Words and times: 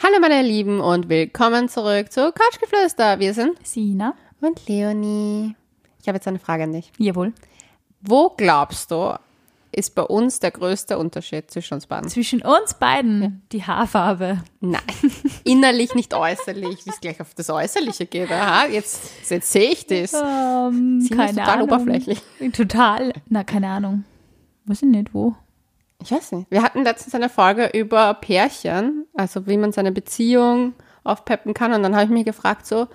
Hallo 0.00 0.20
meine 0.20 0.42
Lieben 0.42 0.78
und 0.78 1.08
willkommen 1.08 1.68
zurück 1.68 2.12
zu 2.12 2.32
Couchgeflüster. 2.32 3.18
Wir 3.18 3.34
sind 3.34 3.58
Sina. 3.66 4.14
und 4.40 4.68
Leonie. 4.68 5.56
Ich 6.00 6.06
habe 6.06 6.16
jetzt 6.16 6.28
eine 6.28 6.38
Frage 6.38 6.62
an 6.62 6.72
dich. 6.72 6.92
Jawohl. 6.98 7.32
Wo 8.00 8.30
glaubst 8.36 8.92
du, 8.92 9.18
ist 9.72 9.96
bei 9.96 10.02
uns 10.02 10.38
der 10.38 10.52
größte 10.52 10.98
Unterschied 10.98 11.50
zwischen 11.50 11.74
uns 11.74 11.86
beiden? 11.88 12.08
Zwischen 12.08 12.42
uns 12.42 12.74
beiden 12.74 13.42
die 13.50 13.64
Haarfarbe. 13.64 14.40
Nein, 14.60 14.82
innerlich, 15.42 15.96
nicht 15.96 16.14
äußerlich, 16.14 16.86
wie 16.86 16.90
es 16.90 17.00
gleich 17.00 17.20
auf 17.20 17.34
das 17.34 17.50
Äußerliche 17.50 18.06
geht. 18.06 18.30
Aha, 18.30 18.66
jetzt, 18.66 19.28
jetzt 19.28 19.50
sehe 19.50 19.72
ich 19.72 19.84
das. 19.84 20.12
Ähm, 20.14 21.00
Sina 21.00 21.24
ist 21.24 21.36
total 21.36 21.62
oberflächlich. 21.62 22.22
Total. 22.52 23.12
Na, 23.28 23.42
keine 23.42 23.66
Ahnung. 23.66 24.04
Weiß 24.64 24.82
ich 24.82 24.88
nicht, 24.88 25.12
wo. 25.12 25.34
Ich 26.02 26.12
weiß 26.12 26.32
nicht. 26.32 26.50
Wir 26.50 26.62
hatten 26.62 26.84
letztens 26.84 27.14
eine 27.14 27.28
Folge 27.28 27.70
über 27.74 28.14
Pärchen, 28.14 29.06
also 29.14 29.46
wie 29.46 29.56
man 29.56 29.72
seine 29.72 29.92
Beziehung 29.92 30.74
aufpeppen 31.02 31.54
kann. 31.54 31.72
Und 31.72 31.82
dann 31.82 31.94
habe 31.94 32.04
ich 32.04 32.10
mich 32.10 32.24
gefragt, 32.24 32.66
so, 32.66 32.86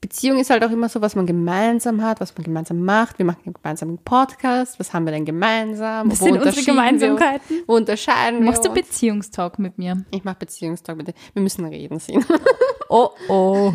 Beziehung 0.00 0.38
ist 0.38 0.48
halt 0.48 0.64
auch 0.64 0.70
immer 0.70 0.88
so, 0.88 1.02
was 1.02 1.14
man 1.14 1.26
gemeinsam 1.26 2.02
hat, 2.02 2.20
was 2.20 2.34
man 2.34 2.44
gemeinsam 2.44 2.82
macht. 2.82 3.18
Wir 3.18 3.26
machen 3.26 3.52
gemeinsam 3.52 3.90
einen 3.90 3.98
Podcast. 3.98 4.80
Was 4.80 4.94
haben 4.94 5.04
wir 5.04 5.12
denn 5.12 5.26
gemeinsam? 5.26 6.10
Was 6.10 6.20
sind 6.20 6.38
unsere 6.38 6.64
Gemeinsamkeiten? 6.64 7.56
Wir, 7.56 7.68
wo 7.68 7.76
unterscheiden 7.76 8.44
Machst 8.44 8.64
du 8.64 8.74
wir 8.74 8.80
uns? 8.80 8.88
Beziehungstalk 8.88 9.58
mit 9.58 9.76
mir? 9.76 10.02
Ich 10.10 10.24
mache 10.24 10.36
Beziehungstalk 10.38 10.96
mit 10.96 11.08
dir. 11.08 11.14
Wir 11.34 11.42
müssen 11.42 11.64
reden, 11.66 11.98
Sina. 11.98 12.24
Oh, 12.92 13.10
oh. 13.28 13.72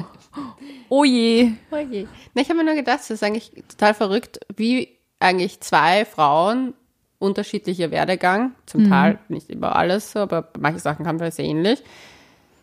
Oh 0.90 1.06
je. 1.06 1.54
Oh 1.72 1.78
je. 1.78 2.06
Na, 2.34 2.42
ich 2.42 2.50
habe 2.50 2.58
mir 2.58 2.66
nur 2.66 2.74
gedacht, 2.74 3.00
das 3.00 3.10
ist 3.12 3.24
eigentlich 3.24 3.54
total 3.70 3.94
verrückt, 3.94 4.40
wie 4.58 4.90
eigentlich 5.20 5.62
zwei 5.62 6.04
Frauen 6.04 6.74
unterschiedlicher 7.20 7.92
Werdegang, 7.92 8.54
zum 8.66 8.90
Teil 8.90 9.20
nicht 9.30 9.50
über 9.50 9.76
alles 9.76 10.12
so, 10.12 10.20
aber 10.20 10.44
bei 10.44 10.60
manchen 10.60 10.80
Sachen 10.80 11.08
haben 11.08 11.20
wir 11.20 11.28
es 11.28 11.40
ähnlich, 11.40 11.84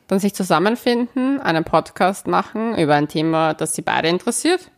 dann 0.08 0.18
sich 0.18 0.34
zusammenfinden, 0.34 1.40
einen 1.40 1.64
Podcast 1.64 2.26
machen 2.26 2.76
über 2.76 2.94
ein 2.94 3.08
Thema, 3.08 3.54
das 3.54 3.74
sie 3.74 3.82
beide 3.82 4.08
interessiert. 4.08 4.70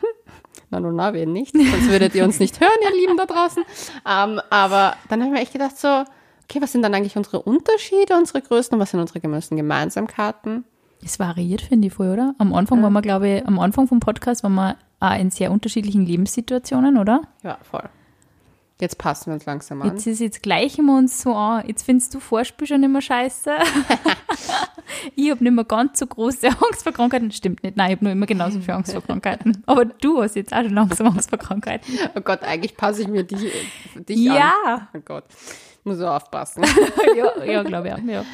Na, 0.70 0.80
nun, 0.80 0.96
na, 0.96 1.12
wen 1.12 1.32
nicht, 1.32 1.54
sonst 1.54 1.90
würdet 1.90 2.14
ihr 2.14 2.24
uns 2.24 2.40
nicht 2.40 2.60
hören, 2.60 2.70
ihr 2.82 2.96
Lieben 3.00 3.16
da 3.16 3.26
draußen. 3.26 3.62
Ähm, 4.06 4.40
aber 4.50 4.96
dann 5.08 5.20
habe 5.20 5.30
ich 5.30 5.36
mir 5.36 5.42
echt 5.42 5.52
gedacht 5.52 5.78
so, 5.78 6.04
okay, 6.44 6.60
was 6.60 6.72
sind 6.72 6.82
dann 6.82 6.94
eigentlich 6.94 7.16
unsere 7.16 7.42
Unterschiede, 7.42 8.16
unsere 8.16 8.42
größten 8.42 8.76
und 8.76 8.82
was 8.82 8.90
sind 8.90 9.00
unsere 9.00 9.20
größten 9.20 9.56
Gemeinsamkeiten? 9.56 10.64
Es 11.04 11.18
variiert, 11.18 11.60
finde 11.60 11.88
ich 11.88 11.94
voll, 11.94 12.08
oder? 12.08 12.34
Am 12.38 12.52
Anfang 12.54 12.82
waren 12.82 12.92
wir, 12.92 13.02
glaube 13.02 13.28
ich, 13.28 13.46
am 13.46 13.58
Anfang 13.58 13.86
vom 13.86 14.00
Podcast 14.00 14.42
waren 14.42 14.54
wir 14.54 14.76
auch 15.00 15.18
in 15.18 15.30
sehr 15.30 15.52
unterschiedlichen 15.52 16.04
Lebenssituationen, 16.04 16.98
oder? 16.98 17.22
Ja, 17.42 17.58
voll. 17.62 17.88
Jetzt 18.80 18.96
passen 18.96 19.26
wir 19.26 19.34
uns 19.34 19.44
langsam 19.44 19.82
an. 19.82 19.88
Jetzt 19.88 20.06
ist 20.06 20.20
jetzt 20.20 20.40
gleichen 20.40 20.86
wir 20.86 20.96
uns 20.96 21.20
so 21.20 21.34
an. 21.34 21.66
Jetzt 21.66 21.82
findest 21.82 22.14
du 22.14 22.20
Vorspiel 22.20 22.68
schon 22.68 22.82
immer 22.84 23.02
scheiße. 23.02 23.50
ich 25.16 25.30
habe 25.32 25.42
nicht 25.42 25.52
mehr 25.52 25.64
ganz 25.64 25.98
so 25.98 26.06
große 26.06 26.46
Angst 26.60 26.84
vor 26.84 26.92
Krankheiten. 26.92 27.32
Stimmt 27.32 27.64
nicht. 27.64 27.76
Nein, 27.76 27.90
ich 27.90 27.96
habe 27.96 28.04
nur 28.04 28.12
immer 28.12 28.26
genauso 28.26 28.60
viel 28.60 28.74
Angst 28.74 28.92
vor 28.92 29.02
Krankheiten. 29.02 29.64
Aber 29.66 29.84
du 29.84 30.22
hast 30.22 30.36
jetzt 30.36 30.52
auch 30.52 30.62
schon 30.62 30.74
langsam 30.74 31.08
Angst 31.08 31.28
vor 31.28 31.40
Krankheiten. 31.40 31.98
Oh 32.14 32.20
Gott, 32.20 32.42
eigentlich 32.42 32.76
passe 32.76 33.02
ich 33.02 33.08
mir 33.08 33.24
dich, 33.24 33.50
dich 33.96 34.18
Ja. 34.18 34.52
an. 34.64 34.88
Oh 34.94 35.00
Gott, 35.04 35.24
muss 35.82 35.98
so 35.98 36.06
aufpassen. 36.06 36.62
ja, 37.16 37.44
ja 37.44 37.62
glaube 37.64 37.88
ich 37.88 37.94
auch. 37.94 37.98
Ja. 37.98 38.24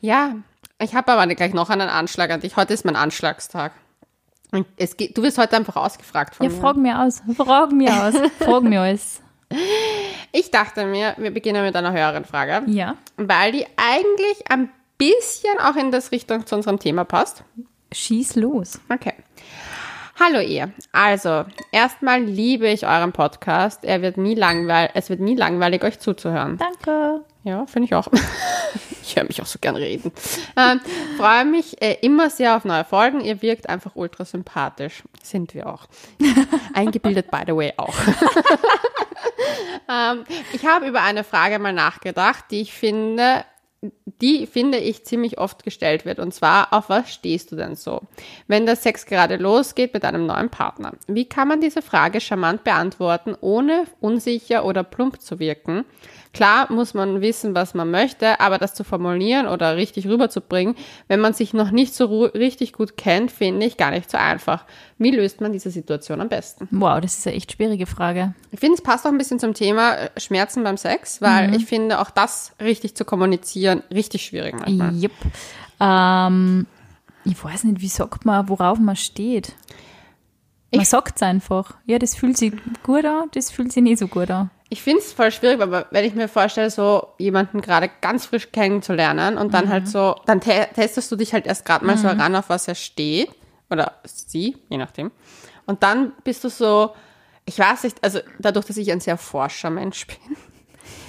ja, 0.00 0.36
ich 0.78 0.94
habe 0.94 1.12
aber 1.12 1.26
gleich 1.34 1.52
noch 1.52 1.68
einen 1.68 1.90
Anschlag 1.90 2.30
an 2.30 2.40
dich. 2.40 2.56
Heute 2.56 2.72
ist 2.72 2.86
mein 2.86 2.96
Anschlagstag. 2.96 3.72
Geht, 4.96 5.18
du 5.18 5.22
wirst 5.22 5.36
heute 5.36 5.54
einfach 5.54 5.76
ausgefragt 5.76 6.34
von 6.34 6.46
ja, 6.46 6.52
mir. 6.52 6.58
frag 6.58 6.76
mir 6.78 7.02
aus. 7.02 7.20
Frag 7.36 7.72
mir 7.72 7.92
aus. 7.92 8.14
Frag 8.38 8.62
mir 8.62 8.80
alles. 8.80 9.20
Ich 10.32 10.50
dachte 10.50 10.86
mir, 10.86 11.14
wir 11.18 11.30
beginnen 11.30 11.64
mit 11.64 11.74
einer 11.76 11.92
höheren 11.92 12.24
Frage, 12.24 12.62
Ja. 12.70 12.96
weil 13.16 13.52
die 13.52 13.66
eigentlich 13.76 14.50
ein 14.50 14.70
bisschen 14.98 15.58
auch 15.60 15.76
in 15.76 15.90
das 15.90 16.10
Richtung 16.12 16.46
zu 16.46 16.56
unserem 16.56 16.78
Thema 16.78 17.04
passt. 17.04 17.42
Schieß 17.92 18.36
los. 18.36 18.80
Okay. 18.92 19.14
Hallo 20.18 20.40
ihr. 20.40 20.72
Also, 20.92 21.44
erstmal 21.72 22.22
liebe 22.22 22.66
ich 22.68 22.86
euren 22.86 23.12
Podcast. 23.12 23.84
Er 23.84 24.00
wird 24.00 24.16
nie 24.16 24.34
langweil, 24.34 24.88
es 24.94 25.10
wird 25.10 25.20
nie 25.20 25.36
langweilig, 25.36 25.84
euch 25.84 25.98
zuzuhören. 25.98 26.56
Danke. 26.56 27.20
Ja, 27.44 27.66
finde 27.66 27.86
ich 27.86 27.94
auch. 27.94 28.08
Ich 29.08 29.14
höre 29.14 29.24
mich 29.24 29.40
auch 29.40 29.46
so 29.46 29.60
gern 29.60 29.76
reden. 29.76 30.10
Ähm, 30.56 30.80
freue 31.16 31.44
mich 31.44 31.80
äh, 31.80 31.96
immer 32.02 32.28
sehr 32.28 32.56
auf 32.56 32.64
neue 32.64 32.84
Folgen. 32.84 33.20
Ihr 33.20 33.40
wirkt 33.40 33.68
einfach 33.68 33.92
ultra 33.94 34.24
sympathisch. 34.24 35.04
Sind 35.22 35.54
wir 35.54 35.68
auch. 35.68 35.86
Eingebildet, 36.74 37.30
by 37.30 37.42
the 37.46 37.54
way, 37.54 37.72
auch. 37.76 37.94
ähm, 39.88 40.24
ich 40.52 40.66
habe 40.66 40.88
über 40.88 41.02
eine 41.02 41.22
Frage 41.22 41.60
mal 41.60 41.72
nachgedacht, 41.72 42.46
die 42.50 42.62
ich 42.62 42.72
finde, 42.72 43.44
die 44.20 44.46
finde 44.46 44.78
ich 44.78 45.04
ziemlich 45.04 45.38
oft 45.38 45.62
gestellt 45.62 46.04
wird. 46.04 46.18
Und 46.18 46.32
zwar, 46.32 46.72
auf 46.72 46.88
was 46.88 47.12
stehst 47.12 47.52
du 47.52 47.56
denn 47.56 47.74
so? 47.74 48.00
Wenn 48.46 48.66
der 48.66 48.76
Sex 48.76 49.06
gerade 49.06 49.36
losgeht 49.36 49.92
mit 49.94 50.04
einem 50.04 50.26
neuen 50.26 50.50
Partner. 50.50 50.92
Wie 51.06 51.28
kann 51.28 51.48
man 51.48 51.60
diese 51.60 51.82
Frage 51.82 52.20
charmant 52.20 52.64
beantworten, 52.64 53.36
ohne 53.40 53.84
unsicher 54.00 54.64
oder 54.64 54.82
plump 54.82 55.20
zu 55.20 55.38
wirken? 55.38 55.84
Klar 56.36 56.70
muss 56.70 56.92
man 56.94 57.20
wissen, 57.22 57.54
was 57.54 57.72
man 57.74 57.90
möchte, 57.90 58.40
aber 58.40 58.58
das 58.58 58.74
zu 58.74 58.84
formulieren 58.84 59.46
oder 59.46 59.76
richtig 59.76 60.06
rüberzubringen, 60.06 60.74
wenn 61.08 61.18
man 61.20 61.32
sich 61.32 61.54
noch 61.54 61.70
nicht 61.70 61.94
so 61.94 62.24
richtig 62.26 62.72
gut 62.74 62.96
kennt, 62.96 63.32
finde 63.32 63.64
ich 63.66 63.76
gar 63.76 63.90
nicht 63.90 64.10
so 64.10 64.18
einfach. 64.18 64.64
Wie 64.98 65.10
löst 65.10 65.40
man 65.40 65.52
diese 65.52 65.70
Situation 65.70 66.20
am 66.20 66.28
besten? 66.28 66.68
Wow, 66.70 67.00
das 67.00 67.16
ist 67.18 67.26
eine 67.26 67.36
echt 67.36 67.52
schwierige 67.52 67.86
Frage. 67.86 68.34
Ich 68.50 68.60
finde, 68.60 68.74
es 68.74 68.82
passt 68.82 69.06
auch 69.06 69.10
ein 69.10 69.18
bisschen 69.18 69.38
zum 69.38 69.54
Thema 69.54 69.94
äh, 69.94 70.10
Schmerzen 70.20 70.62
beim 70.62 70.76
Sex, 70.76 71.22
weil 71.22 71.54
ich 71.54 71.64
finde, 71.66 72.00
auch 72.00 72.10
das 72.10 72.52
richtig 72.60 72.94
zu 72.96 73.04
kommunizieren, 73.04 73.82
richtig 73.92 74.22
schwierig 74.26 74.54
manchmal. 74.58 74.94
Jupp. 74.94 75.12
Ähm, 75.80 76.66
ich 77.24 77.42
weiß 77.42 77.64
nicht, 77.64 77.80
wie 77.80 77.88
sagt 77.88 78.24
man, 78.24 78.48
worauf 78.48 78.78
man 78.78 78.96
steht. 78.96 79.54
Man 80.72 80.82
Ich- 80.82 80.88
sagt 80.88 81.16
es 81.16 81.22
einfach. 81.22 81.74
Ja, 81.86 81.98
das 81.98 82.14
fühlt 82.14 82.36
sich 82.36 82.52
gut 82.82 83.04
an, 83.04 83.28
das 83.32 83.50
fühlt 83.50 83.72
sich 83.72 83.82
nicht 83.82 83.98
so 83.98 84.08
gut 84.08 84.30
an. 84.30 84.50
Ich 84.68 84.82
finde 84.82 84.98
es 85.00 85.12
voll 85.12 85.30
schwierig, 85.30 85.60
aber 85.60 85.86
wenn 85.92 86.04
ich 86.04 86.14
mir 86.14 86.28
vorstelle, 86.28 86.70
so 86.70 87.08
jemanden 87.18 87.60
gerade 87.60 87.88
ganz 88.00 88.26
frisch 88.26 88.50
kennenzulernen 88.50 89.38
und 89.38 89.54
dann 89.54 89.68
halt 89.68 89.86
so, 89.86 90.16
dann 90.26 90.40
te 90.40 90.66
testest 90.74 91.10
du 91.12 91.16
dich 91.16 91.32
halt 91.32 91.46
erst 91.46 91.64
gerade 91.64 91.84
mal 91.84 91.96
so 91.96 92.08
ran, 92.08 92.34
auf 92.34 92.48
was 92.48 92.66
er 92.66 92.74
steht. 92.74 93.30
Oder 93.70 93.92
sie, 94.04 94.56
je 94.68 94.78
nachdem. 94.78 95.10
Und 95.66 95.82
dann 95.82 96.12
bist 96.24 96.42
du 96.44 96.48
so, 96.48 96.94
ich 97.44 97.58
weiß 97.58 97.84
nicht, 97.84 98.02
also 98.02 98.20
dadurch, 98.38 98.66
dass 98.66 98.76
ich 98.76 98.90
ein 98.90 99.00
sehr 99.00 99.16
forscher 99.16 99.70
Mensch 99.70 100.06
bin, 100.08 100.36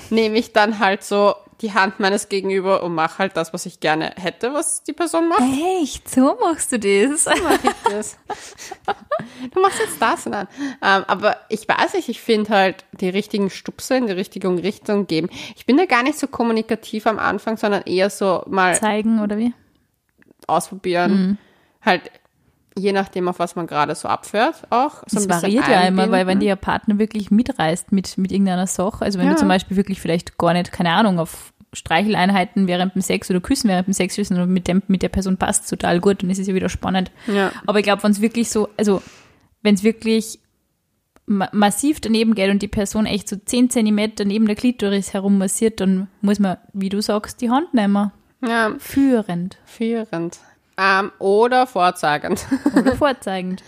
nehme 0.09 0.37
ich 0.37 0.53
dann 0.53 0.79
halt 0.79 1.03
so 1.03 1.35
die 1.61 1.73
Hand 1.73 1.99
meines 1.99 2.29
Gegenüber 2.29 2.83
und 2.83 2.93
mache 2.93 3.19
halt 3.19 3.37
das, 3.37 3.53
was 3.53 3.65
ich 3.65 3.79
gerne 3.79 4.13
hätte, 4.15 4.53
was 4.53 4.83
die 4.83 4.93
Person 4.93 5.27
macht. 5.29 5.41
Echt? 5.81 6.09
So 6.09 6.37
machst 6.39 6.71
du 6.71 6.79
das? 6.79 7.25
das. 7.89 8.17
Du 9.53 9.61
machst 9.61 9.79
jetzt 9.79 10.01
das, 10.01 10.25
nein. 10.25 10.47
Ähm, 10.81 11.03
aber 11.07 11.37
ich 11.49 11.67
weiß 11.67 11.93
nicht, 11.93 12.09
ich 12.09 12.21
finde 12.21 12.49
halt 12.49 12.85
die 12.91 13.09
richtigen 13.09 13.49
Stupse 13.49 13.95
in 13.95 14.07
die 14.07 14.13
richtige 14.13 14.49
Richtung 14.49 15.07
geben. 15.07 15.29
Ich 15.55 15.65
bin 15.65 15.77
da 15.77 15.85
gar 15.85 16.03
nicht 16.03 16.17
so 16.17 16.27
kommunikativ 16.27 17.07
am 17.07 17.19
Anfang, 17.19 17.57
sondern 17.57 17.83
eher 17.83 18.09
so 18.09 18.43
mal 18.47 18.75
Zeigen 18.75 19.21
oder 19.21 19.37
wie? 19.37 19.53
ausprobieren. 20.47 21.11
Mhm. 21.11 21.37
Halt 21.81 22.11
je 22.77 22.91
nachdem, 22.93 23.27
auf 23.27 23.39
was 23.39 23.55
man 23.55 23.67
gerade 23.67 23.93
so 23.95 24.07
abfährt 24.07 24.55
auch. 24.69 25.03
So 25.07 25.15
Das 25.17 25.29
variiert 25.29 25.67
ja 25.67 25.81
immer, 25.81 26.09
weil 26.11 26.27
wenn 26.27 26.39
dir 26.39 26.53
ein 26.53 26.57
Partner 26.59 26.99
wirklich 26.99 27.31
mitreißt 27.31 27.91
mit, 27.91 28.17
mit 28.17 28.31
irgendeiner 28.31 28.67
Sache, 28.67 29.03
also 29.03 29.19
wenn 29.19 29.25
Ja. 29.27 29.33
du 29.33 29.39
zum 29.39 29.47
Beispiel 29.47 29.75
wirklich 29.77 29.99
vielleicht 29.99 30.37
gar 30.37 30.53
nicht, 30.53 30.71
keine 30.71 30.91
Ahnung, 30.91 31.19
auf 31.19 31.53
Streicheleinheiten 31.73 32.67
während 32.67 32.95
dem 32.95 33.01
Sex 33.01 33.29
oder 33.29 33.41
Küssen 33.41 33.69
während 33.69 33.87
dem 33.87 33.93
Sex 33.93 34.17
ist 34.17 34.31
und 34.31 34.49
mit, 34.49 34.67
dem, 34.67 34.81
mit 34.87 35.01
der 35.01 35.09
Person 35.09 35.37
passt 35.37 35.69
total 35.69 35.99
gut, 35.99 36.23
dann 36.23 36.29
ist 36.29 36.39
es 36.39 36.47
ja 36.47 36.53
wieder 36.55 36.69
spannend. 36.69 37.11
Ja. 37.27 37.51
Aber 37.65 37.79
ich 37.79 37.83
glaube, 37.83 38.03
wenn 38.03 38.11
es 38.11 38.21
wirklich 38.21 38.49
so, 38.49 38.69
also 38.77 39.01
wenn 39.61 39.75
es 39.75 39.83
wirklich 39.83 40.39
ma 41.25 41.49
massiv 41.51 41.99
daneben 41.99 42.35
geht 42.35 42.49
und 42.49 42.61
die 42.61 42.69
Person 42.69 43.05
echt 43.05 43.27
so 43.27 43.35
10 43.35 43.69
Zentimeter 43.69 44.23
neben 44.23 44.45
der 44.45 44.55
Klitoris 44.55 45.13
herummassiert, 45.13 45.81
dann 45.81 46.07
muss 46.21 46.39
man, 46.39 46.55
wie 46.71 46.87
du 46.89 47.01
sagst, 47.01 47.41
die 47.41 47.49
Hand 47.49 47.73
nehmen. 47.73 48.11
ja, 48.41 48.71
Führend 48.79 49.57
führend. 49.65 50.39
Ähm, 50.77 51.11
oder 51.19 51.65
vorzeigend. 51.67 52.45
oder 52.75 52.95
vorzeigend. 52.97 53.63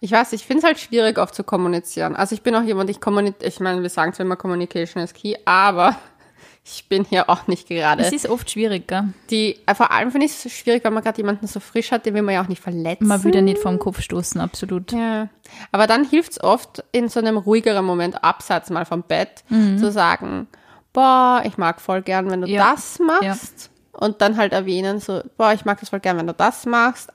Ich 0.00 0.12
weiß, 0.12 0.32
ich 0.34 0.44
finde 0.44 0.58
es 0.60 0.64
halt 0.64 0.78
schwierig 0.78 1.18
oft 1.18 1.34
zu 1.34 1.42
kommunizieren. 1.44 2.16
Also 2.16 2.34
ich 2.34 2.42
bin 2.42 2.54
auch 2.54 2.62
jemand, 2.62 2.90
ich 2.90 3.00
kommuniziere, 3.00 3.48
ich 3.48 3.60
meine, 3.60 3.82
wir 3.82 3.90
sagen 3.90 4.12
zwar 4.12 4.26
immer 4.26 4.36
Communication 4.36 5.02
is 5.02 5.14
key, 5.14 5.34
aber 5.46 5.96
ich 6.64 6.86
bin 6.88 7.04
hier 7.04 7.30
auch 7.30 7.46
nicht 7.46 7.66
gerade. 7.68 8.02
Es 8.02 8.12
ist 8.12 8.28
oft 8.28 8.50
schwierig, 8.50 8.88
gell? 8.88 9.04
Die, 9.30 9.58
äh, 9.66 9.74
vor 9.74 9.90
allem 9.90 10.10
finde 10.10 10.26
ich 10.26 10.32
es 10.44 10.52
schwierig, 10.52 10.84
weil 10.84 10.90
man 10.92 11.02
gerade 11.02 11.16
jemanden 11.18 11.46
so 11.46 11.60
frisch 11.60 11.92
hat, 11.92 12.04
den 12.06 12.14
will 12.14 12.22
man 12.22 12.34
ja 12.34 12.42
auch 12.42 12.48
nicht 12.48 12.62
verletzen. 12.62 13.06
Man 13.06 13.22
will 13.24 13.34
ja 13.34 13.40
nicht 13.42 13.58
vom 13.58 13.78
Kopf 13.78 14.00
stoßen, 14.00 14.40
absolut. 14.40 14.92
Ja. 14.92 15.28
Aber 15.72 15.86
dann 15.86 16.04
hilft 16.04 16.32
es 16.32 16.42
oft, 16.42 16.84
in 16.92 17.08
so 17.08 17.20
einem 17.20 17.36
ruhigeren 17.38 17.84
Moment, 17.84 18.22
abseits 18.22 18.68
mal 18.70 18.84
vom 18.84 19.02
Bett, 19.02 19.44
zu 19.48 19.90
sagen, 19.92 20.46
boah, 20.92 21.42
ich 21.44 21.56
mag 21.58 21.80
voll 21.80 22.02
gern, 22.02 22.30
wenn 22.30 22.40
du 22.42 22.46
Mhm. 22.48 22.52
Ja. 22.54 22.70
das 22.72 22.98
machst. 22.98 23.70
Und 23.98 24.20
dann 24.20 24.36
halt 24.36 24.52
erwähnen, 24.52 25.00
so, 25.00 25.22
boah, 25.36 25.52
ich 25.52 25.64
mag 25.64 25.80
das 25.80 25.90
voll 25.90 26.00
gern, 26.00 26.16
wenn 26.18 26.26
du 26.26 26.34
das 26.34 26.66
machst. 26.66 27.10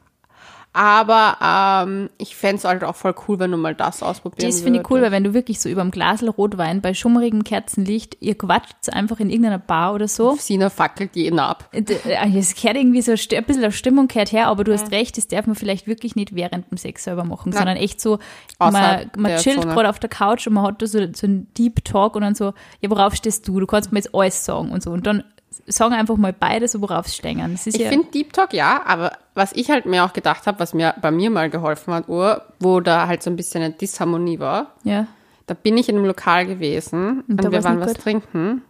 Aber 0.74 1.36
ähm, 1.42 2.10
ich 2.18 2.38
fände 2.38 2.56
es 2.56 2.64
halt 2.64 2.86
auch 2.86 2.96
voll 2.96 3.14
cool, 3.28 3.40
wenn 3.40 3.52
du 3.52 3.58
mal 3.58 3.76
das 3.76 4.02
ausprobieren 4.02 4.50
Das 4.50 4.62
finde 4.62 4.80
ich 4.80 4.90
cool, 4.90 5.02
weil 5.02 5.12
wenn 5.12 5.26
du 5.26 5.34
wirklich 5.34 5.60
so 5.60 5.68
über 5.68 5.82
dem 5.82 5.92
Glasl 5.92 6.30
Rotwein 6.30 6.80
bei 6.80 6.94
schummerigem 6.94 7.44
Kerzenlicht, 7.44 8.16
ihr 8.22 8.38
quatscht 8.38 8.90
einfach 8.90 9.20
in 9.20 9.30
irgendeiner 9.30 9.60
Bar 9.60 9.94
oder 9.94 10.08
so. 10.08 10.36
Sina 10.40 10.70
fackelt 10.70 11.18
jeden 11.18 11.40
ab. 11.40 11.68
Äh, 11.74 11.84
äh, 12.06 12.38
Es 12.38 12.56
kehrt 12.56 12.78
irgendwie 12.78 13.02
so 13.02 13.12
ein 13.12 13.18
bisschen 13.18 13.62
der 13.62 13.72
Stimmung 13.72 14.08
kehrt 14.08 14.32
her, 14.32 14.48
aber 14.48 14.64
du 14.64 14.72
hast 14.72 14.92
recht, 14.92 15.18
das 15.18 15.28
darf 15.28 15.46
man 15.46 15.58
vielleicht 15.58 15.88
wirklich 15.88 16.16
nicht 16.16 16.36
während 16.36 16.72
dem 16.72 16.78
Sex 16.78 17.04
selber 17.04 17.26
machen, 17.26 17.52
sondern 17.52 17.76
echt 17.76 18.00
so, 18.00 18.20
man, 18.58 18.70
Außerhalb 18.70 19.18
man 19.18 19.38
chillt 19.38 19.62
gerade 19.64 19.90
auf 19.90 20.00
der 20.00 20.10
Couch 20.10 20.48
und 20.48 20.54
man 20.54 20.66
hat 20.66 20.82
da 20.82 20.88
so, 20.88 21.00
so 21.14 21.28
einen 21.28 21.54
Deep 21.56 21.84
Talk 21.84 22.16
und 22.16 22.22
dann 22.22 22.36
so, 22.36 22.54
ja, 22.80 22.90
worauf 22.90 23.14
stehst 23.16 23.46
du? 23.46 23.60
Du 23.60 23.68
kannst 23.68 23.92
mir 23.92 24.00
jetzt 24.00 24.16
alles 24.16 24.46
sagen 24.46 24.72
und 24.72 24.82
so. 24.82 24.92
Und 24.92 25.06
dann 25.06 25.26
sagen 25.68 25.94
einfach 25.94 26.18
mal 26.18 26.34
beide 26.34 26.68
so, 26.68 26.82
worauf. 26.82 27.06
Das 27.06 27.68
ist 27.68 27.76
Ich 27.76 27.82
ja, 27.82 27.90
finde 27.90 28.08
Deep 28.12 28.34
Talk 28.34 28.54
ja, 28.54 28.82
aber 28.86 29.14
was 29.34 29.52
ich 29.54 29.70
halt 29.70 29.86
mir 29.86 30.06
auch 30.06 30.14
gedacht 30.14 30.48
habe, 30.48 30.60
was 30.60 30.74
mir 30.74 30.96
bei 31.02 31.12
mir 31.12 31.30
mal 31.30 31.50
geholfen 31.50 31.94
hat, 31.94 32.08
Ur, 32.08 32.42
wo 32.60 32.80
da 32.80 33.08
halt 33.08 33.22
so 33.22 33.30
ein 33.30 33.36
bisschen 33.36 33.62
eine 33.62 33.74
Disharmonie 33.74 34.40
war, 34.40 34.76
ja. 34.84 35.08
da 35.48 35.54
bin 35.54 35.78
ich 35.78 35.90
in 35.90 35.98
einem 35.98 36.06
Lokal 36.06 36.46
gewesen 36.46 37.24
und, 37.28 37.44
da 37.44 37.52
wir 37.52 37.64
waren 37.64 37.80
was 37.80 37.94
gut? 37.94 38.02
trinken. 38.02 38.64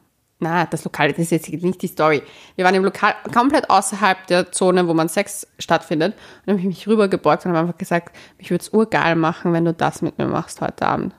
Na, 0.44 0.66
das 0.66 0.84
Lokal, 0.84 1.10
das 1.10 1.20
ist 1.20 1.30
jetzt 1.30 1.50
nicht 1.50 1.84
die 1.84 1.88
Story. 1.88 2.24
Wir 2.56 2.66
waren 2.66 2.74
im 2.74 2.84
Lokal 2.84 3.14
komplett 3.32 3.70
außerhalb 3.70 4.26
der 4.26 4.52
Zone, 4.52 4.88
wo 4.88 4.96
man 4.96 5.08
Sex 5.08 5.46
stattfindet. 5.60 6.14
Und 6.14 6.48
dann 6.48 6.54
habe 6.56 6.62
ich 6.62 6.66
mich 6.66 6.88
rübergebeugt 6.88 7.46
und 7.46 7.52
habe 7.52 7.60
einfach 7.60 7.78
gesagt, 7.78 8.16
mich 8.40 8.50
würde 8.50 8.64
es 8.64 8.70
urgeil 8.70 9.16
machen, 9.16 9.54
wenn 9.54 9.66
du 9.66 9.74
das 9.74 10.02
mit 10.02 10.18
mir 10.18 10.26
machst 10.26 10.60
heute 10.62 10.88
Abend. 10.88 11.14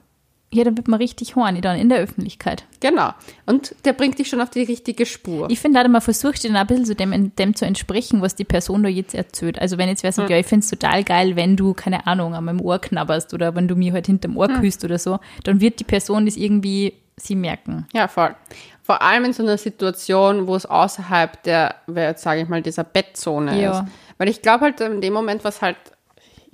Ja, 0.53 0.65
dann 0.65 0.77
wird 0.77 0.87
man 0.87 1.01
richtig 1.01 1.35
horny 1.35 1.61
dann 1.63 1.79
in 1.79 1.89
der 1.89 1.99
Öffentlichkeit. 1.99 2.65
Genau. 2.81 3.11
Und 3.47 3.75
der 3.85 3.95
bringt 3.95 4.19
dich 4.19 4.29
schon 4.29 4.41
auf 4.41 4.51
die 4.51 4.63
richtige 4.63 5.07
Spur. 5.07 5.49
Ich 5.51 5.61
finde, 5.61 5.89
man 5.89 6.01
versucht 6.03 6.45
dann 6.45 6.57
ein 6.57 6.67
bisschen 6.67 6.85
so 6.85 6.95
dem, 6.95 7.35
dem 7.37 7.55
zu 7.57 7.65
entsprechen, 7.65 8.21
was 8.21 8.35
die 8.35 8.45
Person 8.45 8.83
da 8.83 8.89
jetzt 8.89 9.15
erzählt. 9.15 9.59
Also 9.59 9.79
wenn 9.79 9.89
jetzt 9.89 10.03
wer 10.03 10.13
sagt, 10.13 10.29
ja, 10.31 10.37
ich 10.37 10.47
finde 10.47 10.65
es 10.65 10.71
total 10.71 11.05
geil, 11.05 11.37
wenn 11.37 11.57
du, 11.57 11.73
keine 11.73 12.07
Ahnung, 12.07 12.35
an 12.35 12.45
meinem 12.45 12.61
Ohr 12.61 12.79
knabberst 12.79 13.33
oder 13.33 13.55
wenn 13.55 13.67
du 13.67 13.77
mir 13.77 13.93
halt 13.95 14.07
hinterm 14.07 14.37
Ohr 14.37 14.49
küsst 14.49 14.85
oder 14.85 14.99
so, 14.99 15.19
dann 15.45 15.61
wird 15.61 15.81
die 15.81 15.85
Person 15.85 16.27
das 16.27 16.37
irgendwie 16.37 16.95
sie 17.17 17.35
merken. 17.35 17.87
Ja, 17.93 18.09
voll. 18.09 18.35
Vor 18.83 19.01
allem 19.01 19.25
in 19.27 19.33
so 19.33 19.43
einer 19.43 19.57
Situation, 19.59 20.47
wo 20.47 20.57
es 20.57 20.67
außerhalb 20.67 21.43
der, 21.45 21.77
sage 22.17 22.43
ich 22.43 22.49
mal, 22.49 22.63
dieser 22.63 22.85
Bettzone 22.85 23.61
Ja. 23.61 23.81
ist. 23.81 23.85
Weil 24.19 24.29
ich 24.29 24.43
glaube 24.43 24.65
halt 24.65 24.81
in 24.81 25.01
dem 25.01 25.13
Moment, 25.13 25.45
was 25.45 25.63
halt, 25.63 25.77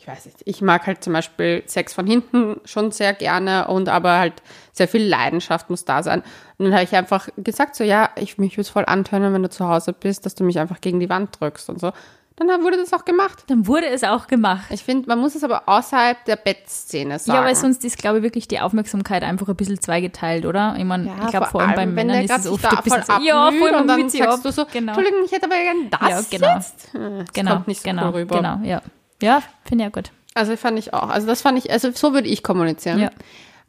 ich 0.01 0.07
weiß 0.07 0.27
nicht, 0.27 0.39
ich 0.45 0.63
mag 0.63 0.87
halt 0.87 1.03
zum 1.03 1.13
Beispiel 1.13 1.65
Sex 1.67 1.93
von 1.93 2.07
hinten 2.07 2.61
schon 2.65 2.93
sehr 2.93 3.13
gerne 3.15 3.67
und 3.67 3.89
aber 3.89 4.19
halt 4.19 4.35
sehr 4.73 4.87
viel 4.89 5.03
Leidenschaft 5.05 5.71
muss 5.71 5.85
da 5.85 6.03
sein. 6.05 6.23
Und 6.57 6.67
dann 6.67 6.73
habe 6.75 6.85
ich 6.85 6.95
einfach 6.97 7.29
gesagt, 7.37 7.75
so 7.75 7.83
ja, 7.85 8.11
ich 8.17 8.39
mich 8.39 8.53
würde 8.53 8.61
es 8.63 8.69
voll 8.69 8.85
antönen, 8.87 9.35
wenn 9.35 9.43
du 9.43 9.51
zu 9.51 9.69
Hause 9.69 9.93
bist, 9.93 10.25
dass 10.25 10.35
du 10.37 10.45
mich 10.45 10.59
einfach 10.61 10.81
gegen 10.81 11.01
die 11.01 11.11
Wand 11.11 11.41
drückst 11.41 11.69
und 11.69 11.81
so. 11.81 11.93
Dann 12.37 12.63
wurde 12.63 12.77
das 12.77 12.93
auch 12.93 13.05
gemacht. 13.05 13.43
Dann 13.49 13.67
wurde 13.67 13.89
es 13.89 14.05
auch 14.05 14.29
gemacht. 14.29 14.67
Ich 14.71 14.85
finde, 14.85 15.09
man 15.09 15.19
muss 15.19 15.35
es 15.35 15.43
aber 15.43 15.65
außerhalb 15.69 16.25
der 16.27 16.37
Bettszene 16.37 17.19
sagen. 17.19 17.37
Ja, 17.41 17.45
weil 17.45 17.57
sonst 17.57 17.85
ist, 17.85 17.99
glaube 17.99 18.19
ich, 18.19 18.23
wirklich 18.23 18.47
die 18.47 18.61
Aufmerksamkeit 18.61 19.25
einfach 19.25 19.49
ein 19.49 19.57
bisschen 19.57 19.81
zweigeteilt, 19.81 20.47
oder? 20.47 20.77
Ich 20.79 20.85
meine, 20.85 21.09
Ja, 21.09 21.15
ich 21.25 21.31
glaube, 21.31 21.47
vor 21.47 21.63
allem 21.63 21.75
bei 21.75 21.87
Männern 21.87 22.23
ist 22.23 22.31
es 22.39 22.47
oft 22.47 22.63
da 22.63 22.69
ein 22.71 22.85
bisschen 22.85 23.03
so, 23.03 23.13
ja, 23.21 23.51
voll, 23.51 23.71
und 23.75 23.89
dann 23.89 24.09
sagst 24.09 24.23
ab. 24.23 24.41
du 24.45 24.53
so, 24.53 24.65
genau. 24.73 24.93
Entschuldigung, 24.93 25.25
ich 25.25 25.33
hätte 25.33 25.47
aber 25.47 25.57
gern 25.57 25.91
das 25.91 26.31
Ja, 26.31 26.39
genau. 26.39 26.55
jetzt. 26.55 26.89
Das 26.95 27.33
Genau, 27.33 27.53
kommt 27.55 27.67
nicht 27.67 27.83
so 27.83 27.89
genau, 27.91 28.07
cool 28.11 28.15
rüber. 28.15 28.37
genau, 28.37 28.59
ja. 28.63 28.83
Ja, 29.23 29.43
finde 29.65 29.85
ich 29.85 29.87
ja 29.95 30.01
gut. 30.01 30.11
Also 30.35 30.57
fand 30.57 30.79
ich 30.79 30.95
auch. 30.95 31.09
Also 31.09 31.27
das 31.27 31.43
fand 31.43 31.59
ich, 31.59 31.71
also 31.71 31.91
so 31.93 32.13
würde 32.15 32.29
ich 32.29 32.43
kommunizieren. 32.43 33.01
Ja. 33.01 33.11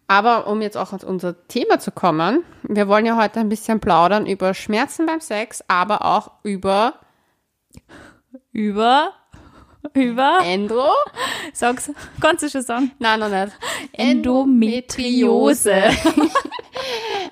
Aber 0.07 0.47
um 0.47 0.61
jetzt 0.61 0.77
auch 0.77 0.93
auf 0.93 1.03
unser 1.03 1.47
Thema 1.47 1.79
zu 1.79 1.91
kommen, 1.91 2.43
wir 2.63 2.87
wollen 2.87 3.05
ja 3.05 3.15
heute 3.15 3.39
ein 3.39 3.49
bisschen 3.49 3.79
plaudern 3.79 4.25
über 4.25 4.53
Schmerzen 4.53 5.05
beim 5.05 5.21
Sex, 5.21 5.63
aber 5.67 6.03
auch 6.05 6.31
über 6.43 6.95
Über, 8.51 9.13
über, 9.93 10.39
Endro. 10.43 10.89
sag's, 11.53 11.91
kannst 12.19 12.43
du 12.43 12.49
schon 12.49 12.63
sagen? 12.63 12.91
Nein, 12.99 13.19
noch 13.19 13.29
nicht. 13.29 13.53
Endometriose. 13.93 15.75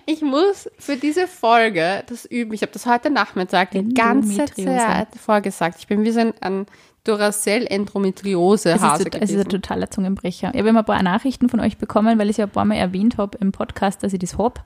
Ich 0.05 0.21
muss 0.21 0.69
für 0.77 0.95
diese 0.95 1.27
Folge 1.27 2.03
das 2.07 2.25
üben. 2.25 2.53
Ich 2.53 2.61
habe 2.61 2.71
das 2.71 2.85
heute 2.85 3.09
Nachmittag 3.09 3.71
die 3.71 3.93
ganze. 3.93 4.45
Zeit 4.45 5.09
vorgesagt. 5.21 5.79
Ich 5.79 5.87
bin 5.87 6.03
wie 6.03 6.11
so 6.11 6.21
ein, 6.21 6.33
ein 6.41 6.65
Duracell 7.07 7.63
Es 7.63 7.69
Endometriose-Hase 7.69 9.03
ist, 9.03 9.15
es 9.15 9.31
ist 9.31 9.39
ein 9.39 9.49
totaler 9.49 9.89
Zungenbrecher. 9.89 10.51
Ich 10.53 10.59
habe 10.59 10.69
immer 10.69 10.79
ein 10.79 10.85
paar 10.85 11.01
Nachrichten 11.01 11.49
von 11.49 11.59
euch 11.59 11.77
bekommen, 11.77 12.19
weil 12.19 12.29
ich 12.29 12.37
ja 12.37 12.45
ein 12.45 12.51
paar 12.51 12.65
Mal 12.65 12.75
erwähnt 12.75 13.17
habe 13.17 13.37
im 13.39 13.51
Podcast, 13.51 14.03
dass 14.03 14.13
ich 14.13 14.19
das 14.19 14.37
habe, 14.37 14.61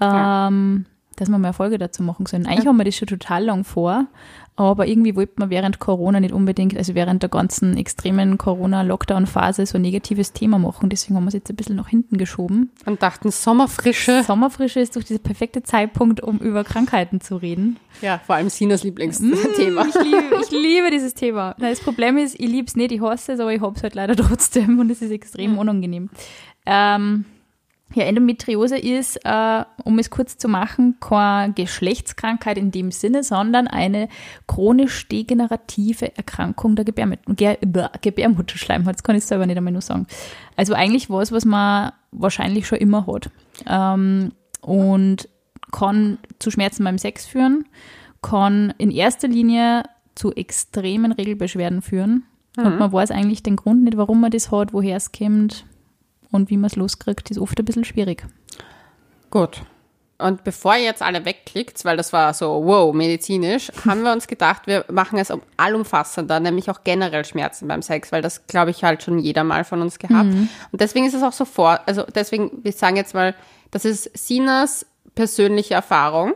ähm, 0.00 0.86
dass 1.16 1.28
wir 1.28 1.38
mal 1.38 1.48
eine 1.48 1.52
Folge 1.52 1.78
dazu 1.78 2.02
machen 2.02 2.26
sollen. 2.26 2.46
Eigentlich 2.46 2.66
haben 2.66 2.78
wir 2.78 2.84
das 2.84 2.96
schon 2.96 3.08
total 3.08 3.44
lang 3.44 3.64
vor, 3.64 4.06
aber 4.54 4.86
irgendwie 4.86 5.16
wollte 5.16 5.34
man 5.36 5.48
während 5.48 5.78
Corona 5.78 6.20
nicht 6.20 6.34
unbedingt, 6.34 6.76
also 6.76 6.94
während 6.94 7.22
der 7.22 7.30
ganzen 7.30 7.76
extremen 7.76 8.36
Corona-Lockdown-Phase 8.36 9.64
so 9.64 9.78
ein 9.78 9.82
negatives 9.82 10.32
Thema 10.32 10.58
machen. 10.58 10.90
Deswegen 10.90 11.16
haben 11.16 11.24
wir 11.24 11.28
es 11.28 11.34
jetzt 11.34 11.48
ein 11.48 11.56
bisschen 11.56 11.76
nach 11.76 11.88
hinten 11.88 12.18
geschoben. 12.18 12.70
Und 12.84 13.02
dachten, 13.02 13.30
Sommerfrische. 13.30 14.22
Sommerfrische 14.24 14.80
ist 14.80 14.94
doch 14.94 15.02
dieser 15.02 15.20
perfekte 15.20 15.62
Zeitpunkt, 15.62 16.22
um 16.22 16.38
über 16.38 16.64
Krankheiten 16.64 17.22
zu 17.22 17.36
reden. 17.36 17.78
Ja, 18.02 18.18
vor 18.18 18.34
allem 18.34 18.50
Sinas 18.50 18.84
Lieblingsthema. 18.84 19.86
Ich 19.88 19.94
liebe, 19.94 20.42
ich 20.42 20.50
liebe 20.50 20.90
dieses 20.90 21.14
Thema. 21.14 21.54
Das 21.58 21.80
Problem 21.80 22.18
ist, 22.18 22.38
ich 22.38 22.48
liebe 22.48 22.66
es 22.66 22.76
nicht, 22.76 22.92
ich 22.92 23.00
hasse 23.00 23.32
es, 23.32 23.40
aber 23.40 23.54
ich 23.54 23.60
habe 23.62 23.74
es 23.76 23.82
halt 23.82 23.94
leider 23.94 24.16
trotzdem 24.16 24.78
und 24.78 24.90
es 24.90 25.00
ist 25.00 25.12
extrem 25.12 25.56
unangenehm. 25.56 26.10
Ähm, 26.66 27.24
ja, 27.94 28.04
Endometriose 28.04 28.78
ist, 28.78 29.20
äh, 29.24 29.64
um 29.84 29.98
es 29.98 30.10
kurz 30.10 30.36
zu 30.36 30.48
machen, 30.48 30.96
keine 31.00 31.52
Geschlechtskrankheit 31.52 32.58
in 32.58 32.70
dem 32.70 32.90
Sinne, 32.90 33.22
sondern 33.22 33.66
eine 33.68 34.08
chronisch 34.46 35.08
degenerative 35.08 36.16
Erkrankung 36.16 36.76
der 36.76 36.84
Gebärmut 36.84 37.18
Ge 37.28 37.58
Gebärmutterschleimhaut. 38.00 38.94
Das 38.94 39.02
kann 39.02 39.16
ich 39.16 39.24
selber 39.24 39.46
nicht 39.46 39.56
einmal 39.56 39.72
nur 39.72 39.82
sagen. 39.82 40.06
Also 40.56 40.74
eigentlich 40.74 41.10
was, 41.10 41.32
was 41.32 41.44
man 41.44 41.92
wahrscheinlich 42.12 42.66
schon 42.66 42.78
immer 42.78 43.06
hat. 43.06 43.30
Ähm, 43.66 44.32
und 44.60 45.28
kann 45.72 46.18
zu 46.38 46.50
Schmerzen 46.50 46.84
beim 46.84 46.98
Sex 46.98 47.26
führen, 47.26 47.64
kann 48.20 48.72
in 48.78 48.90
erster 48.90 49.28
Linie 49.28 49.84
zu 50.14 50.32
extremen 50.32 51.12
Regelbeschwerden 51.12 51.82
führen. 51.82 52.24
Und 52.56 52.78
man 52.78 52.92
weiß 52.92 53.10
eigentlich 53.10 53.42
den 53.42 53.56
Grund 53.56 53.84
nicht, 53.84 53.96
warum 53.96 54.20
man 54.20 54.30
das 54.30 54.50
hat, 54.50 54.74
woher 54.74 54.96
es 54.96 55.10
kommt 55.10 55.64
und 56.32 56.50
wie 56.50 56.56
man 56.56 56.68
es 56.68 56.76
loskriegt, 56.76 57.30
ist 57.30 57.38
oft 57.38 57.58
ein 57.58 57.64
bisschen 57.64 57.84
schwierig. 57.84 58.26
Gut. 59.30 59.62
Und 60.18 60.44
bevor 60.44 60.76
ihr 60.76 60.84
jetzt 60.84 61.02
alle 61.02 61.24
wegklickt, 61.24 61.84
weil 61.84 61.96
das 61.96 62.12
war 62.12 62.32
so, 62.32 62.62
wow, 62.64 62.94
medizinisch, 62.94 63.70
haben 63.84 64.02
wir 64.02 64.12
uns 64.12 64.26
gedacht, 64.26 64.66
wir 64.66 64.84
machen 64.90 65.18
es 65.18 65.30
um 65.30 65.42
allumfassender, 65.56 66.40
nämlich 66.40 66.70
auch 66.70 66.84
generell 66.84 67.24
Schmerzen 67.24 67.68
beim 67.68 67.82
Sex, 67.82 68.12
weil 68.12 68.22
das, 68.22 68.46
glaube 68.46 68.70
ich, 68.70 68.84
halt 68.84 69.02
schon 69.02 69.18
jeder 69.18 69.44
mal 69.44 69.64
von 69.64 69.82
uns 69.82 69.98
gehabt. 69.98 70.30
Und 70.70 70.80
deswegen 70.80 71.06
ist 71.06 71.14
es 71.14 71.22
auch 71.22 71.32
so 71.32 71.44
vor, 71.44 71.80
also 71.86 72.04
deswegen, 72.14 72.50
wir 72.62 72.72
sagen 72.72 72.96
jetzt 72.96 73.14
mal, 73.14 73.34
das 73.70 73.84
ist 73.84 74.10
Sinas 74.16 74.86
persönliche 75.14 75.74
Erfahrung, 75.74 76.34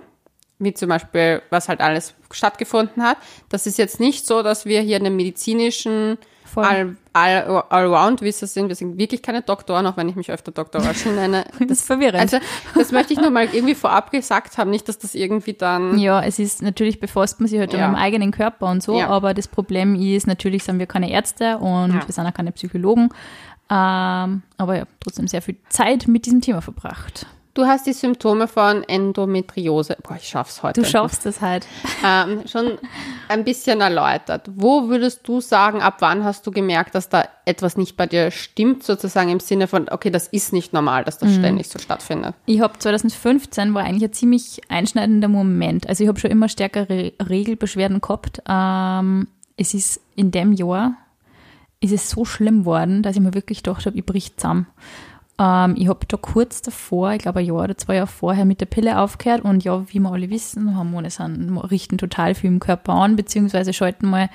wie 0.58 0.75
zum 0.75 0.88
Beispiel, 0.88 1.42
was 1.50 1.69
halt 1.69 1.81
alles 1.81 2.14
stattgefunden 2.31 3.02
hat. 3.02 3.19
Das 3.49 3.66
ist 3.66 3.78
jetzt 3.78 4.00
nicht 4.00 4.26
so, 4.26 4.42
dass 4.42 4.64
wir 4.64 4.81
hier 4.81 4.96
einen 4.96 5.14
medizinischen 5.14 6.18
Voll. 6.47 6.65
All, 6.65 6.97
all, 7.12 7.65
Allround-Wisser 7.69 8.47
sind. 8.47 8.69
Wir 8.69 8.75
sind 8.76 8.97
wirklich 8.99 9.23
keine 9.23 9.43
Doktoren, 9.43 9.87
auch 9.87 9.97
wenn 9.97 10.09
ich 10.09 10.17
mich 10.17 10.31
öfter 10.31 10.53
Dr. 10.53 10.83
Röschel 10.87 11.12
nenne. 11.17 11.45
Das 11.61 11.79
ist 11.81 11.87
verwirrend. 11.87 12.21
Also, 12.21 12.38
das 12.75 12.93
möchte 12.93 13.12
ich 13.12 13.21
nur 13.21 13.31
mal 13.31 13.49
irgendwie 13.53 13.75
vorab 13.75 14.11
gesagt 14.11 14.57
haben, 14.57 14.71
nicht, 14.71 14.88
dass 14.88 14.99
das 14.99 15.15
irgendwie 15.15 15.53
dann. 15.53 15.99
ja, 15.99 16.23
es 16.23 16.38
ist 16.38 16.62
natürlich 16.62 17.00
befasst 17.00 17.41
man 17.41 17.49
sich 17.49 17.59
halt 17.59 17.73
Ja. 17.75 17.88
mit 17.88 17.97
dem 17.97 18.00
eigenen 18.03 18.31
Körper 18.31 18.67
und 18.71 18.83
so, 18.83 18.99
Ja. 18.99 19.09
aber 19.09 19.35
das 19.35 19.49
Problem 19.49 19.95
ist, 19.95 20.26
natürlich 20.26 20.65
sind 20.65 20.79
wir 20.79 20.87
keine 20.87 21.11
Ärzte 21.11 21.59
und 21.59 21.93
Ja. 21.95 22.07
wir 22.07 22.12
sind 22.12 22.26
auch 22.26 22.35
keine 22.35 22.53
Psychologen. 22.53 23.11
Ähm, 23.69 24.43
aber 24.59 24.76
ja, 24.76 24.85
trotzdem 25.00 25.26
sehr 25.26 25.43
viel 25.43 25.57
Zeit 25.69 26.07
mit 26.07 26.25
diesem 26.26 26.41
Thema 26.41 26.62
verbracht. 26.62 27.26
Du 27.56 27.64
hast 27.64 27.86
die 27.86 27.94
Symptome 27.94 28.48
von 28.48 28.82
Endometriose, 28.84 29.96
boah, 30.02 30.16
ich 30.16 30.28
schaff's 30.28 30.62
heute. 30.62 30.82
Du 30.82 30.86
schaffst 30.86 31.25
das 31.25 31.40
halt. 31.40 31.66
ähm, 32.04 32.42
schon 32.46 32.72
ein 33.28 33.44
bisschen 33.44 33.80
erläutert. 33.80 34.50
Wo 34.54 34.88
würdest 34.88 35.26
du 35.26 35.40
sagen, 35.40 35.80
ab 35.80 35.96
wann 36.00 36.22
hast 36.22 36.46
du 36.46 36.50
gemerkt, 36.50 36.94
dass 36.94 37.08
da 37.08 37.25
etwas 37.46 37.78
nicht 37.78 37.96
bei 37.96 38.06
dir 38.06 38.30
stimmt, 38.30 38.82
sozusagen 38.82 39.30
im 39.30 39.40
Sinne 39.40 39.68
von, 39.68 39.88
okay, 39.88 40.10
das 40.10 40.28
ist 40.28 40.52
nicht 40.52 40.75
normal, 40.75 41.04
dass 41.04 41.18
Mhm. 41.22 41.26
das 41.26 41.34
ständig 41.36 41.68
so 41.68 41.78
stattfindet? 41.78 42.34
Ich 42.44 42.60
habe 42.60 42.78
2015 42.78 43.72
war 43.72 43.84
eigentlich 43.84 44.04
ein 44.04 44.12
ziemlich 44.12 44.60
einschneidender 44.68 45.28
Moment. 45.28 45.88
Also 45.88 46.04
ich 46.04 46.08
habe 46.08 46.20
schon 46.20 46.30
immer 46.30 46.50
stärkere 46.50 47.14
Regelbeschwerden 47.26 48.02
gehabt. 48.02 48.42
Ähm, 48.46 49.28
es 49.56 49.72
ist 49.72 50.02
in 50.14 50.30
dem 50.30 50.52
Jahr 50.52 50.92
ist 51.80 51.92
es 51.92 52.10
so 52.10 52.25
schlimm 52.26 52.64
worden, 52.66 53.02
dass 53.02 53.16
ich 53.16 53.22
mir 53.22 53.34
wirklich 53.34 53.62
gedacht 53.62 53.86
habe, 53.86 53.96
ich 53.96 54.04
brich 54.04 54.36
zusammen. 54.36 54.66
Ähm, 55.38 55.75
ich 55.76 55.88
habe 55.88 56.07
da 56.07 56.16
kurz 56.16 56.62
davor, 56.62 57.12
ich 57.12 57.19
glaube 57.19 57.40
ein 57.40 57.47
Jahr 57.47 57.64
oder 57.64 57.76
zwei 57.76 57.97
Jahre 57.97 58.07
vorher 58.07 58.45
mit 58.45 58.61
der 58.61 58.66
Pille 58.66 58.99
aufgehört 58.99 59.43
und 59.43 59.64
ja, 59.64 59.85
wie 59.88 59.99
wir 59.99 60.11
alle 60.11 60.31
wissen, 60.31 60.76
Hormone 60.76 61.11
sind, 61.11 61.57
richten 61.59 61.99
total 61.99 62.35
viel 62.35 62.49
im 62.49 62.61
Körper 62.61 62.95
an, 62.95 63.16
beziehungsweise 63.16 63.73
schalten 63.73 64.09
mal 64.09 64.31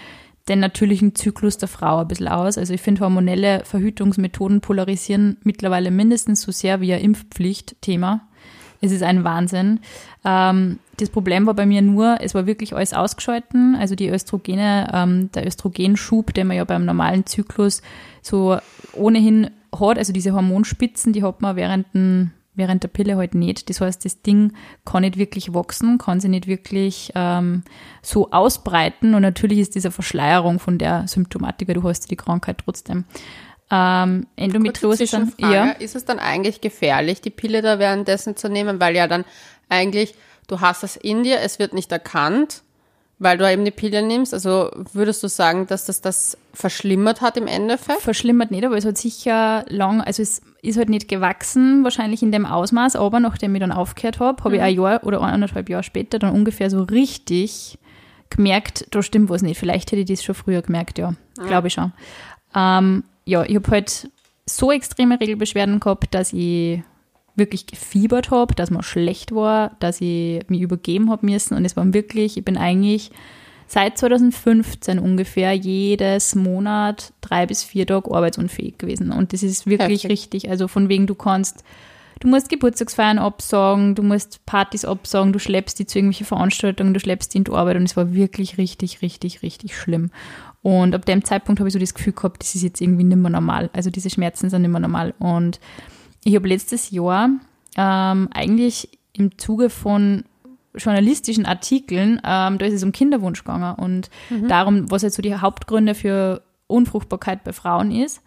den 0.47 0.59
natürlichen 0.59 1.15
Zyklus 1.15 1.57
der 1.57 1.67
Frau 1.67 1.99
ein 1.99 2.07
bisschen 2.07 2.27
aus. 2.27 2.57
Also 2.57 2.73
ich 2.73 2.81
finde 2.81 3.01
hormonelle 3.01 3.63
Verhütungsmethoden 3.63 4.61
polarisieren 4.61 5.37
mittlerweile 5.43 5.91
mindestens 5.91 6.41
so 6.41 6.51
sehr 6.51 6.81
wie 6.81 6.93
ein 6.93 7.01
Impfpflichtthema. 7.01 8.21
Es 8.83 8.91
ist 8.91 9.03
ein 9.03 9.23
Wahnsinn. 9.23 9.79
Ähm, 10.25 10.79
das 10.97 11.09
Problem 11.09 11.45
war 11.45 11.53
bei 11.53 11.67
mir 11.67 11.83
nur, 11.83 12.17
es 12.19 12.33
war 12.33 12.47
wirklich 12.47 12.75
alles 12.75 12.93
ausgeschalten. 12.93 13.75
Also 13.75 13.93
die 13.93 14.09
Östrogene, 14.09 14.89
ähm, 14.91 15.31
der 15.33 15.45
Östrogenschub, 15.45 16.33
den 16.33 16.47
man 16.47 16.57
ja 16.57 16.63
beim 16.63 16.85
normalen 16.85 17.27
Zyklus 17.27 17.83
so 18.23 18.57
ohnehin 18.93 19.51
hat, 19.73 19.97
also 19.97 20.13
diese 20.13 20.33
Hormonspitzen, 20.33 21.13
die 21.13 21.23
hat 21.23 21.41
man 21.41 21.55
während, 21.55 21.93
den, 21.93 22.31
während 22.53 22.83
der 22.83 22.89
Pille 22.89 23.17
halt 23.17 23.35
nicht. 23.35 23.69
Das 23.69 23.81
heißt, 23.81 24.03
das 24.05 24.21
Ding 24.21 24.53
kann 24.85 25.01
nicht 25.01 25.17
wirklich 25.17 25.53
wachsen, 25.53 25.97
kann 25.97 26.19
sich 26.19 26.29
nicht 26.29 26.47
wirklich 26.47 27.11
ähm, 27.15 27.63
so 28.01 28.31
ausbreiten 28.31 29.13
und 29.13 29.21
natürlich 29.21 29.59
ist 29.59 29.75
diese 29.75 29.91
Verschleierung 29.91 30.59
von 30.59 30.77
der 30.77 31.07
Symptomatik, 31.07 31.67
weil 31.67 31.75
du 31.75 31.83
hast 31.83 32.11
die 32.11 32.17
Krankheit 32.17 32.59
trotzdem. 32.63 33.05
Ähm, 33.71 34.27
Endometriose 34.35 35.03
ist 35.03 35.13
dann, 35.13 35.31
ja. 35.37 35.71
Ist 35.71 35.95
es 35.95 36.03
dann 36.03 36.19
eigentlich 36.19 36.59
gefährlich, 36.59 37.21
die 37.21 37.29
Pille 37.29 37.61
da 37.61 37.79
währenddessen 37.79 38.35
zu 38.35 38.49
nehmen, 38.49 38.81
weil 38.81 38.95
ja 38.95 39.07
dann 39.07 39.23
eigentlich, 39.69 40.13
du 40.47 40.59
hast 40.59 40.83
es 40.83 40.97
in 40.97 41.23
dir, 41.23 41.39
es 41.39 41.57
wird 41.57 41.73
nicht 41.73 41.91
erkannt, 41.91 42.63
weil 43.21 43.37
du 43.37 43.49
eben 43.49 43.63
die 43.63 43.71
Pille 43.71 44.01
nimmst. 44.01 44.33
Also 44.33 44.71
würdest 44.93 45.21
du 45.21 45.27
sagen, 45.27 45.67
dass 45.67 45.85
das 45.85 46.01
das 46.01 46.35
verschlimmert 46.55 47.21
hat 47.21 47.37
im 47.37 47.45
Endeffekt? 47.45 48.01
Verschlimmert 48.01 48.49
nicht, 48.49 48.65
aber 48.65 48.75
es 48.75 48.83
hat 48.83 48.97
sicher 48.97 49.63
lang, 49.69 50.01
also 50.01 50.23
es 50.23 50.41
ist 50.63 50.77
halt 50.77 50.89
nicht 50.89 51.07
gewachsen, 51.07 51.83
wahrscheinlich 51.83 52.23
in 52.23 52.31
dem 52.31 52.47
Ausmaß, 52.47 52.95
aber 52.95 53.19
nachdem 53.19 53.53
ich 53.53 53.61
dann 53.61 53.71
aufgehört 53.71 54.19
habe, 54.19 54.43
habe 54.43 54.49
mhm. 54.49 54.55
ich 54.55 54.61
ein 54.61 54.75
Jahr 54.75 55.03
oder 55.03 55.21
eineinhalb 55.21 55.69
Jahre 55.69 55.83
später 55.83 56.17
dann 56.17 56.33
ungefähr 56.33 56.71
so 56.71 56.81
richtig 56.81 57.77
gemerkt, 58.31 58.87
da 58.89 59.03
stimmt 59.03 59.29
was 59.29 59.43
nicht. 59.43 59.59
Vielleicht 59.59 59.91
hätte 59.91 60.01
ich 60.01 60.07
das 60.07 60.23
schon 60.23 60.33
früher 60.33 60.63
gemerkt, 60.63 60.97
ja, 60.97 61.13
ja. 61.37 61.43
glaube 61.45 61.67
ich 61.67 61.73
schon. 61.73 61.93
Ähm, 62.55 63.03
ja, 63.25 63.43
ich 63.43 63.55
habe 63.55 63.69
halt 63.69 64.09
so 64.47 64.71
extreme 64.71 65.19
Regelbeschwerden 65.19 65.79
gehabt, 65.79 66.15
dass 66.15 66.33
ich 66.33 66.81
wirklich 67.41 67.65
gefiebert 67.65 68.29
habe, 68.29 68.53
dass 68.53 68.69
mir 68.69 68.83
schlecht 68.83 69.33
war, 69.33 69.71
dass 69.79 69.99
ich 69.99 70.47
mich 70.47 70.61
übergeben 70.61 71.09
habe 71.09 71.25
müssen. 71.25 71.57
Und 71.57 71.65
es 71.65 71.75
war 71.75 71.93
wirklich, 71.93 72.37
ich 72.37 72.45
bin 72.45 72.55
eigentlich 72.55 73.11
seit 73.67 73.97
2015 73.97 74.99
ungefähr 74.99 75.53
jedes 75.53 76.35
Monat 76.35 77.13
drei 77.21 77.47
bis 77.47 77.63
vier 77.63 77.87
Tage 77.87 78.13
arbeitsunfähig 78.13 78.77
gewesen. 78.77 79.11
Und 79.11 79.33
das 79.33 79.43
ist 79.43 79.65
wirklich 79.65 80.03
Heftig. 80.03 80.11
richtig. 80.11 80.49
Also 80.49 80.67
von 80.67 80.87
wegen, 80.89 81.07
du 81.07 81.15
kannst, 81.15 81.63
du 82.19 82.27
musst 82.27 82.49
Geburtstagsfeiern 82.49 83.17
absagen, 83.17 83.95
du 83.95 84.03
musst 84.03 84.45
Partys 84.45 84.85
absagen, 84.85 85.33
du 85.33 85.39
schleppst 85.39 85.79
die 85.79 85.85
zu 85.85 85.97
irgendwelchen 85.97 86.27
Veranstaltungen, 86.27 86.93
du 86.93 86.99
schleppst 86.99 87.33
die 87.33 87.39
in 87.39 87.43
die 87.45 87.51
Arbeit. 87.51 87.77
Und 87.77 87.83
es 87.83 87.97
war 87.97 88.13
wirklich 88.13 88.57
richtig, 88.57 89.01
richtig, 89.01 89.41
richtig 89.41 89.75
schlimm. 89.75 90.11
Und 90.61 90.93
ab 90.93 91.05
dem 91.05 91.23
Zeitpunkt 91.23 91.59
habe 91.59 91.69
ich 91.69 91.73
so 91.73 91.79
das 91.79 91.93
Gefühl 91.93 92.13
gehabt, 92.13 92.43
das 92.43 92.53
ist 92.53 92.61
jetzt 92.61 92.81
irgendwie 92.81 93.03
nicht 93.03 93.17
mehr 93.17 93.31
normal. 93.31 93.69
Also 93.73 93.89
diese 93.89 94.09
Schmerzen 94.09 94.49
sind 94.49 94.61
nicht 94.61 94.71
mehr 94.71 94.79
normal. 94.79 95.13
Und 95.17 95.59
ich 96.23 96.35
habe 96.35 96.47
letztes 96.47 96.91
Jahr 96.91 97.29
ähm, 97.77 98.29
eigentlich 98.31 98.89
im 99.13 99.37
Zuge 99.37 99.69
von 99.69 100.23
journalistischen 100.75 101.45
Artikeln, 101.45 102.21
ähm, 102.23 102.57
da 102.57 102.65
ist 102.65 102.73
es 102.73 102.83
um 102.83 102.91
Kinderwunsch 102.91 103.43
gegangen 103.43 103.75
und 103.75 104.09
mhm. 104.29 104.47
darum, 104.47 104.89
was 104.89 105.01
jetzt 105.01 105.15
so 105.15 105.21
die 105.21 105.35
Hauptgründe 105.35 105.95
für 105.95 106.41
Unfruchtbarkeit 106.67 107.43
bei 107.43 107.51
Frauen 107.51 107.91
ist. 107.91 108.21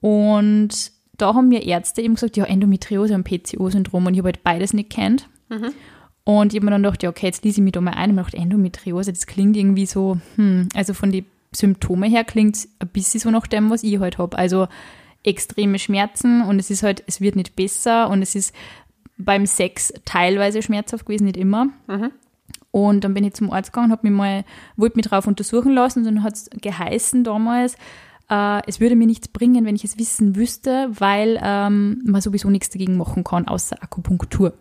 Und 0.00 0.92
da 1.16 1.34
haben 1.34 1.48
mir 1.48 1.64
Ärzte 1.64 2.02
eben 2.02 2.14
gesagt, 2.14 2.36
ja, 2.36 2.44
Endometriose 2.44 3.14
und 3.14 3.24
PCO-Syndrom 3.24 4.06
und 4.06 4.14
ich 4.14 4.20
habe 4.20 4.28
halt 4.28 4.44
beides 4.44 4.74
nicht 4.74 4.90
kennt. 4.90 5.28
Mhm. 5.48 5.70
Und 6.24 6.52
ich 6.52 6.58
habe 6.58 6.66
mir 6.66 6.72
dann 6.72 6.82
gedacht, 6.82 7.02
ja, 7.02 7.08
okay, 7.08 7.26
jetzt 7.26 7.44
lese 7.44 7.60
ich 7.60 7.64
mich 7.64 7.72
da 7.72 7.80
mal 7.80 7.92
ein 7.92 8.10
und 8.10 8.16
mir 8.16 8.22
gedacht, 8.22 8.42
Endometriose, 8.42 9.12
das 9.12 9.26
klingt 9.26 9.56
irgendwie 9.56 9.86
so, 9.86 10.18
hm, 10.36 10.68
also 10.74 10.92
von 10.92 11.10
den 11.10 11.24
Symptome 11.52 12.06
her 12.06 12.24
klingt 12.24 12.56
es 12.56 12.68
ein 12.78 12.88
bisschen 12.88 13.20
so 13.20 13.30
nach 13.30 13.46
dem, 13.46 13.70
was 13.70 13.82
ich 13.82 13.98
halt 13.98 14.18
habe. 14.18 14.36
Also 14.36 14.68
extreme 15.28 15.78
Schmerzen 15.78 16.42
und 16.42 16.58
es 16.58 16.70
ist 16.70 16.82
halt, 16.82 17.02
es 17.06 17.20
wird 17.20 17.36
nicht 17.36 17.56
besser 17.56 18.08
und 18.10 18.22
es 18.22 18.34
ist 18.34 18.54
beim 19.18 19.46
Sex 19.46 19.92
teilweise 20.04 20.62
schmerzhaft 20.62 21.06
gewesen, 21.06 21.24
nicht 21.24 21.36
immer. 21.36 21.66
Mhm. 21.86 22.12
Und 22.70 23.04
dann 23.04 23.14
bin 23.14 23.24
ich 23.24 23.34
zum 23.34 23.52
Arzt 23.52 23.72
gegangen, 23.72 23.92
habe 23.92 24.06
mich 24.06 24.16
mal, 24.16 24.44
wollte 24.76 24.96
mich 24.96 25.06
drauf 25.06 25.26
untersuchen 25.26 25.72
lassen 25.72 26.00
und 26.00 26.04
dann 26.04 26.22
hat 26.22 26.34
es 26.34 26.50
geheißen 26.50 27.24
damals, 27.24 27.76
äh, 28.30 28.60
es 28.66 28.80
würde 28.80 28.94
mir 28.94 29.06
nichts 29.06 29.28
bringen, 29.28 29.64
wenn 29.64 29.74
ich 29.74 29.84
es 29.84 29.98
wissen 29.98 30.36
wüsste, 30.36 30.88
weil 30.90 31.40
ähm, 31.42 32.02
man 32.04 32.20
sowieso 32.20 32.50
nichts 32.50 32.70
dagegen 32.70 32.96
machen 32.96 33.24
kann, 33.24 33.48
außer 33.48 33.82
Akupunktur. 33.82 34.54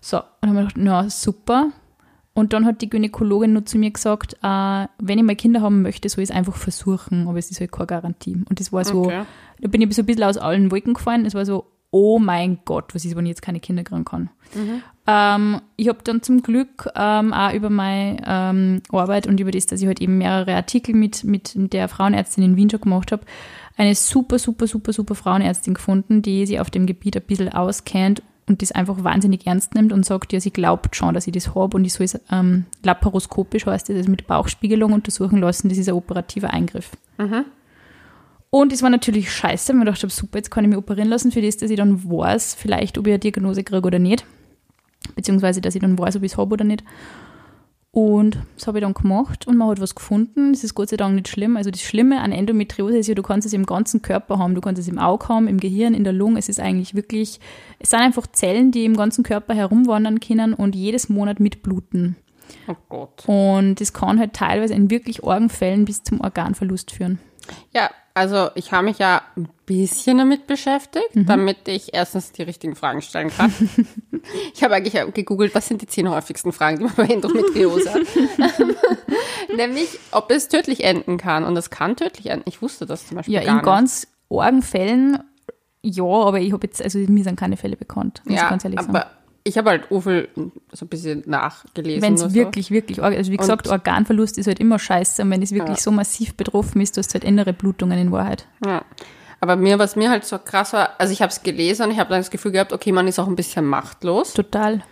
So, 0.00 0.18
und 0.18 0.24
dann 0.42 0.50
habe 0.50 0.68
ich 0.68 0.74
gedacht, 0.74 0.84
na 0.84 1.10
super, 1.10 1.72
und 2.36 2.52
dann 2.52 2.66
hat 2.66 2.82
die 2.82 2.90
Gynäkologin 2.90 3.54
nur 3.54 3.64
zu 3.64 3.78
mir 3.78 3.90
gesagt, 3.90 4.34
äh, 4.42 4.86
wenn 4.98 5.18
ich 5.18 5.24
mal 5.24 5.34
Kinder 5.34 5.62
haben 5.62 5.80
möchte, 5.80 6.06
soll 6.10 6.22
ich 6.22 6.28
es 6.28 6.36
einfach 6.36 6.54
versuchen, 6.54 7.28
aber 7.28 7.38
es 7.38 7.50
ist 7.50 7.60
halt 7.60 7.72
keine 7.72 7.86
Garantie. 7.86 8.34
Und 8.46 8.60
das 8.60 8.74
war 8.74 8.84
so, 8.84 9.04
okay. 9.04 9.22
da 9.62 9.68
bin 9.68 9.80
ich 9.80 9.94
so 9.94 10.02
ein 10.02 10.06
bisschen 10.06 10.24
aus 10.24 10.36
allen 10.36 10.70
Wolken 10.70 10.92
gefallen. 10.92 11.24
Es 11.24 11.32
war 11.32 11.46
so, 11.46 11.64
oh 11.90 12.18
mein 12.18 12.58
Gott, 12.66 12.94
was 12.94 13.06
ist, 13.06 13.16
wenn 13.16 13.24
ich 13.24 13.30
jetzt 13.30 13.40
keine 13.40 13.58
Kinder 13.58 13.84
kriegen 13.84 14.04
kann. 14.04 14.28
Mhm. 14.54 14.82
Ähm, 15.06 15.62
ich 15.76 15.88
habe 15.88 16.00
dann 16.04 16.22
zum 16.22 16.42
Glück 16.42 16.90
ähm, 16.94 17.32
auch 17.32 17.54
über 17.54 17.70
meine 17.70 18.18
ähm, 18.26 18.82
Arbeit 18.92 19.26
und 19.26 19.40
über 19.40 19.50
das, 19.50 19.64
dass 19.64 19.80
ich 19.80 19.86
halt 19.86 20.02
eben 20.02 20.18
mehrere 20.18 20.56
Artikel 20.56 20.94
mit, 20.94 21.24
mit 21.24 21.72
der 21.72 21.88
Frauenärztin 21.88 22.44
in 22.44 22.56
Wien 22.56 22.68
schon 22.68 22.82
gemacht 22.82 23.12
habe, 23.12 23.24
eine 23.78 23.94
super, 23.94 24.38
super, 24.38 24.66
super, 24.66 24.92
super 24.92 25.14
Frauenärztin 25.14 25.72
gefunden, 25.72 26.20
die 26.20 26.44
sich 26.44 26.60
auf 26.60 26.68
dem 26.68 26.84
Gebiet 26.84 27.16
ein 27.16 27.22
bisschen 27.22 27.50
auskennt 27.50 28.22
und 28.48 28.62
das 28.62 28.72
einfach 28.72 29.02
wahnsinnig 29.02 29.46
ernst 29.46 29.74
nimmt 29.74 29.92
und 29.92 30.06
sagt, 30.06 30.32
ja, 30.32 30.40
sie 30.40 30.52
glaubt 30.52 30.94
schon, 30.94 31.14
dass 31.14 31.26
ich 31.26 31.32
das 31.32 31.54
habe 31.54 31.76
und 31.76 31.84
ich 31.84 31.92
soll 31.92 32.04
es 32.04 32.20
ähm, 32.30 32.66
laparoskopisch, 32.82 33.66
heißt 33.66 33.88
das, 33.88 33.96
also 33.96 34.10
mit 34.10 34.26
Bauchspiegelung 34.26 34.92
untersuchen 34.92 35.40
lassen, 35.40 35.68
das 35.68 35.78
ist 35.78 35.88
ein 35.88 35.94
operativer 35.94 36.52
Eingriff. 36.52 36.92
Mhm. 37.18 37.44
Und 38.50 38.72
es 38.72 38.82
war 38.82 38.90
natürlich 38.90 39.32
scheiße, 39.32 39.74
weil 39.74 39.88
ich 39.88 39.94
dachte, 39.94 40.08
super, 40.08 40.38
jetzt 40.38 40.50
kann 40.50 40.64
ich 40.64 40.68
mich 40.68 40.78
operieren 40.78 41.08
lassen, 41.08 41.32
für 41.32 41.42
das, 41.42 41.56
dass 41.56 41.70
ich 41.70 41.76
dann 41.76 42.08
weiß, 42.08 42.54
vielleicht, 42.54 42.96
ob 42.96 43.06
ich 43.06 43.12
eine 43.12 43.18
Diagnose 43.18 43.64
kriege 43.64 43.86
oder 43.86 43.98
nicht. 43.98 44.24
Beziehungsweise, 45.14 45.60
dass 45.60 45.74
ich 45.74 45.80
dann 45.80 45.98
weiß, 45.98 46.16
ob 46.16 46.22
ich 46.22 46.32
es 46.32 46.38
habe 46.38 46.52
oder 46.52 46.64
nicht. 46.64 46.84
Und 47.96 48.36
das 48.56 48.66
habe 48.66 48.76
ich 48.76 48.84
dann 48.84 48.92
gemacht 48.92 49.46
und 49.46 49.56
man 49.56 49.68
hat 49.68 49.80
was 49.80 49.94
gefunden. 49.94 50.52
Das 50.52 50.62
ist 50.62 50.74
Gott 50.74 50.90
sei 50.90 50.98
Dank 50.98 51.14
nicht 51.14 51.28
schlimm. 51.28 51.56
Also 51.56 51.70
das 51.70 51.80
Schlimme 51.80 52.20
an 52.20 52.30
Endometriose 52.30 52.98
ist 52.98 53.06
ja, 53.06 53.14
du 53.14 53.22
kannst 53.22 53.46
es 53.46 53.54
im 53.54 53.64
ganzen 53.64 54.02
Körper 54.02 54.38
haben. 54.38 54.54
Du 54.54 54.60
kannst 54.60 54.78
es 54.78 54.86
im 54.86 54.98
Auge 54.98 55.30
haben, 55.30 55.48
im 55.48 55.58
Gehirn, 55.58 55.94
in 55.94 56.04
der 56.04 56.12
Lunge. 56.12 56.38
Es 56.38 56.50
ist 56.50 56.60
eigentlich 56.60 56.94
wirklich, 56.94 57.40
es 57.78 57.88
sind 57.88 58.00
einfach 58.00 58.26
Zellen, 58.26 58.70
die 58.70 58.84
im 58.84 58.98
ganzen 58.98 59.24
Körper 59.24 59.54
herumwandern 59.54 60.20
können 60.20 60.52
und 60.52 60.74
jedes 60.74 61.08
Monat 61.08 61.40
mitbluten. 61.40 62.16
Oh 62.68 62.76
Gott. 62.90 63.24
Und 63.26 63.80
das 63.80 63.94
kann 63.94 64.18
halt 64.18 64.34
teilweise 64.34 64.74
in 64.74 64.90
wirklich 64.90 65.22
Orgenfällen 65.22 65.86
bis 65.86 66.02
zum 66.02 66.20
Organverlust 66.20 66.90
führen. 66.90 67.18
Ja, 67.72 67.88
also 68.16 68.48
ich 68.54 68.72
habe 68.72 68.84
mich 68.84 68.98
ja 68.98 69.20
ein 69.36 69.46
bisschen 69.66 70.16
damit 70.16 70.46
beschäftigt, 70.46 71.14
mhm. 71.14 71.26
damit 71.26 71.68
ich 71.68 71.92
erstens 71.92 72.32
die 72.32 72.42
richtigen 72.42 72.74
Fragen 72.74 73.02
stellen 73.02 73.28
kann. 73.28 73.52
ich 74.54 74.64
habe 74.64 74.74
eigentlich 74.74 75.12
gegoogelt, 75.12 75.54
was 75.54 75.68
sind 75.68 75.82
die 75.82 75.86
zehn 75.86 76.08
häufigsten 76.08 76.50
Fragen, 76.52 76.78
die 76.78 76.84
man 76.84 76.94
bei 76.94 77.04
Endometriose 77.12 77.92
hat. 77.92 78.00
Nämlich, 79.54 79.98
ob 80.12 80.30
es 80.30 80.48
tödlich 80.48 80.82
enden 80.82 81.18
kann. 81.18 81.44
Und 81.44 81.58
es 81.58 81.68
kann 81.68 81.94
tödlich 81.94 82.30
enden. 82.30 82.48
Ich 82.48 82.62
wusste 82.62 82.86
das 82.86 83.06
zum 83.06 83.18
Beispiel 83.18 83.34
ja, 83.34 83.40
gar 83.40 83.44
nicht. 83.44 83.52
Ja, 83.52 83.58
in 83.58 83.64
ganz 83.66 84.06
argen 84.30 84.62
Fällen 84.62 85.18
ja, 85.82 86.04
aber 86.04 86.40
ich 86.40 86.52
habe 86.52 86.66
jetzt, 86.66 86.82
also 86.82 86.98
mir 86.98 87.22
sind 87.22 87.38
keine 87.38 87.56
Fälle 87.56 87.76
bekannt. 87.76 88.20
Ja, 88.26 88.48
aber 88.48 88.58
sagen 88.58 89.04
ich 89.46 89.56
habe 89.56 89.70
halt 89.70 89.90
Ufel 89.90 90.28
so 90.72 90.84
ein 90.84 90.88
bisschen 90.88 91.22
nachgelesen. 91.26 92.02
Wenn 92.02 92.14
es 92.14 92.34
wirklich, 92.34 92.66
so. 92.66 92.74
wirklich, 92.74 93.02
also 93.02 93.30
wie 93.30 93.36
gesagt, 93.36 93.66
und 93.66 93.72
Organverlust 93.72 94.38
ist 94.38 94.48
halt 94.48 94.58
immer 94.58 94.78
scheiße 94.78 95.22
und 95.22 95.30
wenn 95.30 95.40
es 95.40 95.52
wirklich 95.52 95.78
ja. 95.78 95.82
so 95.82 95.92
massiv 95.92 96.34
betroffen 96.34 96.80
ist, 96.80 96.96
du 96.96 96.98
hast 96.98 97.14
halt 97.14 97.22
innere 97.22 97.52
Blutungen 97.52 97.98
in 97.98 98.10
Wahrheit. 98.10 98.46
Ja. 98.64 98.82
Aber 99.40 99.54
mir, 99.54 99.78
was 99.78 99.94
mir 99.94 100.10
halt 100.10 100.24
so 100.24 100.38
krass 100.38 100.72
war, 100.72 100.90
also 100.98 101.12
ich 101.12 101.22
habe 101.22 101.30
es 101.30 101.42
gelesen 101.42 101.86
und 101.86 101.92
ich 101.92 101.98
habe 102.00 102.10
dann 102.10 102.18
das 102.18 102.30
Gefühl 102.30 102.52
gehabt, 102.52 102.72
okay, 102.72 102.90
man 102.90 103.06
ist 103.06 103.20
auch 103.20 103.28
ein 103.28 103.36
bisschen 103.36 103.64
machtlos. 103.64 104.32
Total. 104.32 104.82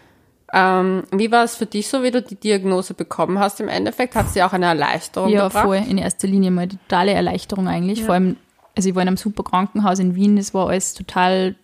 Ähm, 0.53 1.03
wie 1.11 1.33
war 1.33 1.43
es 1.43 1.57
für 1.57 1.67
dich 1.67 1.89
so, 1.89 2.05
wie 2.05 2.13
du 2.13 2.23
die 2.23 2.37
Diagnose 2.37 2.95
bekommen 2.95 3.41
hast 3.41 3.61
im 3.61 3.69
Endeffekt? 3.69 4.15
Hat 4.15 4.27
es 4.27 4.35
dir 4.35 4.47
auch 4.47 4.53
eine 4.53 4.67
Erleichterung 4.67 5.31
ja, 5.31 5.49
gebracht? 5.49 5.65
Ja, 5.65 5.69
voll. 5.69 5.83
In 5.89 5.99
erster 5.99 6.29
Linie 6.29 6.53
mal 6.53 6.69
totale 6.69 7.13
Erleichterung 7.13 7.67
eigentlich. 7.67 8.01
Ja. 8.01 8.05
Vor 8.05 8.15
allem, 8.15 8.37
also 8.77 8.89
ich 8.89 8.95
war 8.95 9.03
in 9.03 9.09
einem 9.09 9.17
super 9.17 9.43
Krankenhaus 9.43 9.99
in 9.99 10.15
Wien, 10.15 10.37
das 10.37 10.55
war 10.55 10.69
alles 10.69 10.95
total, 10.95 11.57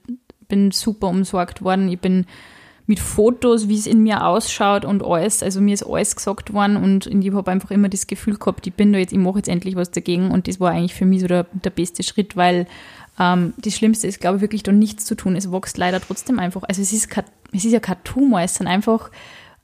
bin 0.48 0.72
super 0.72 1.06
umsorgt 1.06 1.62
worden. 1.62 1.88
Ich 1.88 2.00
bin 2.00 2.26
mit 2.90 2.98
Fotos, 2.98 3.68
wie 3.68 3.78
es 3.78 3.86
in 3.86 4.02
mir 4.02 4.26
ausschaut 4.26 4.84
und 4.84 5.04
alles. 5.04 5.44
Also 5.44 5.60
mir 5.60 5.74
ist 5.74 5.84
alles 5.84 6.16
gesagt 6.16 6.52
worden 6.52 6.76
und 6.76 7.06
ich 7.06 7.32
habe 7.32 7.48
einfach 7.48 7.70
immer 7.70 7.88
das 7.88 8.08
Gefühl 8.08 8.36
gehabt, 8.36 8.66
ich 8.66 8.74
bin 8.74 8.92
da 8.92 8.98
jetzt, 8.98 9.12
ich 9.12 9.18
mache 9.18 9.36
jetzt 9.36 9.48
endlich 9.48 9.76
was 9.76 9.92
dagegen 9.92 10.32
und 10.32 10.48
das 10.48 10.58
war 10.58 10.72
eigentlich 10.72 10.94
für 10.94 11.06
mich 11.06 11.20
so 11.20 11.28
der, 11.28 11.46
der 11.52 11.70
beste 11.70 12.02
Schritt, 12.02 12.36
weil 12.36 12.66
ähm, 13.20 13.54
das 13.58 13.76
Schlimmste 13.76 14.08
ist, 14.08 14.20
glaube 14.20 14.38
ich, 14.38 14.42
wirklich 14.42 14.64
da 14.64 14.72
nichts 14.72 15.04
zu 15.04 15.14
tun. 15.14 15.36
Es 15.36 15.52
wächst 15.52 15.78
leider 15.78 16.00
trotzdem 16.00 16.40
einfach. 16.40 16.64
Also 16.64 16.82
es 16.82 16.92
ist, 16.92 17.08
kein, 17.08 17.22
es 17.52 17.64
ist 17.64 17.70
ja 17.70 17.78
kein 17.78 18.02
Tumor, 18.02 18.40
es 18.40 18.56
sind 18.56 18.66
einfach 18.66 19.12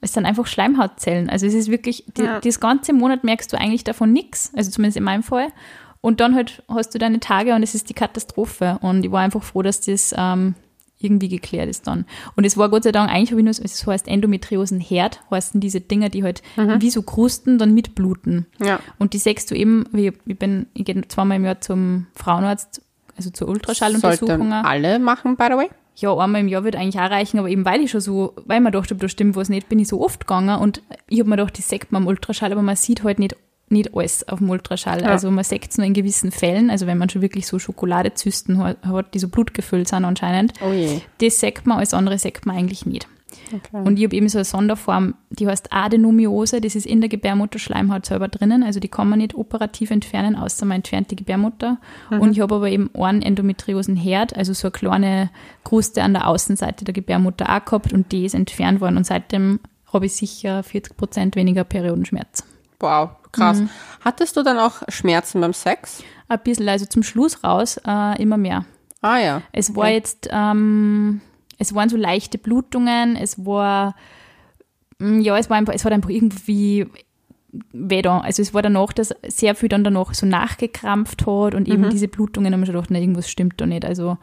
es 0.01 0.13
sind 0.13 0.25
einfach 0.25 0.47
Schleimhautzellen. 0.47 1.29
Also 1.29 1.47
es 1.47 1.55
ist 1.55 1.69
wirklich, 1.69 2.05
die, 2.17 2.23
ja. 2.23 2.39
das 2.39 2.61
ganze 2.61 2.93
Monat 2.93 3.25
merkst 3.25 3.53
du 3.53 3.59
eigentlich 3.59 3.83
davon 3.83 4.13
nichts, 4.13 4.53
also 4.55 4.71
zumindest 4.71 4.99
in 4.99 5.03
meinem 5.03 5.25
Fall. 5.25 5.49
Und 6.01 6.21
dann 6.21 6.37
halt 6.37 6.63
hast 6.69 6.95
du 6.95 6.99
deine 6.99 7.19
Tage 7.19 7.57
und 7.57 7.65
es 7.65 7.75
ist 7.75 7.89
die 7.89 7.95
Katastrophe. 7.95 8.79
Und 8.83 9.05
ich 9.05 9.11
war 9.11 9.23
einfach 9.23 9.43
froh, 9.43 9.63
dass 9.63 9.81
das 9.81 10.15
ähm, 10.17 10.55
irgendwie 10.99 11.29
geklärt 11.29 11.69
ist 11.69 11.87
dann. 11.87 12.07
Und 12.37 12.45
es 12.45 12.57
war 12.57 12.69
Gott 12.71 12.85
sei 12.85 12.93
Dank, 12.93 13.11
eigentlich 13.11 13.31
habe 13.31 13.41
ich 13.41 13.45
nur, 13.45 13.51
es 13.51 13.87
heißt 13.87 14.09
Endometriosenherd, 14.09 15.21
heißen 15.31 15.61
diese 15.61 15.81
Dinger, 15.81 16.09
die 16.09 16.25
halt 16.25 16.43
mhm. 16.57 16.81
wie 16.81 16.91
so 16.91 17.03
Krusten 17.03 17.59
dann 17.59 17.75
mitbluten. 17.75 18.47
Ja. 18.59 18.81
Und 18.99 19.13
die 19.13 19.19
sechst 19.19 19.51
du 19.51 19.55
eben, 19.55 19.85
ich, 19.93 20.13
ich 20.25 20.39
bin, 20.39 20.67
ich 20.75 20.85
gehe 20.85 21.07
zweimal 21.09 21.37
im 21.37 21.45
Jahr 21.45 21.61
zum 21.61 22.07
Frauenarzt, 22.15 22.83
also 23.17 23.31
zur 23.31 23.49
Ultraschalluntersuchung. 23.49 24.53
Alle 24.53 24.99
machen, 24.99 25.37
by 25.37 25.47
the 25.51 25.57
way? 25.57 25.69
ja, 25.97 26.15
einmal 26.17 26.43
im 26.43 26.49
Jahr 26.49 26.65
wird 26.65 26.77
eigentlich 26.77 27.01
auch 27.01 27.11
reichen, 27.11 27.39
aber 27.39 27.49
eben 27.49 27.65
weil 27.65 27.81
ich 27.81 27.91
schon 27.91 28.01
so, 28.01 28.35
weil 28.45 28.61
man 28.61 28.73
dachte, 28.73 28.95
da 28.95 29.09
stimmt 29.09 29.35
was 29.35 29.49
nicht, 29.49 29.69
bin 29.69 29.79
ich 29.79 29.89
so 29.89 30.03
oft 30.03 30.27
gegangen 30.27 30.61
und 30.61 30.83
ich 31.09 31.21
habe 31.21 31.31
mir 31.31 31.37
gedacht, 31.37 31.59
das 31.59 31.69
sagt 31.69 31.91
man 31.91 32.03
am 32.03 32.09
Ultraschall, 32.09 32.53
aber 32.53 32.63
man 32.63 32.77
sieht 32.77 33.03
halt 33.03 33.19
nicht, 33.19 33.35
nicht 33.69 33.95
alles 33.95 34.29
auf 34.29 34.39
dem 34.39 34.51
Ultraschall. 34.51 35.03
Ja. 35.03 35.09
Also 35.09 35.31
man 35.31 35.45
sieht 35.45 35.71
es 35.71 35.79
nur 35.79 35.87
in 35.87 35.95
gewissen 35.95 36.31
Fällen, 36.31 36.71
also 36.71 36.87
wenn 36.87 36.99
man 36.99 37.09
schon 37.09 37.23
wirklich 37.23 37.47
so 37.47 37.59
Schokoladezysten 37.59 38.59
hat, 38.59 39.15
die 39.15 39.19
so 39.19 39.29
blutgefüllt 39.29 39.89
sind 39.89 40.05
anscheinend, 40.05 40.53
Oh 40.61 40.73
das 41.19 41.41
sagt 41.41 41.67
man, 41.67 41.79
alles 41.79 41.95
andere 41.95 42.19
sagt 42.19 42.47
man 42.47 42.57
eigentlich 42.57 42.87
nicht. 42.87 43.09
Okay. 43.53 43.83
Und 43.85 43.99
ich 43.99 44.05
habe 44.05 44.17
eben 44.17 44.29
so 44.29 44.39
eine 44.39 44.45
Sonderform, 44.45 45.15
die 45.31 45.47
heißt 45.47 45.73
Adenomiose, 45.73 46.61
das 46.61 46.75
ist 46.75 46.87
in 46.87 47.01
der 47.01 47.09
Gebärmutterschleimhaut 47.09 48.07
selber 48.07 48.29
drinnen, 48.29 48.63
also 48.63 48.81
die 48.81 48.89
kann 48.89 49.09
man 49.09 49.19
nicht 49.19 49.35
operativ 49.35 49.91
entfernen, 49.91 50.37
außer 50.37 50.65
man 50.65 50.77
entfernt 50.77 51.11
die 51.11 51.17
Gebärmutter. 51.17 51.79
Und 52.11 52.33
ich 52.33 52.41
habe 52.41 52.55
aber 52.55 52.69
eben 52.69 52.91
einen 52.95 53.23
Endometriosenherd, 53.23 54.37
also 54.37 54.53
so 54.53 54.69
eine 54.69 54.73
kleine 54.73 55.31
Kruste 55.65 56.03
an 56.03 56.15
der 56.15 56.29
Außenseite 56.29 56.85
der 56.85 56.95
Gebärmutter 56.95 57.49
auch 57.49 57.65
gehabt 57.65 57.93
und 57.93 58.11
die 58.13 58.25
ist 58.25 58.35
entfernt 58.35 58.81
worden 58.81 58.97
und 58.97 59.07
seitdem 59.07 59.61
habe 59.93 60.07
ich 60.07 60.15
sicher 60.15 60.63
40 60.63 60.97
Prozent 60.97 61.37
weniger 61.37 61.65
Periodenschmerz. 61.65 62.45
Wow, 62.81 63.11
krass. 63.33 63.61
Mhm. 63.61 63.71
Hattest 64.05 64.37
du 64.37 64.43
dann 64.43 64.59
auch 64.59 64.83
Schmerzen 64.89 65.41
beim 65.41 65.53
Sex? 65.53 66.03
Ein 66.29 66.41
bisschen, 66.43 66.69
also 66.69 66.87
zum 66.87 67.03
Schluss 67.03 67.43
raus 67.45 67.81
äh, 67.87 68.23
immer 68.23 68.37
mehr. 68.37 68.65
Ah 69.03 69.19
ja. 69.19 69.43
Es 69.53 69.75
war 69.77 69.91
jetzt, 69.91 70.29
ähm, 70.33 71.21
es 71.59 71.75
waren 71.75 71.89
so 71.89 71.97
leichte 71.97 72.39
Blutungen, 72.39 73.17
es 73.17 73.45
war, 73.45 73.95
mm, 74.99 75.21
ja, 75.21 75.37
es 75.39 75.49
war 75.51 75.57
einfach, 75.57 75.75
es 75.75 75.85
hat 75.85 75.93
einfach 75.93 76.11
irgendwie 76.11 76.87
weh 77.73 78.03
da. 78.03 78.19
Also 78.19 78.43
es 78.43 78.55
war 78.55 78.63
danach, 78.63 78.93
dass 78.93 79.15
sehr 79.27 79.55
viel 79.55 79.69
dann 79.69 79.85
danach 79.85 80.15
so 80.15 80.27
nachgekrampft 80.27 81.27
hat 81.27 81.55
und 81.55 81.69
eben 81.69 81.91
diese 81.91 82.09
Blutungen 82.09 82.53
haben 82.53 82.61
wir 82.61 82.67
schon 82.67 82.75
gedacht, 82.75 82.91
na, 82.91 82.99
irgendwas 82.99 83.31
stimmt 83.31 83.61
da 83.61 83.67
nicht. 83.67 83.85
Also 83.85 84.19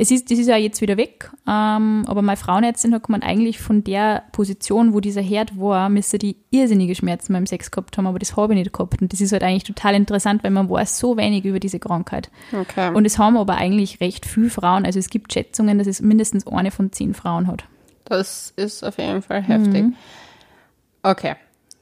es 0.00 0.10
ist, 0.10 0.30
das 0.30 0.38
ist 0.38 0.46
ja 0.46 0.56
jetzt 0.56 0.80
wieder 0.80 0.96
weg, 0.96 1.30
ähm, 1.46 2.04
aber 2.06 2.22
meine 2.22 2.38
Frauenärztin 2.38 2.94
hat 2.94 3.02
gemeint, 3.02 3.22
eigentlich 3.22 3.60
von 3.60 3.84
der 3.84 4.22
Position, 4.32 4.94
wo 4.94 5.00
dieser 5.00 5.20
Herd 5.20 5.60
war, 5.60 5.90
müsste 5.90 6.16
die 6.16 6.36
irrsinnige 6.50 6.94
Schmerzen 6.94 7.34
beim 7.34 7.44
Sex 7.44 7.70
gehabt 7.70 7.98
haben, 7.98 8.06
aber 8.06 8.18
das 8.18 8.34
habe 8.34 8.54
ich 8.54 8.58
nicht 8.58 8.72
gehabt. 8.72 9.02
Und 9.02 9.12
das 9.12 9.20
ist 9.20 9.32
halt 9.32 9.42
eigentlich 9.42 9.64
total 9.64 9.94
interessant, 9.94 10.42
weil 10.42 10.52
man 10.52 10.70
weiß 10.70 10.98
so 10.98 11.18
wenig 11.18 11.44
über 11.44 11.60
diese 11.60 11.78
Krankheit. 11.78 12.30
Okay. 12.50 12.94
Und 12.94 13.04
es 13.04 13.18
haben 13.18 13.36
aber 13.36 13.56
eigentlich 13.56 14.00
recht 14.00 14.24
viele 14.24 14.48
Frauen. 14.48 14.86
Also 14.86 14.98
es 14.98 15.10
gibt 15.10 15.34
Schätzungen, 15.34 15.76
dass 15.76 15.86
es 15.86 16.00
mindestens 16.00 16.46
eine 16.46 16.70
von 16.70 16.90
zehn 16.92 17.12
Frauen 17.12 17.46
hat. 17.46 17.64
Das 18.06 18.54
ist 18.56 18.82
auf 18.82 18.96
jeden 18.96 19.20
Fall 19.20 19.42
heftig. 19.42 19.82
Mhm. 19.82 19.96
Okay. 21.02 21.34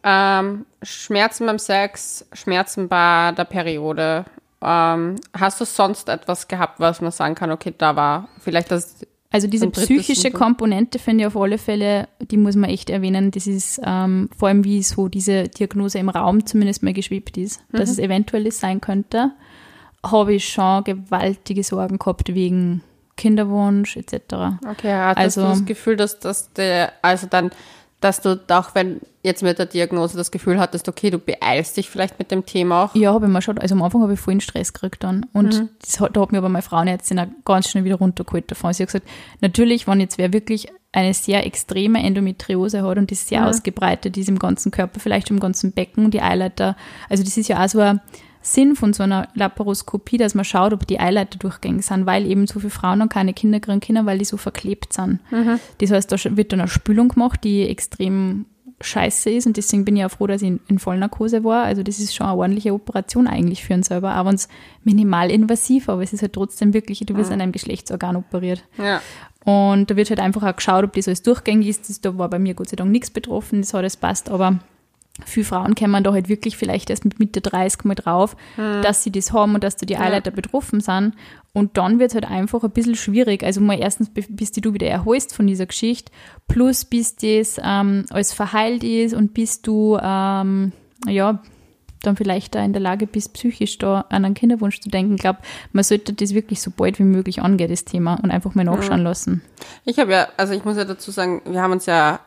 Ähm, 0.03 0.67
Schmerzen 0.83 1.47
beim 1.47 1.61
Sex, 1.61 2.27
Schmerzen 2.33 2.89
bei 2.89 3.33
der 3.37 3.45
Periode. 3.45 4.25
Ähm, 4.61 5.17
hast 5.39 5.61
du 5.61 5.65
sonst 5.65 6.09
etwas 6.09 6.49
gehabt, 6.49 6.81
was 6.81 7.01
man 7.01 7.13
sagen 7.13 7.35
kann, 7.35 7.51
okay, 7.51 7.73
da 7.77 7.95
war 7.97 8.29
vielleicht 8.41 8.71
das. 8.71 9.07
Also 9.31 9.47
diese 9.47 9.69
psychische. 9.71 10.31
Komponente 10.31 10.99
finde 10.99 11.23
ich 11.23 11.27
auf 11.27 11.37
alle 11.37 11.59
Fälle, 11.59 12.09
die 12.21 12.39
muss 12.39 12.57
man 12.57 12.71
echt 12.71 12.89
erwähnen. 12.89 13.31
Das 13.31 13.47
ist 13.47 13.79
ähm, 13.85 14.31
vor 14.37 14.49
allem, 14.49 14.65
wie 14.65 14.83
so 14.83 15.09
diese 15.09 15.49
Diagnose 15.49 15.99
im 15.99 16.09
Raum 16.09 16.47
zumindest 16.47 16.83
mal 16.83 16.95
geschwebt 16.95 17.37
ist, 17.37 17.61
Mhm. 17.71 17.77
dass 17.79 17.91
es 17.91 17.99
eventuell 17.99 18.45
das 18.45 18.59
sein 18.59 18.81
könnte, 18.81 19.33
habe 20.03 20.33
ich 20.35 20.49
schon 20.49 20.83
gewaltige 20.85 21.63
Sorgen 21.63 21.99
gehabt 21.99 22.33
wegen 22.35 22.83
Kinderwunsch 23.19 23.97
etc. 23.99 24.15
Okay, 24.67 24.93
hattest 24.95 25.19
Also- 25.39 25.43
du 25.43 25.49
das 25.49 25.65
Gefühl, 25.67 25.97
dass, 25.97 26.19
dass 26.21 26.53
der, 26.55 26.93
also 27.03 27.27
dann, 27.29 27.51
dass 28.01 28.21
du 28.21 28.41
auch 28.49 28.75
wenn 28.75 29.01
jetzt 29.23 29.43
mit 29.43 29.59
der 29.59 29.67
Diagnose 29.67 30.17
das 30.17 30.31
Gefühl 30.31 30.59
hattest, 30.61 30.89
okay, 30.89 31.11
du 31.11 31.19
beeilst 31.19 31.77
dich 31.77 31.91
vielleicht 31.91 32.19
mit 32.19 32.31
dem 32.31 32.47
Thema 32.47 32.85
auch? 32.85 32.95
Ja, 32.95 33.13
habe 33.13 33.27
ich 33.27 33.33
mir 33.33 33.43
schon, 33.43 33.59
also 33.59 33.75
am 33.75 33.83
Anfang 33.83 34.03
habe 34.03 34.15
ich 34.15 34.21
vollen 34.21 34.41
Stress 34.41 34.73
gekriegt 34.73 35.03
dann. 35.03 35.27
Und 35.33 35.59
Mhm. 35.59 35.69
das 35.81 36.01
hat, 36.01 36.17
da 36.17 36.21
hat 36.21 36.33
mir 36.33 36.39
aber 36.39 36.49
meine 36.49 36.63
Frauenärztin 36.63 37.19
auch 37.19 37.27
ganz 37.45 37.69
schnell 37.69 37.85
wieder 37.85 37.97
runtergeholt 37.97 38.51
davon. 38.51 38.73
Sie 38.73 38.83
hat 38.83 38.89
gesagt, 38.89 39.09
natürlich, 39.41 39.87
wenn 39.89 40.01
jetzt 40.01 40.19
wer 40.19 40.33
wirklich 40.33 40.69
eine 40.93 41.13
sehr 41.13 41.45
extreme 41.45 42.03
Endometriose 42.03 42.83
hat 42.83 42.97
und 42.99 43.11
die 43.11 43.15
sehr 43.15 43.47
ausgebreitet 43.47 44.17
ist 44.17 44.29
im 44.29 44.39
ganzen 44.39 44.71
Körper, 44.71 45.01
vielleicht 45.01 45.31
im 45.31 45.41
ganzen 45.41 45.73
Becken, 45.73 46.11
die 46.11 46.23
Eileiter, 46.23 46.77
also 47.11 47.23
das 47.25 47.37
ist 47.37 47.49
ja 47.49 47.63
auch 47.63 47.69
so 47.69 47.81
ein 47.81 48.01
Sinn 48.53 48.77
von 48.77 48.93
so 48.93 49.03
einer 49.03 49.29
Laparoskopie, 49.35 50.19
dass 50.19 50.35
man 50.35 50.45
schaut, 50.45 50.73
ob 50.73 50.87
die 50.87 51.01
Eileiter 51.01 51.39
durchgängig 51.39 51.85
sind, 51.85 52.07
weil 52.07 52.27
eben 52.27 52.47
so 52.47 52.61
viele 52.61 52.71
Frauen 52.71 52.99
noch 53.01 53.09
keine 53.09 53.35
Kinder 53.35 53.61
kriegen 53.61 53.81
können, 53.81 54.07
weil 54.07 54.19
die 54.19 54.25
so 54.25 54.37
verklebt 54.37 54.93
sind. 54.93 55.21
Das 55.79 55.91
heißt, 55.91 56.11
da 56.11 56.17
wird 56.37 56.53
dann 56.53 56.61
eine 56.61 56.69
Spülung 56.69 57.09
gemacht, 57.09 57.45
die 57.45 57.69
extrem 57.69 58.47
scheiße 58.81 59.31
ist 59.31 59.47
und 59.47 59.57
deswegen 59.57 59.85
bin 59.85 59.97
ich 59.97 60.05
auch 60.05 60.11
froh, 60.11 60.27
dass 60.27 60.43
ich 60.43 60.49
in, 60.49 60.61
in 60.69 60.79
Vollnarkose 60.79 61.43
war. 61.45 61.65
Also 61.65 61.83
das 61.83 61.99
ist 61.99 62.15
schon 62.15 62.27
eine 62.27 62.37
ordentliche 62.37 62.73
Operation 62.73 63.27
eigentlich 63.27 63.65
für 63.65 63.75
einen 63.75 63.83
selber, 63.83 64.19
auch 64.21 64.25
wenn 64.25 64.37
es 64.37 64.49
minimal 64.85 65.31
invasiv, 65.31 65.89
aber 65.89 66.03
es 66.03 66.13
ist 66.13 66.23
halt 66.23 66.33
trotzdem 66.33 66.75
wirklich, 66.75 67.01
du 67.01 67.17
wirst 67.17 67.33
an 67.33 67.41
einem 67.41 67.53
Geschlechtsorgan 67.53 68.17
operiert. 68.17 68.63
Ja. 68.79 69.01
Und 69.45 69.91
da 69.91 69.97
wird 69.97 70.11
halt 70.11 70.21
einfach 70.21 70.43
auch 70.43 70.55
geschaut, 70.55 70.85
ob 70.85 70.93
das 70.93 71.09
alles 71.09 71.23
durchgängig 71.23 71.69
ist. 71.69 71.89
Das, 71.89 72.01
da 72.01 72.17
war 72.19 72.29
bei 72.29 72.39
mir 72.39 72.55
Gott 72.55 72.69
sei 72.69 72.77
Dank 72.77 72.91
nichts 72.91 73.11
betroffen, 73.11 73.63
das 73.63 73.73
hat 73.73 73.79
alles 73.79 73.97
passt, 73.97 74.31
aber 74.31 74.59
viele 75.25 75.45
Frauen 75.47 75.75
kommen 75.75 76.05
da 76.05 76.13
halt 76.13 76.29
wirklich 76.29 76.57
vielleicht 76.57 76.91
erst 76.91 77.05
mit 77.05 77.19
Mitte 77.19 77.41
30 77.41 77.85
mal 77.85 77.95
drauf, 77.95 78.37
dass 78.83 79.03
sie 79.03 79.11
das 79.13 79.33
haben 79.33 79.55
und 79.55 79.65
dass 79.65 79.77
da 79.77 79.87
die 79.87 79.97
Eileiter 79.97 80.31
betroffen 80.31 80.81
sind. 80.81 81.15
Und 81.53 81.77
dann 81.77 81.99
wird 81.99 82.11
es 82.11 82.15
halt 82.15 82.31
einfach 82.31 82.63
ein 82.63 82.71
bisschen 82.71 82.95
schwierig. 82.95 83.43
Also 83.43 83.61
mal 83.61 83.79
erstens, 83.81 84.11
bi- 84.11 84.27
bis 84.29 84.53
die 84.53 84.61
du 84.61 84.75
wieder 84.75 84.87
erholst 84.87 85.35
von 85.35 85.47
dieser 85.47 85.67
Geschichte, 85.67 86.13
plus 86.47 86.85
bis 86.85 87.17
das 87.17 87.61
ähm, 87.63 88.05
alles 88.11 88.33
verheilt 88.33 88.85
ist 88.85 89.15
und 89.15 89.35
bis 89.35 89.61
du, 89.63 89.99
ähm, 90.01 90.73
ja, 91.09 91.43
dann 92.03 92.15
vielleicht 92.17 92.55
da 92.55 92.65
in 92.65 92.73
der 92.73 92.81
Lage 92.81 93.09
bist, 93.09 93.33
psychisch 93.33 93.77
da 93.79 94.03
an 94.09 94.25
einen 94.25 94.35
Kinderwunsch 94.35 94.79
zu 94.81 94.89
denken. 94.89 95.15
Ich 95.17 95.21
glaube, 95.21 95.41
man 95.73 95.83
sollte 95.83 96.13
das 96.13 96.33
wirklich 96.33 96.63
so 96.63 96.71
bald 96.71 97.01
wie 97.01 97.05
möglich 97.05 97.43
angehen, 97.43 97.69
das 97.71 97.85
Thema, 97.85 98.15
und 98.23 98.31
einfach 98.31 98.55
mal 98.55 98.63
nachschauen 98.65 99.03
lassen. 99.03 99.43
Ich 99.85 99.99
habe 99.99 100.13
ja, 100.13 100.29
also 100.37 100.53
ich 100.55 100.65
muss 100.65 100.77
ja 100.77 100.85
dazu 100.85 101.11
sagen, 101.11 101.43
wir 101.45 101.61
haben 101.61 101.73
uns 101.73 101.87
ja 101.87 102.21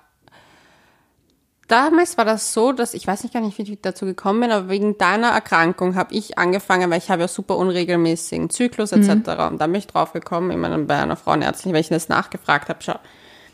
damals 1.67 2.17
war 2.17 2.25
das 2.25 2.53
so, 2.53 2.71
dass 2.71 2.93
ich 2.93 3.07
weiß 3.07 3.23
nicht 3.23 3.33
gar 3.33 3.41
nicht, 3.41 3.57
wie 3.57 3.63
ich 3.63 3.79
dazu 3.81 4.05
gekommen 4.05 4.41
bin, 4.41 4.51
aber 4.51 4.69
wegen 4.69 4.97
deiner 4.97 5.29
Erkrankung 5.29 5.95
habe 5.95 6.13
ich 6.13 6.37
angefangen, 6.37 6.89
weil 6.91 6.97
ich 6.97 7.09
habe 7.09 7.21
ja 7.21 7.27
super 7.27 7.57
unregelmäßigen 7.57 8.49
Zyklus 8.49 8.91
etc. 8.91 9.09
Und 9.49 9.59
da 9.59 9.67
bin 9.67 9.75
ich 9.75 9.87
drauf 9.87 10.13
gekommen, 10.13 10.51
immer 10.51 10.69
dann 10.69 10.87
bei 10.87 10.97
einer 10.97 11.15
Frauenärztin, 11.15 11.73
weil 11.73 11.81
ich 11.81 11.89
das 11.89 12.09
nachgefragt 12.09 12.69
habe, 12.69 12.79
schau, 12.81 12.99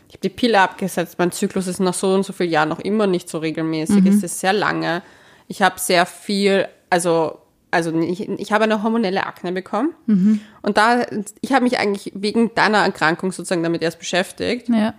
ich 0.08 0.14
habe 0.14 0.22
die 0.22 0.30
Pille 0.30 0.60
abgesetzt, 0.60 1.16
mein 1.18 1.32
Zyklus 1.32 1.66
ist 1.66 1.80
nach 1.80 1.94
so 1.94 2.14
und 2.14 2.24
so 2.24 2.32
vielen 2.32 2.50
Jahren 2.50 2.70
noch 2.70 2.80
immer 2.80 3.06
nicht 3.06 3.28
so 3.28 3.38
regelmäßig, 3.38 4.06
es 4.06 4.22
ist 4.22 4.40
sehr 4.40 4.54
lange. 4.54 5.02
Ich 5.48 5.62
habe 5.62 5.78
sehr 5.78 6.06
viel, 6.06 6.66
also 6.90 7.38
also 7.70 7.92
ich, 8.00 8.26
ich 8.26 8.50
habe 8.50 8.64
eine 8.64 8.82
hormonelle 8.82 9.26
Akne 9.26 9.52
bekommen 9.52 9.94
und 10.62 10.78
da 10.78 11.04
ich 11.42 11.52
habe 11.52 11.64
mich 11.64 11.78
eigentlich 11.78 12.12
wegen 12.14 12.54
deiner 12.54 12.78
Erkrankung 12.78 13.30
sozusagen 13.30 13.62
damit 13.62 13.82
erst 13.82 13.98
beschäftigt 13.98 14.70
Ja. 14.80 14.94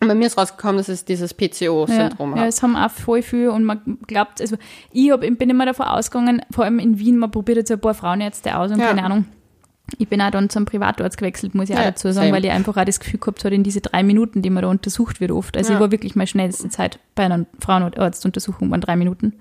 Und 0.00 0.08
bei 0.08 0.14
mir 0.14 0.26
ist 0.26 0.38
rausgekommen, 0.38 0.78
dass 0.78 0.88
es 0.88 1.04
dieses 1.04 1.30
Ja, 1.38 1.48
PCO-Syndrom 1.48 2.34
ja, 2.36 2.42
hat. 2.42 2.48
es 2.48 2.62
haben 2.62 2.76
auch 2.76 2.90
voll 2.90 3.22
viel 3.22 3.48
und 3.48 3.64
man 3.64 3.98
glaubt, 4.06 4.40
also 4.40 4.56
ich 4.92 5.10
hab, 5.10 5.20
bin 5.20 5.50
immer 5.50 5.66
davon 5.66 5.86
ausgegangen, 5.86 6.42
vor 6.50 6.64
allem 6.64 6.78
in 6.78 6.98
Wien, 6.98 7.18
man 7.18 7.30
probiert 7.30 7.58
jetzt 7.58 7.70
ein 7.70 7.80
paar 7.80 7.94
Frauenärzte 7.94 8.56
aus 8.56 8.70
und 8.70 8.78
Ja. 8.80 8.86
keine 8.88 9.04
Ahnung. 9.04 9.26
Ich 9.98 10.08
bin 10.08 10.22
auch 10.22 10.30
dann 10.30 10.48
zum 10.48 10.66
Privatarzt 10.66 11.18
gewechselt, 11.18 11.54
muss 11.56 11.68
ich 11.68 11.74
auch 11.74 11.80
Ja, 11.80 11.86
dazu 11.86 12.12
sagen, 12.12 12.26
same. 12.28 12.36
weil 12.36 12.44
ich 12.44 12.50
einfach 12.52 12.76
auch 12.76 12.84
das 12.84 13.00
Gefühl 13.00 13.18
gehabt 13.18 13.44
habe, 13.44 13.56
in 13.56 13.64
diese 13.64 13.80
drei 13.80 14.04
Minuten, 14.04 14.40
die 14.40 14.48
man 14.48 14.62
da 14.62 14.68
untersucht 14.68 15.20
wird 15.20 15.32
oft. 15.32 15.56
Also 15.56 15.72
Ja. 15.72 15.78
ich 15.78 15.80
war 15.82 15.90
wirklich 15.90 16.14
meine 16.14 16.28
schnellste 16.28 16.68
Zeit 16.68 17.00
bei 17.16 17.24
einer 17.24 17.44
Frauenarztuntersuchung, 17.58 18.70
waren 18.70 18.80
drei 18.80 18.94
Minuten. 18.96 19.32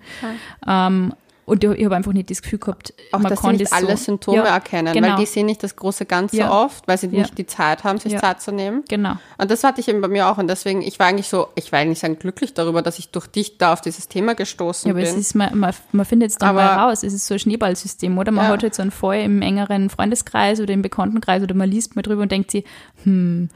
Ähm, 0.67 1.13
und 1.49 1.63
ich, 1.63 1.85
habe 1.85 1.95
einfach 1.95 2.13
nicht 2.13 2.29
das 2.29 2.41
Gefühl 2.41 2.59
gehabt, 2.59 2.93
Auch, 3.11 3.19
man 3.19 3.29
dass 3.29 3.39
sie 3.39 3.45
kann 3.47 3.55
nicht 3.55 3.65
das 3.65 3.71
alle 3.71 3.97
so. 3.97 4.03
Symptome 4.05 4.37
ja, 4.37 4.43
erkennen, 4.45 4.93
genau. 4.93 5.09
weil 5.09 5.15
die 5.17 5.25
sehen 5.25 5.45
nicht 5.47 5.61
das 5.63 5.75
große 5.75 6.05
Ganze 6.05 6.37
Ja. 6.37 6.51
oft, 6.51 6.87
weil 6.87 6.97
sie 6.97 7.07
Ja. 7.07 7.19
nicht 7.23 7.37
die 7.37 7.45
Zeit 7.45 7.83
haben, 7.83 7.99
sich. 7.99 8.17
Zeit 8.17 8.41
zu 8.41 8.51
nehmen. 8.51 8.83
Genau. 8.87 9.13
Und 9.37 9.51
das 9.51 9.63
hatte 9.63 9.81
ich 9.81 9.87
eben 9.87 10.01
bei 10.01 10.07
mir 10.07 10.27
auch. 10.27 10.37
Und 10.37 10.47
deswegen, 10.47 10.81
ich 10.81 10.99
war 10.99 11.07
eigentlich 11.07 11.27
so, 11.27 11.47
ich 11.55 11.71
war 11.71 11.79
eigentlich 11.79 11.99
sagen, 11.99 12.17
glücklich 12.19 12.53
darüber, 12.53 12.81
dass 12.81 12.99
ich 12.99 13.09
durch 13.09 13.27
dich 13.27 13.57
da 13.57 13.73
auf 13.73 13.81
dieses 13.81 14.07
Thema 14.07 14.35
gestoßen 14.35 14.87
Ja, 14.87 14.93
aber 14.93 15.01
bin. 15.01 15.09
es 15.11 15.17
ist, 15.17 15.35
man, 15.35 15.57
man, 15.57 15.73
man 15.91 16.05
findet 16.05 16.31
es 16.31 16.37
dann 16.37 16.49
Aber- 16.49 16.63
mal 16.63 16.87
raus. 16.89 17.03
Es 17.03 17.13
ist 17.13 17.25
so 17.27 17.33
ein 17.35 17.39
Schneeballsystem, 17.39 18.17
oder? 18.17 18.31
Man 18.31 18.47
hat 18.47 18.63
halt 18.63 18.75
so 18.75 18.81
einen 18.81 18.91
Fall 18.91 19.21
im 19.21 19.41
engeren 19.41 19.89
Freundeskreis 19.89 20.59
oder 20.61 20.73
im 20.73 20.81
Bekanntenkreis 20.81 21.41
oder 21.43 21.55
man 21.55 21.69
liest 21.69 21.95
mal 21.95 22.01
drüber 22.01 22.21
und 22.21 22.31
denkt 22.31 22.51
sich, 22.51 22.63
hm, 23.03 23.49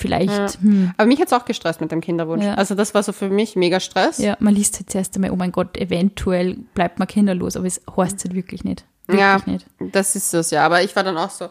vielleicht, 0.00 0.60
hm. 0.60 0.92
Aber 0.96 1.06
mich 1.06 1.20
hat's 1.20 1.32
auch 1.32 1.44
gestresst 1.44 1.80
mit 1.80 1.92
dem 1.92 2.00
Kinderwunsch. 2.00 2.44
Ja. 2.44 2.54
Also 2.54 2.74
das 2.74 2.94
war 2.94 3.02
so 3.02 3.12
für 3.12 3.28
mich 3.28 3.54
mega 3.56 3.78
Stress. 3.80 4.18
Ja, 4.18 4.36
man 4.40 4.54
liest 4.54 4.76
halt 4.76 4.90
zuerst 4.90 5.14
einmal, 5.14 5.30
oh 5.30 5.36
mein 5.36 5.52
Gott, 5.52 5.76
eventuell 5.76 6.56
bleibt 6.74 6.98
man 6.98 7.06
kinderlos, 7.06 7.56
aber 7.56 7.66
es 7.66 7.80
heißt 7.96 8.24
halt 8.24 8.34
wirklich 8.34 8.64
nicht. 8.64 8.84
Wirklich 9.06 9.20
Ja, 9.20 9.40
nicht. 9.46 9.66
das 9.78 10.16
ist 10.16 10.32
es 10.34 10.50
ja. 10.50 10.64
Aber 10.64 10.82
ich 10.82 10.94
war 10.96 11.04
dann 11.04 11.16
auch 11.16 11.30
so, 11.30 11.48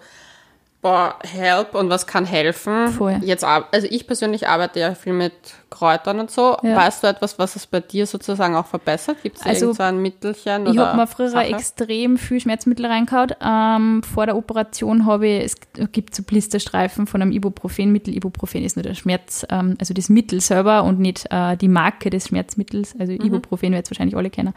boah, 0.81 1.15
help 1.23 1.75
und 1.75 1.89
was 1.89 2.07
kann 2.07 2.25
helfen? 2.25 2.87
Voll. 2.89 3.17
Jetzt, 3.21 3.43
also 3.43 3.87
ich 3.89 4.07
persönlich 4.07 4.47
arbeite 4.47 4.79
ja 4.79 4.95
viel 4.95 5.13
mit 5.13 5.33
Kräutern 5.69 6.19
und 6.19 6.31
so. 6.31 6.57
Ja. 6.63 6.75
Weißt 6.77 7.03
du 7.03 7.07
etwas, 7.07 7.37
was 7.37 7.55
es 7.55 7.67
bei 7.67 7.79
dir 7.81 8.07
sozusagen 8.07 8.55
auch 8.55 8.65
verbessert? 8.65 9.17
Gibt 9.21 9.37
es 9.37 9.45
Also, 9.45 9.73
so 9.73 9.83
ein 9.83 10.01
Mittelchen? 10.01 10.65
Ich 10.67 10.77
habe 10.77 10.97
mir 10.97 11.05
früher 11.05 11.29
Sache? 11.29 11.47
extrem 11.47 12.17
viel 12.17 12.39
Schmerzmittel 12.39 12.85
reingehauen. 12.85 13.33
Ähm, 13.41 14.03
vor 14.03 14.25
der 14.25 14.35
Operation 14.37 15.05
habe 15.05 15.27
ich, 15.27 15.43
es 15.77 15.91
gibt 15.91 16.15
so 16.15 16.23
Blisterstreifen 16.23 17.07
von 17.07 17.21
einem 17.21 17.31
Ibuprofenmittel. 17.31 18.15
Ibuprofen 18.15 18.63
ist 18.63 18.77
nur 18.77 18.83
der 18.83 18.95
Schmerz, 18.95 19.45
ähm, 19.49 19.75
also 19.79 19.93
das 19.93 20.09
Mittel 20.09 20.39
selber 20.41 20.83
und 20.85 20.99
nicht 20.99 21.25
äh, 21.29 21.55
die 21.57 21.67
Marke 21.67 22.09
des 22.09 22.29
Schmerzmittels. 22.29 22.95
Also 22.97 23.13
Mhm. 23.13 23.25
Ibuprofen 23.25 23.73
wird 23.73 23.83
es 23.85 23.91
wahrscheinlich 23.91 24.15
alle 24.15 24.29
kennen. 24.29 24.53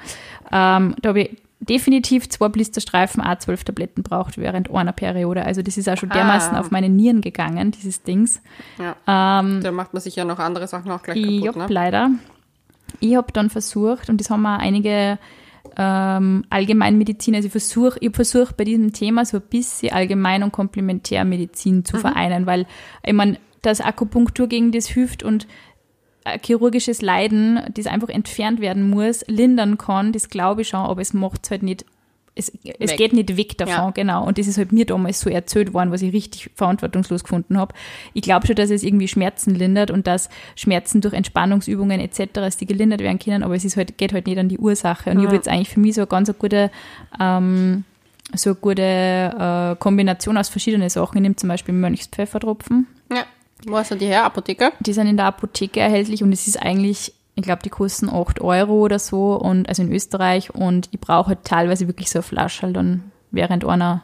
Ähm, 0.53 0.95
da 1.03 1.09
habe 1.11 1.23
ich 1.23 1.37
definitiv 1.69 2.29
zwei 2.29 2.49
Blisterstreifen 2.49 3.23
A12 3.23 3.65
Tabletten 3.65 4.03
braucht 4.03 4.37
während 4.39 4.71
einer 4.71 4.93
Periode. 4.93 5.45
Also 5.45 5.63
das 5.63 5.77
ist 5.77 5.89
auch 5.89 5.97
schon 5.97 6.11
dermaßen 6.11 6.55
Ah. 6.57 6.61
auf 6.61 6.71
meine 6.71 6.89
Nieren 6.89 7.21
gegangen, 7.21 7.71
dieses 7.71 8.03
Dings. 8.03 8.43
Ja. 8.79 9.41
Ähm, 9.41 9.61
Da 9.63 9.71
macht 9.73 9.93
man 9.95 10.03
sich 10.03 10.17
ja 10.17 10.25
noch 10.25 10.39
andere 10.39 10.67
Sachen 10.67 10.91
auch 10.91 11.03
gleich 11.03 11.17
ich 11.17 11.41
kaputt, 11.45 11.61
hab 11.63 11.69
ne? 11.69 11.75
leider. 11.75 12.11
Ich 13.01 13.15
habe 13.17 13.33
dann 13.33 13.49
versucht, 13.51 14.11
und 14.11 14.21
das 14.21 14.29
haben 14.31 14.45
auch 14.45 14.59
einige 14.59 15.19
ähm, 15.77 16.45
Allgemeinmediziner, 16.51 17.37
also 17.39 17.47
ich 17.47 17.53
versuche 17.53 17.97
ich 18.01 18.15
versuch 18.15 18.53
bei 18.53 18.65
diesem 18.65 18.93
Thema 18.93 19.25
so 19.25 19.39
ein 19.39 19.43
bisschen 19.49 19.93
Allgemein- 19.93 20.43
und 20.43 20.53
Komplementärmedizin 20.53 21.77
Mhm. 21.77 21.85
zu 21.85 21.97
vereinen, 21.99 22.47
weil 22.47 22.67
ich 23.05 23.13
meine, 23.13 23.39
dass 23.63 23.81
Akupunktur 23.81 24.49
gegen 24.49 24.73
das 24.73 24.87
hilft 24.89 25.23
und 25.23 25.47
chirurgisches 26.43 27.03
Leiden, 27.03 27.61
das 27.75 27.87
einfach 27.87 28.09
entfernt 28.09 28.61
werden 28.61 28.89
muss, 28.89 29.25
lindern 29.29 29.79
kann, 29.79 30.13
das 30.13 30.29
glaube 30.29 30.63
ich 30.63 30.69
schon, 30.69 30.81
aber 30.81 31.01
es 31.01 31.13
macht 31.13 31.41
es 31.45 31.51
halt 31.51 31.63
nicht, 31.63 31.85
es, 32.35 32.51
es 32.79 32.97
geht 32.97 33.13
nicht 33.13 33.37
weg 33.37 33.59
davon, 33.59 33.75
Ja. 33.75 33.91
genau. 33.91 34.27
Und 34.27 34.39
das 34.39 34.47
ist 34.47 34.57
halt 34.57 34.73
mir 34.73 34.87
damals 34.87 35.21
so 35.21 35.29
erzählt 35.29 35.75
worden, 35.75 35.91
was 35.91 36.01
ich 36.01 36.15
richtig 36.15 36.51
verantwortungslos 36.55 37.25
gefunden 37.25 37.59
habe. 37.59 37.75
Ich 38.15 38.23
glaube 38.23 38.47
schon, 38.47 38.57
dass 38.57 38.71
es 38.71 38.83
irgendwie 38.83 39.07
Schmerzen 39.09 39.55
lindert 39.55 39.91
und 39.91 40.07
dass 40.07 40.31
Schmerzen 40.57 41.03
durch 41.03 41.13
Entspannungsübungen 41.13 42.01
etc. 42.01 42.33
dass 42.33 42.57
die 42.57 42.65
gelindert 42.67 43.01
werden 43.01 43.19
können, 43.19 43.43
aber 43.43 43.55
es 43.55 43.65
ist 43.67 43.77
halt, 43.77 43.99
geht 43.99 44.15
halt 44.15 44.27
nicht 44.27 44.39
an 44.39 44.49
die 44.49 44.59
Ursache. 44.59 45.11
Und 45.11 45.19
ich 45.19 45.27
habe 45.27 45.37
jetzt 45.37 45.49
eigentlich 45.49 45.69
für 45.69 45.81
mich 45.81 45.95
so 45.95 46.01
eine 46.03 46.07
ganz 46.07 46.33
gute 46.39 46.71
ähm, 47.21 47.85
so 48.35 48.51
eine 48.51 48.57
gute 48.61 48.83
äh, 48.83 49.77
Kombination 49.79 50.39
aus 50.39 50.49
verschiedenen 50.49 50.89
Sachen. 50.89 51.19
Ich 51.19 51.23
nehme 51.23 51.37
zum 51.37 51.51
Beispiel 51.51 51.75
Mönchspfeffertropfen. 51.75 52.87
Ja. 53.13 53.25
Wo 53.67 53.77
hast 53.77 53.91
du 53.91 53.97
die 53.97 54.07
her? 54.07 54.25
Apotheke? 54.25 54.73
Die 54.81 54.93
sind 54.93 55.07
in 55.07 55.17
der 55.17 55.27
Apotheke 55.27 55.81
erhältlich 55.81 56.23
und 56.23 56.33
es 56.33 56.47
ist 56.47 56.61
eigentlich, 56.61 57.13
ich 57.35 57.43
glaube, 57.43 57.63
die 57.63 57.71
kosten 57.71 58.09
8 58.09 58.41
Euro 58.41 58.75
oder 58.75 58.99
so, 58.99 59.35
und 59.35 59.69
also 59.69 59.83
in 59.83 59.93
Österreich. 59.93 60.55
Und 60.55 60.89
ich 60.93 61.01
brauche 61.01 61.29
halt 61.29 61.45
teilweise 61.45 61.87
wirklich 61.87 62.11
so 62.11 62.19
eine 62.19 62.25
Flasche 62.25 62.63
halt 62.63 62.77
dann 62.77 63.13
während 63.31 63.65
einer 63.65 64.03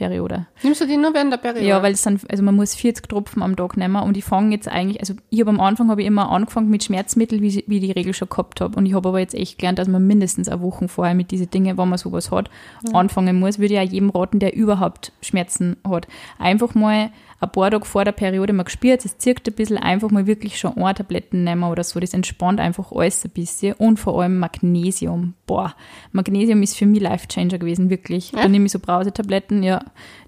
Periode. 0.00 0.46
Nimmst 0.62 0.80
du 0.80 0.86
die 0.86 0.96
nur 0.96 1.12
während 1.12 1.30
der 1.30 1.36
Periode? 1.36 1.66
Ja, 1.66 1.82
weil 1.82 1.92
es 1.92 2.02
sind, 2.02 2.22
also 2.30 2.42
man 2.42 2.56
muss 2.56 2.74
40 2.74 3.06
Tropfen 3.06 3.42
am 3.42 3.54
Tag 3.54 3.76
nehmen 3.76 3.96
und 3.96 4.16
ich 4.16 4.24
fange 4.24 4.54
jetzt 4.54 4.66
eigentlich, 4.66 4.98
also 4.98 5.12
ich 5.28 5.40
habe 5.40 5.50
am 5.50 5.60
Anfang 5.60 5.90
habe 5.90 6.00
ich 6.00 6.06
immer 6.06 6.30
angefangen 6.30 6.70
mit 6.70 6.82
Schmerzmitteln, 6.82 7.42
wie, 7.42 7.64
wie 7.66 7.76
ich 7.76 7.82
die 7.82 7.92
Regel 7.92 8.14
schon 8.14 8.30
gehabt 8.30 8.62
habe. 8.62 8.78
Und 8.78 8.86
ich 8.86 8.94
habe 8.94 9.10
aber 9.10 9.18
jetzt 9.18 9.34
echt 9.34 9.58
gelernt, 9.58 9.78
dass 9.78 9.88
man 9.88 10.06
mindestens 10.06 10.48
eine 10.48 10.62
Woche 10.62 10.88
vorher 10.88 11.14
mit 11.14 11.30
diesen 11.30 11.50
Dingen, 11.50 11.76
wenn 11.76 11.88
man 11.90 11.98
sowas 11.98 12.30
hat, 12.30 12.48
anfangen 12.94 13.38
muss. 13.38 13.58
Würde 13.58 13.74
ich 13.74 13.80
auch 13.80 13.92
jedem 13.92 14.08
raten, 14.08 14.38
der 14.38 14.54
überhaupt 14.54 15.12
Schmerzen 15.20 15.76
hat. 15.86 16.08
Einfach 16.38 16.74
mal 16.74 17.10
ein 17.42 17.50
paar 17.50 17.70
Tage 17.70 17.86
vor 17.86 18.04
der 18.04 18.12
Periode 18.12 18.52
mal 18.52 18.64
gespürt, 18.64 19.02
es 19.04 19.16
zirkt 19.16 19.48
ein 19.48 19.54
bisschen, 19.54 19.78
einfach 19.78 20.10
mal 20.10 20.26
wirklich 20.26 20.58
schon 20.58 20.76
eine 20.76 20.92
Tabletten 20.94 21.42
nehmen 21.42 21.64
oder 21.64 21.82
so. 21.82 21.98
Das 21.98 22.12
entspannt 22.12 22.60
einfach 22.60 22.92
alles 22.92 23.24
ein 23.24 23.30
bisschen. 23.30 23.72
Und 23.74 23.98
vor 23.98 24.20
allem 24.20 24.38
Magnesium. 24.38 25.32
Boah, 25.46 25.74
Magnesium 26.12 26.62
ist 26.62 26.76
für 26.76 26.84
mich 26.84 27.00
Life-Changer 27.00 27.58
gewesen, 27.58 27.88
wirklich. 27.88 28.32
Da 28.32 28.46
nehme 28.46 28.66
ich 28.66 28.72
so 28.72 28.78
Brausetabletten, 28.78 29.62
ja, 29.62 29.80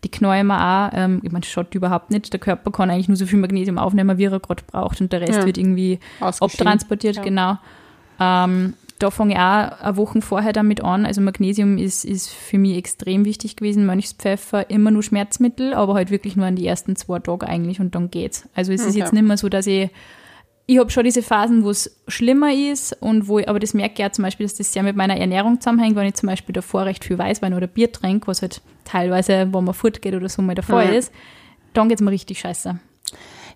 die 0.03 0.11
ich 0.11 0.20
mir 0.20 0.31
auch. 0.31 0.90
Ähm, 0.94 1.20
ich 1.22 1.31
meine, 1.31 1.44
schaut 1.44 1.75
überhaupt 1.75 2.11
nicht. 2.11 2.33
Der 2.33 2.40
Körper 2.40 2.70
kann 2.72 2.90
eigentlich 2.90 3.09
nur 3.09 3.16
so 3.18 3.27
viel 3.27 3.38
Magnesium 3.38 3.77
aufnehmen, 3.77 4.16
wie 4.16 4.25
er 4.25 4.40
gerade 4.40 4.62
braucht. 4.66 5.01
Und 5.03 5.12
der 5.12 5.20
Rest 5.20 5.40
Ja. 5.40 5.46
wird 5.46 5.59
irgendwie 5.59 6.01
abtransportiert, 6.20 7.16
Ja. 7.16 7.22
genau. 7.22 7.59
Ähm, 8.20 8.75
da 9.02 9.10
fange 9.10 9.32
ich 9.34 9.38
auch 9.38 9.80
eine 9.80 9.96
Woche 9.96 10.20
vorher 10.22 10.52
damit 10.52 10.82
an. 10.82 11.04
Also 11.06 11.20
Magnesium 11.20 11.76
ist, 11.78 12.04
ist 12.04 12.30
für 12.30 12.58
mich 12.58 12.76
extrem 12.76 13.24
wichtig 13.24 13.56
gewesen. 13.56 13.84
Mönchspfeffer, 13.86 14.70
immer 14.70 14.90
nur 14.90 15.02
Schmerzmittel, 15.02 15.74
aber 15.74 15.94
halt 15.94 16.10
wirklich 16.10 16.36
nur 16.36 16.46
an 16.46 16.56
die 16.56 16.66
ersten 16.66 16.94
zwei 16.96 17.18
Tage 17.18 17.46
eigentlich 17.48 17.80
und 17.80 17.94
dann 17.94 18.10
geht's. 18.10 18.48
Also 18.54 18.72
es 18.72 18.82
ist 18.82 18.90
Okay. 18.90 18.98
jetzt 19.00 19.12
nicht 19.12 19.24
mehr 19.24 19.36
so, 19.36 19.48
dass 19.48 19.66
ich 19.66 19.90
ich 20.66 20.78
habe 20.78 20.90
schon 20.90 21.02
diese 21.04 21.22
Phasen, 21.22 21.64
wo 21.64 21.70
es 21.70 22.00
schlimmer 22.06 22.54
ist 22.54 22.96
und 23.02 23.26
wo 23.26 23.40
ich, 23.40 23.48
aber 23.48 23.58
das 23.58 23.74
merke 23.74 23.94
ich 23.94 23.98
ja 23.98 24.12
zum 24.12 24.22
Beispiel, 24.22 24.46
dass 24.46 24.54
das 24.54 24.72
sehr 24.72 24.84
mit 24.84 24.94
meiner 24.94 25.16
Ernährung 25.16 25.60
zusammenhängt, 25.60 25.96
wenn 25.96 26.06
ich 26.06 26.14
zum 26.14 26.28
Beispiel 26.28 26.52
davor 26.52 26.84
recht 26.84 27.04
viel 27.04 27.18
Weißwein 27.18 27.52
oder 27.52 27.66
Bier 27.66 27.90
trinke, 27.90 28.28
was 28.28 28.42
halt 28.42 28.62
teilweise, 28.84 29.48
wenn 29.52 29.64
man 29.64 29.74
fortgeht 29.74 30.14
oder 30.14 30.28
so 30.28 30.40
mal 30.40 30.54
der 30.54 30.62
Fall 30.62 30.86
Mhm. 30.88 30.94
ist, 30.94 31.12
dann 31.74 31.88
geht's 31.88 32.00
mir 32.00 32.12
richtig 32.12 32.38
scheiße. 32.38 32.78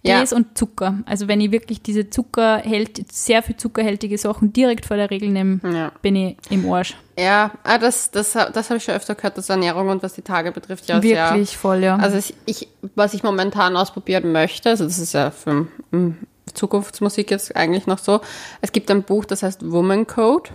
Ja. 0.03 0.21
Das 0.21 0.33
und 0.33 0.57
Zucker. 0.57 0.99
Also 1.07 1.29
wenn 1.29 1.41
ich 1.41 1.51
wirklich 1.53 1.83
diese 1.83 2.11
Zuckerhält, 2.11 3.13
sehr 3.13 3.43
viel 3.43 3.57
zuckerhältige 3.57 4.19
Sachen 4.19 4.53
direkt 4.53 4.87
vor 4.87 4.97
der 4.97 5.11
Regel 5.11 5.31
nehme, 5.31 5.61
Ja. 5.65 5.93
bin 6.03 6.17
ich 6.17 6.37
im 6.51 6.71
Arsch. 6.71 6.95
Ja, 7.19 7.51
ah, 7.65 7.79
das, 7.79 8.11
das, 8.11 8.33
das 8.33 8.69
habe 8.69 8.77
ich 8.77 8.85
schon 8.85 8.95
öfter 8.95 9.15
gehört, 9.15 9.39
dass 9.39 9.49
Ernährung 9.49 9.89
und 9.89 10.03
was 10.03 10.15
die 10.15 10.23
Tage 10.23 10.53
betrifft, 10.53 10.87
ja 10.89 11.01
sehr. 11.01 11.31
wirklich 11.31 11.57
voll, 11.57 11.83
ja. 11.83 11.97
Also 11.97 12.19
ich, 12.45 12.69
was 12.95 13.15
ich 13.15 13.23
momentan 13.23 13.77
ausprobieren 13.77 14.33
möchte, 14.33 14.69
also 14.69 14.85
das 14.85 14.99
ist 14.99 15.15
ja 15.15 15.31
für 15.31 15.67
mm, 15.93 16.17
Zukunftsmusik 16.53 17.31
jetzt 17.31 17.57
eigentlich 17.57 17.87
noch 17.87 17.99
so, 17.99 18.21
es 18.61 18.71
gibt 18.73 18.91
ein 18.91 19.03
Buch, 19.03 19.25
das 19.25 19.43
heißt 19.43 19.71
Woman 19.71 20.07
Code. 20.07 20.51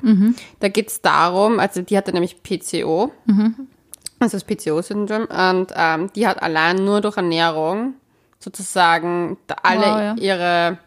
Da 0.59 0.67
geht 0.67 0.89
es 0.89 1.01
darum, 1.01 1.59
also 1.59 1.81
die 1.81 1.97
hatte 1.97 2.13
nämlich 2.13 2.43
PCO, 2.43 3.11
also 4.19 4.37
das 4.37 4.43
PCO-Syndrom, 4.43 5.25
und 5.25 5.73
ähm, 5.75 6.09
die 6.15 6.27
hat 6.27 6.41
allein 6.43 6.77
nur 6.77 7.01
durch 7.01 7.17
Ernährung 7.17 7.95
sozusagen 8.41 9.37
alle 9.63 9.85
Wow, 9.85 9.99
ja. 9.99 10.15
ihre 10.15 10.77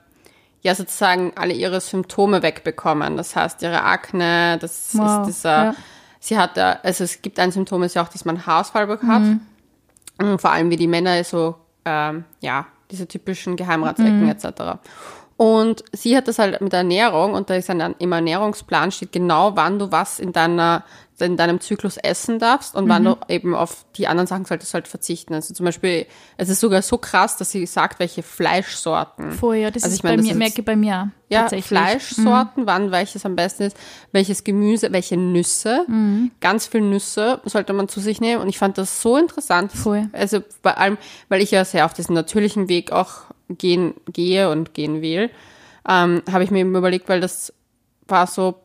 ja 0.62 0.74
sozusagen 0.74 1.32
alle 1.36 1.52
ihre 1.52 1.78
Symptome 1.80 2.42
wegbekommen. 2.42 3.16
Das 3.18 3.36
heißt, 3.36 3.60
ihre 3.62 3.82
Akne, 3.82 4.56
das 4.58 4.96
Wow, 4.96 5.20
ist 5.20 5.26
dieser, 5.26 5.64
ja. 5.64 5.74
sie 6.20 6.38
hat, 6.38 6.58
also 6.58 7.04
es 7.04 7.20
gibt 7.20 7.38
ein 7.38 7.52
Symptom, 7.52 7.82
ist 7.82 7.94
ja 7.94 8.02
auch, 8.02 8.08
dass 8.08 8.24
man 8.24 8.46
Haarausfall 8.46 8.88
hat. 9.06 9.20
Mhm. 9.20 10.38
Vor 10.38 10.50
allem 10.52 10.70
wie 10.70 10.76
die 10.76 10.86
Männer 10.86 11.22
so, 11.22 11.56
ähm, 11.84 12.24
ja, 12.40 12.66
diese 12.90 13.06
typischen 13.06 13.56
Geheimratsecken 13.56 14.22
Mhm. 14.22 14.28
etc. 14.30 14.78
Und 15.36 15.82
sie 15.92 16.16
hat 16.16 16.28
das 16.28 16.38
halt 16.38 16.60
mit 16.60 16.72
der 16.72 16.78
Ernährung 16.80 17.34
und 17.34 17.50
da 17.50 17.54
ist 17.56 17.68
ein, 17.68 17.94
im 17.98 18.12
Ernährungsplan 18.12 18.92
steht 18.92 19.10
genau, 19.12 19.56
wann 19.56 19.78
du 19.80 19.90
was 19.90 20.18
in 20.20 20.32
deiner 20.32 20.84
in 21.20 21.36
deinem 21.36 21.60
Zyklus 21.60 21.96
essen 21.96 22.40
darfst 22.40 22.74
und 22.74 22.86
Mhm. 22.86 22.88
wann 22.88 23.04
du 23.04 23.16
eben 23.28 23.54
auf 23.54 23.84
die 23.96 24.08
anderen 24.08 24.26
Sachen 24.26 24.46
solltest 24.46 24.74
halt 24.74 24.88
verzichten. 24.88 25.32
Also 25.32 25.54
zum 25.54 25.64
Beispiel, 25.64 26.06
es 26.38 26.48
ist 26.48 26.58
sogar 26.58 26.82
so 26.82 26.98
krass, 26.98 27.36
dass 27.36 27.52
sie 27.52 27.66
sagt, 27.66 28.00
welche 28.00 28.24
Fleischsorten. 28.24 29.30
ja. 29.54 29.70
Das 29.70 29.84
Also 29.84 29.92
ist 29.94 29.98
ich 29.98 30.02
meine, 30.02 30.16
bei 30.16 30.22
mir, 30.24 30.32
ist- 30.32 30.38
merke 30.38 30.58
ich 30.60 30.64
bei 30.64 30.74
mir 30.74 30.94
auch. 31.02 31.06
Ja, 31.28 31.42
tatsächlich. 31.42 31.66
Fleischsorten, 31.66 32.66
wann 32.66 32.90
welches 32.90 33.24
am 33.24 33.36
besten 33.36 33.64
ist, 33.64 33.76
welches 34.10 34.42
Gemüse, 34.42 34.92
welche 34.92 35.16
Nüsse. 35.16 35.84
Mhm. 35.86 36.32
Ganz 36.40 36.66
viel 36.66 36.80
Nüsse 36.80 37.40
sollte 37.44 37.72
man 37.74 37.86
zu 37.88 38.00
sich 38.00 38.20
nehmen. 38.20 38.42
Und 38.42 38.48
ich 38.48 38.58
fand 38.58 38.76
das 38.78 39.00
so 39.00 39.16
interessant. 39.16 39.70
Voll. 39.72 40.08
Also 40.12 40.40
vor 40.62 40.78
allem, 40.78 40.98
weil 41.28 41.42
ich 41.42 41.52
ja 41.52 41.64
sehr 41.64 41.84
auf 41.86 41.92
diesen 41.92 42.14
natürlichen 42.14 42.68
Weg 42.68 42.90
auch 42.90 43.10
gehen, 43.58 43.94
gehe 44.12 44.50
und 44.50 44.74
gehen 44.74 45.02
will, 45.02 45.30
ähm, 45.88 46.22
habe 46.30 46.44
ich 46.44 46.50
mir 46.50 46.60
eben 46.60 46.74
überlegt, 46.74 47.08
weil 47.08 47.20
das 47.20 47.52
war 48.08 48.26
so, 48.26 48.56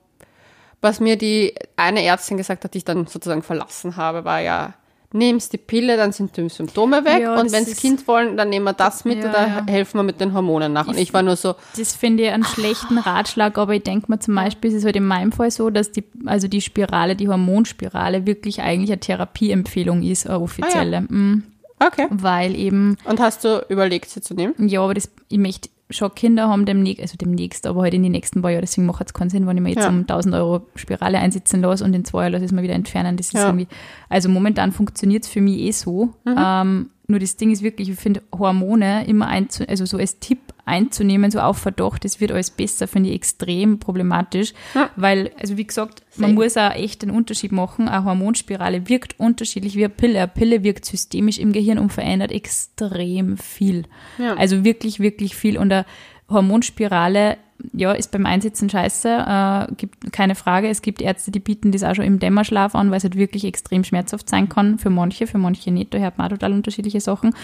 was 0.82 1.00
mir 1.00 1.18
die 1.18 1.54
eine 1.76 2.04
Ärztin 2.04 2.38
gesagt 2.38 2.64
hat, 2.64 2.74
die 2.74 2.80
ich 2.80 2.86
dann 2.86 3.08
sozusagen 3.08 3.44
verlassen 3.44 3.98
habe, 3.98 4.24
war 4.24 4.40
ja, 4.40 4.74
nimmst 5.12 5.54
die 5.54 5.58
Pille, 5.58 5.98
dann 5.98 6.12
sind 6.12 6.38
die 6.38 6.48
Symptome 6.50 7.04
weg 7.04 7.22
Ja, 7.22 7.40
und 7.40 7.52
wenn 7.52 7.66
das 7.66 7.78
Kind 7.78 8.08
wollen, 8.08 8.38
dann 8.38 8.50
nehmen 8.50 8.66
wir 8.66 8.74
das 8.74 9.06
mit 9.06 9.24
Ja, 9.24 9.30
oder 9.30 9.48
ja. 9.48 9.66
helfen 9.68 9.98
wir 9.98 10.04
mit 10.04 10.22
den 10.22 10.34
Hormonen 10.34 10.72
nach. 10.72 10.88
Und 10.88 10.98
ich 10.98 11.14
war 11.14 11.24
nur 11.24 11.36
so, 11.36 11.56
Das 11.76 11.96
finde 11.96 12.24
ich 12.24 12.30
einen 12.30 12.46
schlechten 12.46 12.98
Ratschlag, 12.98 13.58
aber 13.58 13.74
ich 13.74 13.84
denke 13.84 14.12
mir 14.12 14.20
zum 14.20 14.36
Beispiel, 14.36 14.70
es 14.70 14.78
ist 14.78 14.86
halt 14.86 14.96
in 14.96 15.06
meinem 15.06 15.32
Fall 15.32 15.50
so, 15.50 15.70
dass 15.70 15.92
die, 15.92 16.04
also 16.26 16.48
die 16.48 16.62
Spirale, 16.62 17.16
die 17.16 17.28
Hormonspirale 17.28 18.28
wirklich 18.28 18.62
eigentlich 18.62 18.92
eine 18.92 19.00
Therapieempfehlung 19.00 20.04
ist, 20.04 20.28
eine 20.28 20.40
offizielle. 20.40 21.02
Mm, 21.02 21.44
okay. 21.86 22.08
Weil 22.10 22.56
eben, 22.56 22.98
Und 23.06 23.20
hast 23.20 23.44
du 23.44 23.66
überlegt, 23.70 24.10
sie 24.10 24.22
zu 24.22 24.34
nehmen? 24.34 24.54
ja, 24.68 24.82
aber 24.82 24.94
das, 24.94 25.10
ich 25.30 25.38
möchte 25.38 25.70
schon 25.92 26.14
Kinder 26.14 26.48
haben 26.50 26.66
demnächst, 26.68 27.02
also 27.02 27.18
demnächst, 27.18 27.66
aber 27.66 27.82
halt 27.82 27.96
in 27.96 28.04
den 28.04 28.12
nächsten 28.12 28.44
paar 28.44 28.52
Jahren, 28.52 28.62
deswegen 28.62 28.86
macht 28.86 29.08
es 29.08 29.14
keinen 29.14 29.32
Sinn, 29.32 29.48
wenn 29.48 29.58
ich 29.58 29.64
mir 29.64 29.70
jetzt 29.70 29.84
Ja. 29.84 29.90
um 29.90 30.02
1000 30.02 30.36
Euro 30.36 30.62
Spirale 30.76 31.18
einsetzen 31.18 31.62
lasse 31.62 31.84
und 31.84 31.96
in 31.96 32.06
zwei 32.06 32.22
Jahren 32.24 32.34
lasse 32.34 32.46
ich 32.46 32.52
es 32.52 32.56
mal 32.56 32.62
wieder 32.62 32.76
entfernen. 32.76 33.18
Das 33.18 33.28
ist 33.28 33.34
Ja. 33.34 33.48
irgendwie, 33.48 33.68
also 34.08 34.30
momentan 34.30 34.72
funktioniert 34.72 35.24
es 35.24 35.30
für 35.30 35.42
mich 35.42 35.58
eh 35.60 35.72
so. 35.72 36.14
Mhm. 36.26 36.36
Ähm, 36.38 36.90
nur 37.08 37.18
das 37.20 37.38
Ding 37.38 37.50
ist 37.50 37.64
wirklich, 37.64 37.90
ich 37.90 38.00
finde 38.00 38.22
Hormone 38.38 39.08
immer 39.08 39.28
einzu, 39.28 39.64
also 39.68 39.84
so 39.86 39.98
als 39.98 40.20
Tipp 40.20 40.38
einzunehmen, 40.70 41.32
so 41.32 41.40
auf 41.40 41.58
Verdacht, 41.58 42.06
das 42.06 42.22
wird 42.22 42.32
alles 42.32 42.52
besser, 42.52 42.88
finde 42.88 43.10
ich 43.10 43.16
extrem 43.16 43.80
problematisch, 43.80 44.54
Ja. 44.74 44.90
weil, 44.96 45.32
also 45.40 45.58
wie 45.58 45.66
gesagt, 45.68 46.04
man 46.16 46.34
muss 46.34 46.56
auch 46.58 46.72
echt 46.74 47.02
den 47.02 47.12
Unterschied 47.12 47.52
machen. 47.52 47.88
Eine 47.90 48.06
Hormonspirale 48.06 48.88
wirkt 48.88 49.20
unterschiedlich 49.20 49.76
wie 49.76 49.86
eine 49.86 49.94
Pille. 49.94 50.20
Eine 50.20 50.28
Pille 50.28 50.64
wirkt 50.64 50.86
systemisch 50.86 51.38
im 51.40 51.52
Gehirn 51.52 51.80
und 51.80 51.92
verändert 51.92 52.32
extrem 52.32 53.38
viel. 53.38 53.84
Ja. 54.18 54.36
Also 54.36 54.64
wirklich, 54.64 55.00
wirklich 55.00 55.36
viel. 55.36 55.58
Und 55.58 55.72
eine 55.72 55.86
Hormonspirale, 56.30 57.38
ja, 57.74 57.92
ist 57.92 58.12
beim 58.12 58.26
Einsetzen 58.26 58.70
scheiße, 58.70 59.10
äh, 59.10 59.74
gibt 59.76 60.12
keine 60.14 60.36
Frage. 60.36 60.70
Es 60.70 60.82
gibt 60.82 61.02
Ärzte, 61.02 61.32
die 61.32 61.40
bieten 61.40 61.72
das 61.72 61.84
auch 61.84 61.96
schon 61.96 62.06
im 62.06 62.20
Dämmerschlaf 62.20 62.74
an, 62.76 62.90
weil 62.90 62.98
es 62.98 63.04
halt 63.04 63.18
wirklich 63.18 63.44
extrem 63.46 63.84
schmerzhaft 63.84 64.30
sein 64.30 64.48
kann. 64.50 64.80
Für 64.80 64.90
manche, 64.90 65.28
für 65.28 65.38
manche 65.38 65.72
nicht. 65.72 65.94
Da 65.94 65.98
hört 65.98 66.18
man 66.18 66.28
auch 66.28 66.32
total 66.32 66.54
unterschiedliche 66.54 67.02
Sachen. 67.02 67.36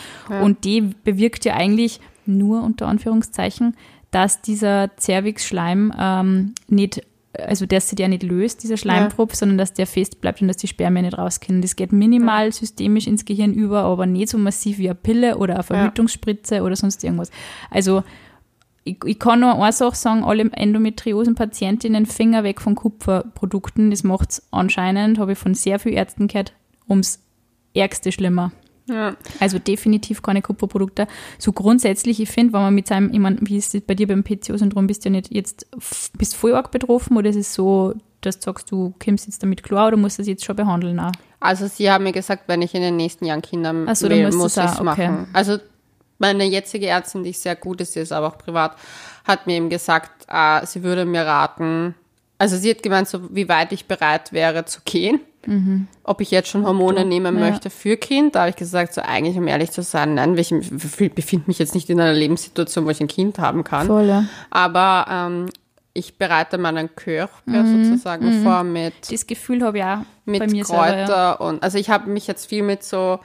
Und 0.41 0.63
die 0.63 0.81
bewirkt 0.81 1.43
ja 1.45 1.55
eigentlich 1.55 1.99
nur 2.27 2.63
unter 2.63 2.87
Anführungszeichen, 2.87 3.75
dass 4.11 4.41
dieser 4.41 4.91
Cervixschleim 4.97 5.93
ähm, 5.97 6.55
nicht 6.67 7.01
also 7.39 7.65
dass 7.65 7.89
sich 7.89 7.97
der 7.97 8.07
nicht 8.07 8.23
löst, 8.23 8.63
dieser 8.63 8.77
Schleimtropf, 8.77 9.35
sondern 9.35 9.57
dass 9.57 9.73
der 9.73 9.87
fest 9.87 10.21
bleibt 10.21 10.41
und 10.41 10.47
dass 10.47 10.57
die 10.57 10.67
Spermien 10.67 11.05
nicht 11.05 11.17
raus 11.17 11.39
können. 11.39 11.61
Das 11.61 11.75
geht 11.75 11.91
minimal 11.91 12.51
systemisch 12.51 13.07
ins 13.07 13.25
Gehirn 13.25 13.53
über, 13.53 13.83
aber 13.83 14.05
nicht 14.05 14.29
so 14.29 14.37
massiv 14.37 14.77
wie 14.77 14.89
eine 14.89 14.95
Pille 14.95 15.37
oder 15.37 15.55
eine 15.55 15.63
Verhütungsspritze 15.63 16.61
oder 16.61 16.75
sonst 16.75 17.03
irgendwas. 17.03 17.31
Also 17.69 18.03
ich, 18.83 19.03
ich 19.05 19.19
kann 19.19 19.39
nur 19.39 19.61
eine 19.61 19.71
Sache 19.71 19.95
sagen, 19.95 20.23
alle 20.23 20.43
Endometriosen-Patientinnen 20.43 22.05
Finger 22.05 22.43
weg 22.43 22.61
von 22.61 22.75
Kupferprodukten. 22.75 23.89
Das 23.89 24.03
macht 24.03 24.31
es 24.31 24.47
anscheinend, 24.51 25.19
habe 25.19 25.33
ich 25.33 25.37
von 25.37 25.55
sehr 25.55 25.79
vielen 25.79 25.95
Ärzten 25.95 26.27
gehört, 26.27 26.53
ums 26.87 27.19
Ärgste 27.73 28.11
schlimmer. 28.11 28.51
Ja. 28.87 29.15
Also 29.39 29.57
definitiv 29.57 30.21
keine 30.21 30.41
Kupferprodukte. 30.41 31.07
So 31.39 31.51
grundsätzlich, 31.51 32.19
ich 32.19 32.29
finde, 32.29 32.53
wenn 32.53 32.61
man 32.61 32.75
mit 32.75 32.87
seinem, 32.87 33.11
ich 33.11 33.19
meine, 33.19 33.37
wie 33.41 33.57
ist 33.57 33.73
es 33.73 33.81
bei 33.81 33.95
dir 33.95 34.07
beim 34.07 34.23
PCO-Syndrom, 34.23 34.87
bist 34.87 35.05
du 35.05 35.09
ja 35.09 35.11
nicht 35.11 35.33
jetzt, 35.33 35.67
bist 36.17 36.35
voll 36.35 36.53
arg 36.53 36.71
betroffen 36.71 37.17
oder 37.17 37.29
ist 37.29 37.35
es 37.35 37.53
so, 37.53 37.93
dass 38.21 38.39
du 38.39 38.45
sagst, 38.45 38.71
du 38.71 38.93
kommst 39.03 39.27
jetzt 39.27 39.41
damit 39.41 39.63
klar 39.63 39.87
oder 39.87 39.97
musst 39.97 40.17
du 40.17 40.21
das 40.21 40.27
jetzt 40.27 40.45
schon 40.45 40.55
behandeln? 40.55 40.99
Auch? 40.99 41.11
Also 41.39 41.67
sie 41.67 41.89
haben 41.89 42.03
mir 42.03 42.11
gesagt, 42.11 42.43
wenn 42.47 42.61
ich 42.61 42.73
in 42.75 42.81
den 42.81 42.95
nächsten 42.95 43.25
Jahren 43.25 43.41
Kinder 43.41 43.73
Ach 43.87 43.95
so, 43.95 44.09
will, 44.09 44.31
muss 44.31 44.57
ich 44.57 44.63
es 44.63 44.71
auch, 44.71 44.75
okay. 44.75 44.83
machen. 44.83 45.27
Also 45.33 45.57
meine 46.17 46.45
jetzige 46.45 46.87
Ärztin, 46.87 47.23
die 47.23 47.33
sehr 47.33 47.55
gut 47.55 47.81
ist, 47.81 47.93
sie 47.93 47.99
ist 47.99 48.11
aber 48.11 48.27
auch 48.27 48.37
privat, 48.37 48.75
hat 49.25 49.47
mir 49.47 49.55
eben 49.55 49.69
gesagt, 49.69 50.25
äh, 50.27 50.65
sie 50.65 50.83
würde 50.83 51.05
mir 51.05 51.25
raten, 51.25 51.95
also 52.37 52.57
sie 52.57 52.69
hat 52.69 52.83
gemeint, 52.83 53.07
so 53.07 53.33
wie 53.33 53.47
weit 53.49 53.71
ich 53.71 53.85
bereit 53.85 54.31
wäre 54.33 54.65
zu 54.65 54.81
gehen, 54.85 55.19
ob 56.03 56.21
ich 56.21 56.31
jetzt 56.31 56.49
schon 56.49 56.65
Hormone 56.65 57.05
nehmen 57.05 57.35
Mhm. 57.35 57.39
ja. 57.41 57.49
möchte 57.49 57.69
für 57.69 57.97
Kind. 57.97 58.35
Da 58.35 58.41
habe 58.41 58.49
ich 58.49 58.55
gesagt, 58.55 58.93
so 58.93 59.01
eigentlich, 59.01 59.37
um 59.37 59.47
ehrlich 59.47 59.71
zu 59.71 59.81
sein, 59.83 60.13
nein, 60.15 60.37
ich 60.37 60.49
befinde 60.49 61.45
mich 61.47 61.59
jetzt 61.59 61.75
nicht 61.75 61.89
in 61.89 61.99
einer 61.99 62.13
Lebenssituation, 62.13 62.85
wo 62.85 62.89
ich 62.89 62.99
ein 63.01 63.07
Kind 63.07 63.39
haben 63.39 63.63
kann. 63.63 63.87
Voll, 63.87 64.05
ja. 64.05 64.25
Aber 64.49 65.05
ähm, 65.09 65.45
ich 65.93 66.17
bereite 66.17 66.57
meinen 66.57 66.93
Körper 66.95 67.29
Mhm. 67.45 67.85
sozusagen 67.85 68.43
vor 68.43 68.63
mit 68.63 68.93
Das 69.11 69.25
Gefühl 69.27 69.63
habe 69.63 69.77
ich 69.77 69.83
auch 69.83 69.97
mit 70.25 70.39
bei 70.39 70.47
mir 70.47 70.63
Kräuter 70.63 70.89
selber. 70.97 71.13
Ja. 71.15 71.31
und 71.33 71.63
also 71.63 71.77
ich 71.77 71.89
habe 71.89 72.09
mich 72.09 72.27
jetzt 72.27 72.47
viel 72.47 72.63
mit 72.63 72.83
so 72.83 73.19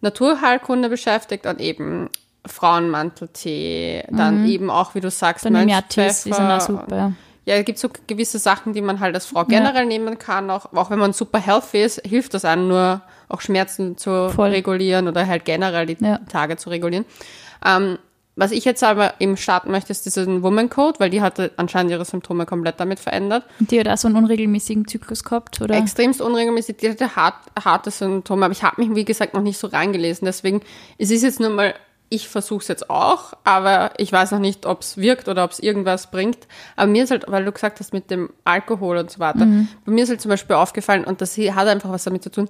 Naturheilkunde 0.00 0.88
beschäftigt 0.88 1.44
und 1.46 1.60
eben 1.60 2.08
Frauenmanteltee, 2.46 4.04
dann 4.10 4.46
eben 4.46 4.70
auch, 4.70 4.94
wie 4.94 5.00
du 5.00 5.10
sagst, 5.10 5.44
Dann 5.44 5.54
sind 5.54 5.70
auch 5.70 5.96
Mönchspfeffer. 5.96 6.60
super. 6.60 6.96
Ja. 6.96 7.12
Ja, 7.46 7.56
es 7.56 7.64
gibt 7.64 7.78
so 7.78 7.88
gewisse 8.06 8.38
Sachen, 8.38 8.72
die 8.72 8.80
man 8.80 9.00
halt 9.00 9.14
als 9.14 9.26
Frau 9.26 9.44
generell 9.44 9.84
nehmen 9.86 10.18
kann, 10.18 10.50
auch, 10.50 10.72
auch 10.72 10.90
wenn 10.90 10.98
man 10.98 11.12
super 11.12 11.38
healthy 11.38 11.82
ist, 11.82 12.00
hilft 12.06 12.32
das 12.34 12.44
einem 12.44 12.68
nur, 12.68 13.02
auch 13.28 13.40
Schmerzen 13.40 13.96
zu 13.98 14.30
Voll. 14.30 14.50
regulieren 14.50 15.08
oder 15.08 15.26
halt 15.26 15.44
generell 15.44 15.86
die 15.86 15.96
Ja. 16.02 16.20
Tage 16.30 16.56
zu 16.56 16.70
regulieren. 16.70 17.04
Ähm, 17.64 17.98
was 18.36 18.50
ich 18.50 18.64
jetzt 18.64 18.82
aber 18.82 19.14
eben 19.20 19.36
starten 19.36 19.70
möchte, 19.70 19.92
ist 19.92 20.06
diesen 20.06 20.42
Woman 20.42 20.68
Code, 20.68 20.98
weil 20.98 21.08
die 21.10 21.22
hatte 21.22 21.52
anscheinend 21.56 21.92
ihre 21.92 22.04
Symptome 22.04 22.46
komplett 22.46 22.80
damit 22.80 22.98
verändert. 22.98 23.44
Und 23.60 23.70
die 23.70 23.78
hat 23.78 23.86
auch 23.88 23.96
so 23.96 24.08
einen 24.08 24.16
unregelmäßigen 24.16 24.88
Zyklus 24.88 25.22
gehabt, 25.22 25.60
oder? 25.60 25.76
extremst 25.76 26.20
unregelmäßig, 26.20 26.78
die 26.78 26.90
hatte 26.90 27.14
hart, 27.14 27.36
harte 27.62 27.90
Symptome, 27.92 28.46
aber 28.46 28.52
ich 28.52 28.62
habe 28.64 28.82
mich, 28.82 28.94
wie 28.96 29.04
gesagt, 29.04 29.34
noch 29.34 29.42
nicht 29.42 29.58
so 29.58 29.68
reingelesen. 29.68 30.24
Deswegen, 30.26 30.62
es 30.98 31.10
ist 31.12 31.22
jetzt 31.22 31.38
nur 31.40 31.50
mal, 31.50 31.74
ich 32.14 32.28
versuche 32.28 32.62
es 32.62 32.68
jetzt 32.68 32.88
auch, 32.90 33.32
aber 33.42 33.90
ich 33.96 34.12
weiß 34.12 34.30
noch 34.30 34.38
nicht, 34.38 34.66
ob 34.66 34.82
es 34.82 34.96
wirkt 34.96 35.28
oder 35.28 35.42
ob 35.44 35.50
es 35.50 35.58
irgendwas 35.58 36.10
bringt. 36.10 36.46
Aber 36.76 36.86
mir 36.86 37.04
ist 37.04 37.10
halt, 37.10 37.24
weil 37.28 37.44
du 37.44 37.50
gesagt 37.52 37.80
hast 37.80 37.92
mit 37.92 38.10
dem 38.10 38.30
Alkohol 38.44 38.98
und 38.98 39.10
so 39.10 39.18
weiter, 39.18 39.46
bei 39.84 39.92
mir 39.92 40.04
ist 40.04 40.10
halt 40.10 40.20
zum 40.20 40.28
Beispiel 40.28 40.56
aufgefallen, 40.56 41.04
und 41.04 41.20
das 41.20 41.36
hat 41.36 41.66
einfach 41.66 41.90
was 41.90 42.04
damit 42.04 42.22
zu 42.22 42.30
tun, 42.30 42.48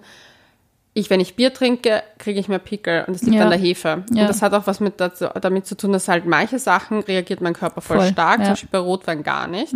ich, 0.97 1.11
wenn 1.11 1.19
ich 1.21 1.35
Bier 1.35 1.53
trinke, 1.53 2.03
kriege 2.19 2.39
ich 2.39 2.49
mehr 2.49 2.61
Pickel 2.61 3.05
und 3.07 3.15
das 3.15 3.23
liegt 3.23 3.35
Ja. 3.37 3.43
an 3.45 3.51
der 3.51 3.59
Hefe. 3.59 4.05
Ja. 4.13 4.23
Und 4.23 4.29
das 4.29 4.43
hat 4.43 4.55
auch 4.55 4.67
was 4.67 4.79
mit 4.81 5.01
dazu, 5.01 5.27
damit 5.41 5.67
zu 5.67 5.77
tun, 5.77 5.93
dass 5.93 6.07
halt 6.09 6.25
manche 6.25 6.59
Sachen 6.61 7.01
reagiert 7.01 7.41
mein 7.41 7.53
Körper 7.53 7.81
voll, 7.81 7.99
Voll, 7.99 8.09
stark, 8.09 8.39
ja. 8.39 8.45
zum 8.45 8.53
Beispiel 8.53 8.69
bei 8.73 8.79
Rotwein 8.79 9.23
gar 9.25 9.49
nicht. 9.49 9.73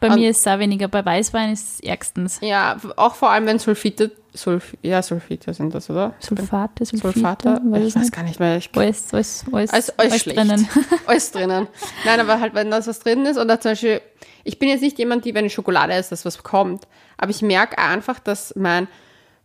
Bei 0.00 0.08
Und- 0.08 0.14
mir 0.16 0.30
ist 0.30 0.38
es 0.40 0.46
auch 0.46 0.58
weniger, 0.60 0.86
bei 0.88 1.04
Weißwein 1.04 1.52
ist 1.52 1.74
es 1.74 1.80
ärgstens. 1.80 2.38
Ja, 2.42 2.76
auch 2.96 3.14
vor 3.16 3.30
allem, 3.30 3.46
wenn 3.46 3.58
Sulfite, 3.58 4.12
Sulf, 4.34 4.76
ja, 4.82 5.02
Sulfite 5.02 5.52
sind 5.52 5.74
das, 5.74 5.90
oder? 5.90 6.14
Sulfate, 6.20 6.84
Sulfite, 6.86 7.12
Sulfate? 7.12 7.60
weiß 7.64 7.82
Ich 7.88 7.94
weiß 7.96 8.02
nicht. 8.02 8.12
gar 8.14 8.22
nicht 8.22 8.40
mehr. 8.40 8.56
Ich, 8.56 8.70
Alles, 8.74 9.12
alles, 9.12 9.44
alles, 9.52 9.72
alles, 9.72 9.98
alles, 9.98 10.20
schlecht. 10.22 10.38
drinnen. 10.38 10.68
alles 11.06 11.30
drinnen. 11.32 11.66
Nein, 12.04 12.20
aber 12.20 12.40
halt, 12.40 12.54
wenn 12.54 12.70
das 12.70 12.86
was 12.86 13.00
drin 13.00 13.26
ist 13.26 13.36
oder 13.36 13.60
zum 13.60 13.72
Beispiel, 13.72 14.00
ich 14.44 14.58
bin 14.58 14.68
jetzt 14.70 14.80
nicht 14.82 14.98
jemand, 14.98 15.24
die, 15.24 15.34
wenn 15.34 15.44
ich 15.44 15.52
Schokolade 15.54 15.92
esse, 15.92 16.10
dass 16.10 16.24
was 16.24 16.42
kommt. 16.42 16.84
Aber 17.18 17.30
ich 17.30 17.42
merke 17.42 17.78
einfach, 17.78 18.18
dass 18.20 18.54
mein 18.56 18.88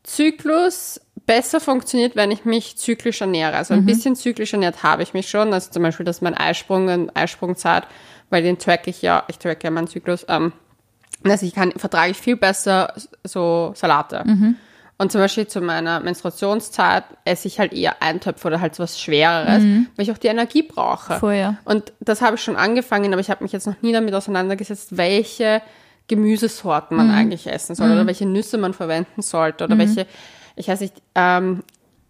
Zyklus 0.03 1.01
besser 1.27 1.59
funktioniert, 1.59 2.15
wenn 2.15 2.31
ich 2.31 2.45
mich 2.45 2.77
zyklisch 2.77 3.21
ernähre. 3.21 3.55
Also 3.55 3.75
ein 3.75 3.85
bisschen 3.85 4.15
zyklisch 4.15 4.53
ernährt 4.53 4.81
habe 4.81 5.03
ich 5.03 5.13
mich 5.13 5.29
schon. 5.29 5.53
Also 5.53 5.69
zum 5.69 5.83
Beispiel, 5.83 6.05
dass 6.05 6.21
mein 6.21 6.33
Eisprung 6.33 6.87
und 6.87 7.15
Eisprungzeit, 7.15 7.83
weil 8.31 8.41
den 8.41 8.57
track 8.57 8.87
ich 8.87 9.01
ja, 9.03 9.23
ich 9.27 9.37
track 9.37 9.63
ja 9.63 9.69
meinen 9.69 9.87
Zyklus, 9.87 10.25
ähm, 10.29 10.53
also 11.23 11.45
ich 11.45 11.53
kann, 11.53 11.71
vertrage 11.73 12.11
ich 12.11 12.17
viel 12.17 12.37
besser 12.37 12.93
so 13.23 13.73
Salate. 13.75 14.23
Und 14.99 15.11
zum 15.11 15.21
Beispiel 15.21 15.45
zu 15.47 15.61
meiner 15.61 15.99
Menstruationszeit 15.99 17.03
esse 17.23 17.47
ich 17.47 17.59
halt 17.59 17.71
eher 17.73 18.01
Eintöpfe 18.01 18.47
oder 18.47 18.61
halt 18.61 18.73
so 18.73 18.81
was 18.81 18.99
Schwereres, 18.99 19.61
weil 19.95 20.03
ich 20.05 20.11
auch 20.11 20.17
die 20.17 20.27
Energie 20.27 20.63
brauche. 20.63 21.35
Ja. 21.35 21.57
Und 21.65 21.93
das 21.99 22.21
habe 22.21 22.35
ich 22.37 22.41
schon 22.41 22.55
angefangen, 22.55 23.11
aber 23.13 23.19
ich 23.21 23.29
habe 23.29 23.43
mich 23.43 23.51
jetzt 23.51 23.67
noch 23.67 23.79
nie 23.81 23.91
damit 23.91 24.13
auseinandergesetzt, 24.15 24.97
welche 24.97 25.61
Gemüsesorten 26.07 26.95
man 26.95 27.11
eigentlich 27.11 27.47
essen 27.47 27.75
soll 27.75 27.91
oder 27.91 28.07
welche 28.07 28.25
Nüsse 28.25 28.57
man 28.57 28.73
verwenden 28.73 29.21
sollte 29.21 29.65
oder 29.65 29.77
welche, 29.77 30.07
ich 30.57 30.67
weiß 30.67 30.81
nicht, 30.81 30.93
ähm, 31.15 31.63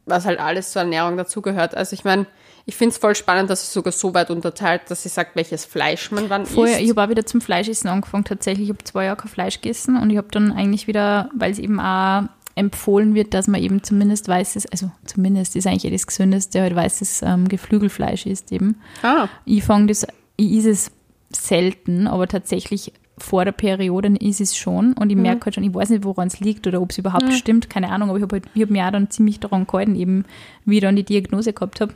was 0.06 0.26
halt 0.26 0.40
alles 0.40 0.72
zur 0.72 0.82
Ernährung 0.84 1.18
dazugehört. 1.18 1.76
Also 1.76 1.94
ich 1.94 2.04
meine, 2.06 2.26
ich 2.66 2.76
finde 2.76 2.94
es 2.94 2.98
voll 2.98 3.16
spannend, 3.16 3.50
dass 3.50 3.64
es 3.64 3.74
sogar 3.74 3.92
so 3.94 4.14
weit 4.14 4.30
unterteilt, 4.30 4.84
dass 4.90 5.04
sie 5.04 5.10
sagt, 5.10 5.36
welches 5.36 5.66
Fleisch 5.66 6.12
man 6.12 6.30
wann 6.30 6.46
Vorher, 6.46 6.78
ich 6.78 6.86
isst. 6.86 6.92
habe 6.98 7.06
auch 7.06 7.10
wieder 7.10 7.26
zum 7.26 7.42
Fleischessen 7.42 7.90
angefangen 7.90 8.24
tatsächlich. 8.24 8.66
Ich 8.70 8.74
habe 8.74 8.84
zwei 8.84 9.06
Jahre 9.06 9.18
kein 9.18 9.30
Fleisch 9.30 9.62
gegessen 9.62 9.98
und 9.98 10.10
ich 10.10 10.18
habe 10.18 10.28
dann 10.32 10.52
eigentlich 10.52 10.88
wieder, 10.88 11.30
weil 11.36 11.52
es 11.52 11.60
eben 11.60 11.80
auch 11.80 12.24
empfohlen 12.56 13.14
wird, 13.14 13.34
dass 13.34 13.48
man 13.48 13.62
eben 13.62 13.84
zumindest 13.84 14.28
weißes, 14.28 14.66
also 14.72 14.90
zumindest 15.06 15.56
ist 15.56 15.68
eigentlich 15.68 15.86
eh 15.86 15.92
das 15.92 16.08
Gesündeste, 16.08 16.62
halt 16.62 16.76
weißes 16.76 17.22
ähm, 17.22 17.48
Geflügelfleisch 17.48 18.26
isst 18.26 18.52
eben. 18.52 18.82
Ah, 19.04 19.28
Ich 19.46 19.64
fange 19.64 19.88
das, 19.88 20.08
ich 20.38 20.52
is 20.54 20.66
es 20.66 20.92
selten, 21.32 22.08
aber 22.08 22.28
tatsächlich 22.28 22.94
vor 23.18 23.46
der 23.46 23.52
Periode 23.52 24.10
ist 24.20 24.42
es 24.42 24.56
schon 24.56 24.94
und 24.94 25.10
ich 25.10 25.16
merke 25.18 25.46
halt 25.46 25.56
schon, 25.56 25.64
ich 25.64 25.74
weiß 25.74 25.90
nicht, 25.90 26.04
woran 26.04 26.28
es 26.28 26.40
liegt 26.40 26.68
oder 26.68 26.82
ob 26.82 26.92
es 26.92 26.98
überhaupt 27.00 27.34
stimmt, 27.34 27.70
keine 27.70 27.90
Ahnung, 27.90 28.10
aber 28.10 28.18
ich 28.20 28.24
habe 28.24 28.36
halt, 28.36 28.46
ich 28.54 28.62
hab 28.62 28.70
mich 28.70 28.82
auch 28.82 28.92
dann 28.92 29.10
ziemlich 29.10 29.40
daran 29.40 29.66
gehalten, 29.66 29.96
eben 29.96 30.26
wie 30.66 30.76
ich 30.76 30.82
dann 30.82 30.96
die 30.96 31.04
Diagnose 31.04 31.52
gehabt 31.54 31.82
habe. 31.82 31.94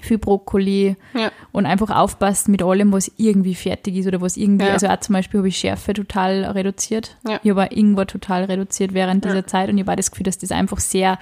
Viel 0.00 0.18
Brokkoli 0.18 0.96
Ja. 1.14 1.32
und 1.50 1.66
einfach 1.66 1.90
aufpassen 1.90 2.52
mit 2.52 2.62
allem, 2.62 2.92
was 2.92 3.10
irgendwie 3.16 3.54
fertig 3.56 3.96
ist 3.96 4.06
oder 4.06 4.20
was 4.20 4.36
irgendwie, 4.36 4.66
Ja. 4.66 4.74
also 4.74 4.86
auch 4.86 5.00
zum 5.00 5.14
Beispiel 5.14 5.38
habe 5.38 5.48
ich 5.48 5.56
Schärfe 5.56 5.92
total 5.92 6.44
reduziert. 6.44 7.16
Ja. 7.26 7.40
Ich 7.42 7.50
habe 7.50 7.66
Ingwer 7.74 8.06
total 8.06 8.44
reduziert 8.44 8.94
während 8.94 9.24
dieser 9.24 9.46
Zeit 9.46 9.68
und 9.70 9.78
ich 9.78 9.84
habe 9.86 9.96
das 9.96 10.10
Gefühl, 10.12 10.24
dass 10.24 10.38
das 10.38 10.52
einfach 10.52 10.78
sehr 10.78 11.18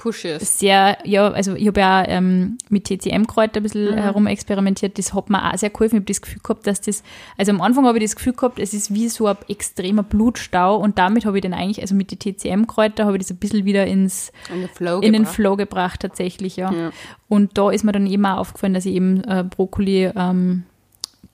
Push 0.00 0.24
ist. 0.24 0.58
sehr, 0.58 0.96
ja, 1.04 1.28
also 1.30 1.54
ich 1.54 1.66
habe 1.66 1.80
ja 1.80 2.04
ähm, 2.08 2.56
mit 2.68 2.84
TCM-Kräuter 2.84 3.60
ein 3.60 3.62
bisschen 3.62 3.94
herum 3.98 4.26
experimentiert, 4.26 4.98
das 4.98 5.12
hat 5.12 5.28
mir 5.28 5.52
auch 5.52 5.58
sehr 5.58 5.70
geholfen. 5.70 5.96
Ich 5.96 6.00
habe 6.00 6.06
das 6.06 6.20
Gefühl 6.22 6.40
gehabt, 6.42 6.66
dass 6.66 6.80
das, 6.80 7.02
also 7.36 7.52
am 7.52 7.60
Anfang 7.60 7.84
habe 7.86 7.98
ich 7.98 8.04
das 8.04 8.16
Gefühl 8.16 8.32
gehabt, 8.32 8.58
es 8.58 8.72
ist 8.72 8.94
wie 8.94 9.08
so 9.08 9.26
ein 9.26 9.36
extremer 9.48 10.02
Blutstau 10.02 10.76
und 10.76 10.98
damit 10.98 11.24
habe 11.26 11.36
ich 11.38 11.42
dann 11.42 11.52
eigentlich, 11.54 11.80
also 11.82 11.94
mit 11.94 12.10
den 12.10 12.18
TCM-Kräuter 12.18 13.04
habe 13.04 13.16
ich 13.16 13.22
das 13.24 13.30
ein 13.30 13.36
bisschen 13.36 13.64
wieder 13.64 13.86
ins, 13.86 14.32
In 14.52 14.60
den 14.60 14.68
Flow 14.70 14.96
in 15.00 15.12
den 15.12 15.22
gebracht. 15.22 15.34
Flow 15.34 15.56
gebracht 15.56 16.00
tatsächlich, 16.00 16.56
ja. 16.56 16.72
Ja. 16.72 16.90
Und 17.28 17.58
da 17.58 17.70
ist 17.70 17.84
mir 17.84 17.92
dann 17.92 18.06
eben 18.06 18.24
auch 18.26 18.38
aufgefallen, 18.38 18.74
dass 18.74 18.86
ich 18.86 18.94
eben 18.94 19.22
äh, 19.24 19.44
Brokkoli, 19.48 20.10
ähm, 20.16 20.64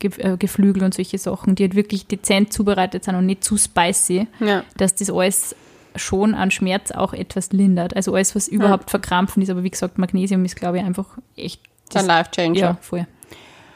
äh, 0.03 0.37
Geflügel 0.37 0.83
und 0.83 0.93
solche 0.93 1.17
Sachen, 1.19 1.55
die 1.55 1.63
halt 1.65 1.75
wirklich 1.75 2.07
dezent 2.07 2.53
zubereitet 2.53 3.05
sind 3.05 3.15
und 3.15 3.25
nicht 3.27 3.43
zu 3.43 3.57
spicy, 3.57 4.27
Ja. 4.41 4.63
dass 4.77 4.95
das 4.95 5.09
alles 5.11 5.57
schon 5.99 6.35
an 6.35 6.51
Schmerz 6.51 6.91
auch 6.91 7.13
etwas 7.13 7.53
lindert. 7.53 7.95
Also 7.97 8.15
alles, 8.15 8.35
was 8.35 8.49
überhaupt 8.49 8.91
verkrampfen 8.91 9.43
ist, 9.43 9.51
aber 9.51 9.63
wie 9.63 9.71
gesagt, 9.71 9.99
Magnesium 9.99 10.45
ist, 10.45 10.57
glaube 10.57 10.79
ich, 10.79 10.85
einfach 10.85 11.07
echt 11.37 11.61
Das 11.91 12.03
ist 12.03 12.09
ein 12.11 12.17
Life 12.17 12.31
Changer. 12.31 12.59
ja, 12.59 12.77
voll. 12.81 13.07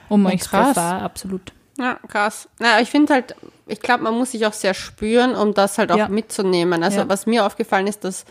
Um 0.09 0.25
Ja, 0.27 0.33
euch 0.35 0.41
krass. 0.41 0.77
absolut. 0.77 1.53
Ja, 1.79 1.99
krass. 2.09 2.49
Na, 2.59 2.81
ich 2.81 2.91
finde 2.91 3.15
halt, 3.15 3.35
ich 3.67 3.81
glaube, 3.81 4.03
man 4.05 4.15
muss 4.19 4.33
sich 4.33 4.45
auch 4.45 4.53
sehr 4.53 4.75
spüren, 4.75 5.35
um 5.35 5.55
das 5.55 5.79
halt 5.79 5.91
auch 5.93 5.97
Ja. 5.97 6.09
mitzunehmen. 6.09 6.83
Also 6.83 7.01
Ja. 7.01 7.09
was 7.09 7.27
mir 7.27 7.47
aufgefallen 7.47 7.87
ist, 7.87 8.05
dass 8.05 8.25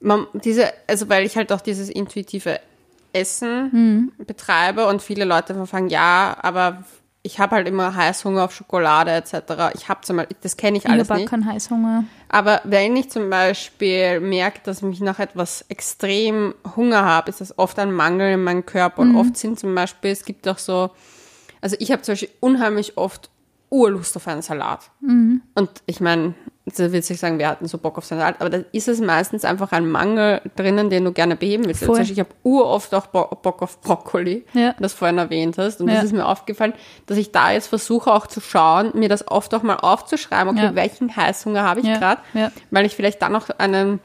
man 0.00 0.26
diese, 0.34 0.72
also 0.86 1.08
weil 1.08 1.24
ich 1.26 1.36
halt 1.36 1.52
auch 1.52 1.60
dieses 1.60 1.88
intuitive 1.90 2.60
Essen 3.12 3.70
Mhm. 4.18 4.24
betreibe 4.26 4.86
und 4.86 5.02
viele 5.02 5.24
Leute 5.24 5.66
fragen, 5.66 5.88
ja, 5.88 6.36
aber 6.42 6.84
ich 7.26 7.38
habe 7.40 7.56
halt 7.56 7.66
immer 7.66 7.96
Heißhunger 7.96 8.44
auf 8.44 8.54
Schokolade 8.54 9.10
etc. 9.10 9.72
Ich 9.74 9.88
habe 9.88 10.02
zum 10.02 10.18
Beispiel, 10.18 10.36
das 10.42 10.58
kenne 10.58 10.76
ich 10.76 10.84
Ich 10.84 10.90
alles 10.90 11.08
habe 11.08 11.14
auch 11.14 11.20
nicht. 11.22 11.30
keinen 11.30 11.46
Heißhunger. 11.46 12.04
Aber 12.28 12.60
wenn 12.64 12.94
ich 12.96 13.10
zum 13.10 13.30
Beispiel 13.30 14.20
merke, 14.20 14.60
dass 14.62 14.82
ich 14.82 15.00
nach 15.00 15.18
etwas 15.18 15.64
extrem 15.70 16.54
Hunger 16.76 17.02
habe, 17.02 17.30
ist 17.30 17.40
das 17.40 17.58
oft 17.58 17.78
ein 17.78 17.92
Mangel 17.92 18.34
in 18.34 18.44
meinem 18.44 18.66
Körper. 18.66 19.02
Mhm. 19.04 19.14
Und 19.14 19.20
oft 19.20 19.36
sind 19.38 19.58
zum 19.58 19.74
Beispiel, 19.74 20.10
es 20.10 20.26
gibt 20.26 20.46
auch 20.46 20.58
so, 20.58 20.90
also 21.62 21.76
ich 21.78 21.90
habe 21.90 22.02
zum 22.02 22.12
Beispiel 22.12 22.30
unheimlich 22.40 22.98
oft 22.98 23.30
Urlust 23.70 24.14
auf 24.18 24.28
einen 24.28 24.42
Salat. 24.42 24.90
Mhm. 25.00 25.40
Und 25.54 25.70
ich 25.86 26.00
meine, 26.00 26.34
da 26.66 26.90
will 26.92 27.00
ich 27.00 27.06
sagen, 27.20 27.38
wir 27.38 27.48
hatten 27.48 27.68
so 27.68 27.76
Bock 27.76 27.98
auf 27.98 28.06
Salat, 28.06 28.36
aber 28.40 28.48
da 28.48 28.58
ist 28.72 28.88
es 28.88 28.98
meistens 29.00 29.44
einfach 29.44 29.72
ein 29.72 29.86
Mangel 29.86 30.40
drinnen, 30.56 30.88
den 30.88 31.04
du 31.04 31.12
gerne 31.12 31.36
beheben 31.36 31.66
willst. 31.66 31.84
Voll. 31.84 31.98
Beispiel, 31.98 32.14
ich 32.14 32.20
habe 32.20 32.30
uroft 32.42 32.94
auch 32.94 33.06
Bo 33.08 33.26
Bock 33.42 33.60
auf 33.60 33.80
Brokkoli, 33.82 34.46
Ja. 34.54 34.74
das 34.80 34.94
vorhin 34.94 35.18
erwähnt 35.18 35.58
hast. 35.58 35.82
Und 35.82 35.88
Ja. 35.88 35.96
das 35.96 36.04
ist 36.04 36.12
mir 36.12 36.26
aufgefallen, 36.26 36.72
dass 37.04 37.18
ich 37.18 37.32
da 37.32 37.50
jetzt 37.52 37.66
versuche 37.66 38.10
auch 38.10 38.26
zu 38.26 38.40
schauen, 38.40 38.92
mir 38.94 39.10
das 39.10 39.28
oft 39.28 39.52
auch 39.54 39.62
mal 39.62 39.76
aufzuschreiben, 39.76 40.48
okay, 40.56 40.64
Ja. 40.66 40.74
welchen 40.74 41.14
Heißhunger 41.14 41.62
habe 41.62 41.80
ich 41.80 41.86
gerade, 41.86 42.22
weil 42.70 42.86
ich 42.86 42.96
vielleicht 42.96 43.20
dann 43.20 43.32
noch 43.32 43.50
einen, 43.58 44.00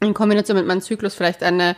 in 0.00 0.14
Kombination 0.14 0.56
mit 0.56 0.66
meinem 0.66 0.80
Zyklus 0.80 1.14
vielleicht 1.14 1.42
eine, 1.42 1.76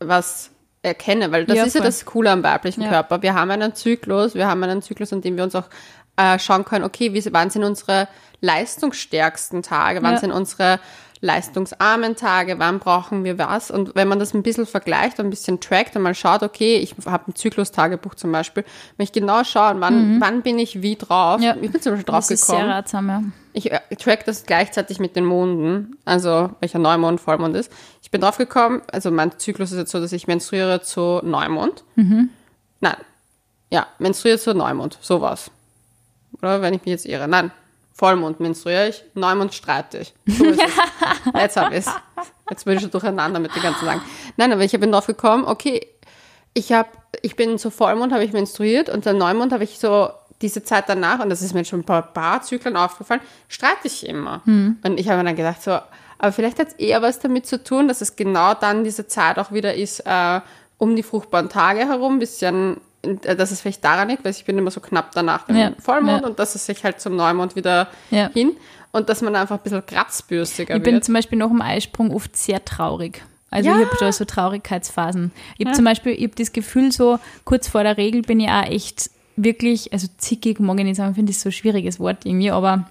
was 0.00 0.50
erkenne, 0.82 1.30
weil 1.30 1.44
das 1.46 1.56
Ja, 1.56 1.62
ist 1.64 1.74
ja 1.74 1.80
das 1.80 2.04
Coole 2.04 2.32
am 2.32 2.42
weiblichen 2.42 2.82
Ja. 2.82 2.88
Körper. 2.88 3.22
Wir 3.22 3.34
haben 3.34 3.52
einen 3.52 3.76
Zyklus, 3.76 4.34
wir 4.34 4.48
haben 4.48 4.64
einen 4.64 4.82
Zyklus, 4.82 5.12
an 5.12 5.20
dem 5.20 5.36
wir 5.36 5.44
uns 5.44 5.54
auch 5.54 5.68
äh, 6.16 6.38
schauen 6.38 6.64
können, 6.64 6.84
okay, 6.84 7.12
wie, 7.14 7.32
wann 7.32 7.50
sind 7.50 7.64
unsere 7.64 8.08
leistungsstärksten 8.40 9.62
Tage, 9.62 10.02
wann 10.02 10.14
Ja. 10.14 10.18
sind 10.18 10.32
unsere 10.32 10.78
leistungsarmen 11.20 12.16
Tage, 12.16 12.58
wann 12.58 12.80
brauchen 12.80 13.22
wir 13.22 13.38
was? 13.38 13.70
Und 13.70 13.94
wenn 13.94 14.08
man 14.08 14.18
das 14.18 14.34
ein 14.34 14.42
bisschen 14.42 14.66
vergleicht, 14.66 15.20
ein 15.20 15.30
bisschen 15.30 15.60
trackt 15.60 15.94
und 15.94 16.02
mal 16.02 16.16
schaut, 16.16 16.42
okay, 16.42 16.78
ich 16.78 16.96
habe 17.06 17.30
ein 17.30 17.34
Zyklus-Tagebuch 17.36 18.16
zum 18.16 18.32
Beispiel, 18.32 18.64
wenn 18.96 19.04
ich 19.04 19.12
genau 19.12 19.44
schauen, 19.44 19.80
wann, 19.80 20.20
wann 20.20 20.42
bin 20.42 20.58
ich 20.58 20.82
wie 20.82 20.96
drauf? 20.96 21.38
Mhm. 21.38 21.44
Ja. 21.44 21.56
Ich 21.60 21.70
bin 21.70 21.80
zum 21.80 21.92
Beispiel 21.92 22.06
drauf 22.12 22.24
Das 22.26 22.30
ist 22.32 22.46
sehr 22.46 22.56
gekommen. 22.56 22.72
ratsam, 22.72 23.08
ja. 23.08 23.22
Ich 23.52 23.70
äh, 23.70 23.80
track 24.00 24.24
das 24.24 24.46
gleichzeitig 24.46 24.98
mit 24.98 25.14
den 25.14 25.24
Monden, 25.24 25.96
also 26.04 26.50
welcher 26.58 26.80
Neumond, 26.80 27.20
Vollmond 27.20 27.54
ist. 27.54 27.70
Ich 28.02 28.10
bin 28.10 28.20
drauf 28.20 28.38
gekommen, 28.38 28.82
also 28.90 29.12
mein 29.12 29.38
Zyklus 29.38 29.70
ist 29.70 29.78
jetzt 29.78 29.92
so, 29.92 30.00
dass 30.00 30.10
ich 30.12 30.26
menstruiere 30.26 30.82
zu 30.82 31.20
Neumond. 31.22 31.84
Nein. 31.94 32.96
Ja, 33.70 33.86
menstruiere 34.00 34.38
zu 34.38 34.54
Neumond, 34.54 34.98
sowas. 35.00 35.50
Oder 36.42 36.60
wenn 36.60 36.74
ich 36.74 36.80
mich 36.80 36.90
jetzt 36.90 37.06
irre. 37.06 37.28
Nein. 37.28 37.50
Vollmond 37.94 38.40
menstruiere 38.40 38.88
ich, 38.88 39.04
Neumond 39.14 39.52
streite 39.52 39.98
ich. 39.98 40.14
So 40.26 40.44
ist 40.46 40.60
es. 40.62 41.32
Jetzt 41.40 41.56
habe 41.58 41.76
ich 41.76 41.84
Jetzt 42.48 42.64
bin 42.64 42.74
ich 42.74 42.80
schon 42.80 42.90
durcheinander 42.90 43.38
mit 43.38 43.54
den 43.54 43.62
ganzen 43.62 43.84
Sachen. 43.84 44.00
Nein, 44.36 44.52
aber 44.52 44.62
ich 44.64 44.72
bin 44.72 44.92
drauf 44.92 45.06
gekommen, 45.06 45.44
okay, 45.44 45.86
ich 46.54 46.72
habe, 46.72 46.88
ich 47.22 47.36
bin 47.36 47.58
zu 47.58 47.70
Vollmond, 47.70 48.12
habe 48.12 48.24
ich 48.24 48.32
menstruiert 48.32 48.88
und 48.88 49.04
der 49.04 49.12
Neumond 49.12 49.52
habe 49.52 49.64
ich 49.64 49.78
so 49.78 50.10
diese 50.42 50.64
Zeit 50.64 50.88
danach, 50.88 51.20
und 51.20 51.30
das 51.30 51.40
ist 51.40 51.54
mir 51.54 51.64
schon 51.64 51.80
ein 51.80 51.84
paar, 51.84 52.02
paar 52.02 52.42
Zyklen 52.42 52.76
aufgefallen, 52.76 53.20
streite 53.48 53.86
ich 53.86 54.06
immer. 54.06 54.42
Und 54.82 54.98
ich 54.98 55.08
habe 55.08 55.18
mir 55.18 55.24
dann 55.24 55.36
gedacht, 55.36 55.62
so, 55.62 55.78
aber 56.18 56.32
vielleicht 56.32 56.58
hat 56.58 56.68
es 56.68 56.74
eher 56.74 57.00
was 57.00 57.20
damit 57.20 57.46
zu 57.46 57.62
tun, 57.62 57.88
dass 57.88 58.00
es 58.00 58.16
genau 58.16 58.54
dann 58.54 58.84
diese 58.84 59.06
Zeit 59.06 59.38
auch 59.38 59.52
wieder 59.52 59.74
ist, 59.74 60.00
äh, 60.00 60.40
um 60.78 60.96
die 60.96 61.02
fruchtbaren 61.02 61.48
Tage 61.48 61.80
herum, 61.80 62.18
bisschen, 62.18 62.80
dass 63.02 63.50
es 63.50 63.60
vielleicht 63.60 63.84
daran 63.84 64.08
liegt, 64.08 64.24
weil 64.24 64.30
ich 64.32 64.44
bin 64.44 64.56
immer 64.58 64.70
so 64.70 64.80
knapp 64.80 65.10
danach 65.12 65.46
dem 65.46 65.56
Ja, 65.56 65.72
Vollmond 65.80 66.22
ja. 66.22 66.28
und 66.28 66.38
dass 66.38 66.54
es 66.54 66.66
sich 66.66 66.84
halt 66.84 67.00
zum 67.00 67.16
Neumond 67.16 67.56
wieder 67.56 67.88
Ja. 68.10 68.30
hin 68.32 68.52
und 68.92 69.08
dass 69.08 69.22
man 69.22 69.34
einfach 69.34 69.56
ein 69.56 69.62
bisschen 69.62 69.84
kratzbürstiger 69.84 70.76
Ich 70.76 70.82
bin 70.82 70.94
wird. 70.94 71.04
zum 71.04 71.14
Beispiel 71.14 71.38
nach 71.38 71.48
dem 71.48 71.62
Eisprung 71.62 72.12
oft 72.14 72.36
sehr 72.36 72.64
traurig. 72.64 73.22
Also 73.50 73.68
ich 73.70 73.76
habe 73.76 73.96
da 74.00 74.10
so 74.12 74.24
Traurigkeitsphasen. 74.24 75.30
Ich 75.58 75.66
habe 75.66 75.74
zum 75.76 75.84
Beispiel, 75.84 76.12
ich 76.12 76.22
habe 76.22 76.34
das 76.36 76.52
Gefühl, 76.52 76.90
so 76.92 77.18
kurz 77.44 77.68
vor 77.68 77.82
der 77.82 77.96
Regel 77.98 78.22
bin 78.22 78.40
ich 78.40 78.48
auch 78.48 78.64
echt 78.64 79.10
wirklich, 79.36 79.92
also 79.92 80.06
zickig, 80.16 80.58
mag 80.60 80.78
ich 80.78 80.84
nicht 80.84 80.96
sagen, 80.96 81.14
finde 81.14 81.32
ich 81.32 81.38
so 81.40 81.48
ein 81.50 81.52
schwieriges 81.52 81.98
Wort 82.00 82.24
irgendwie, 82.24 82.50
aber 82.50 82.88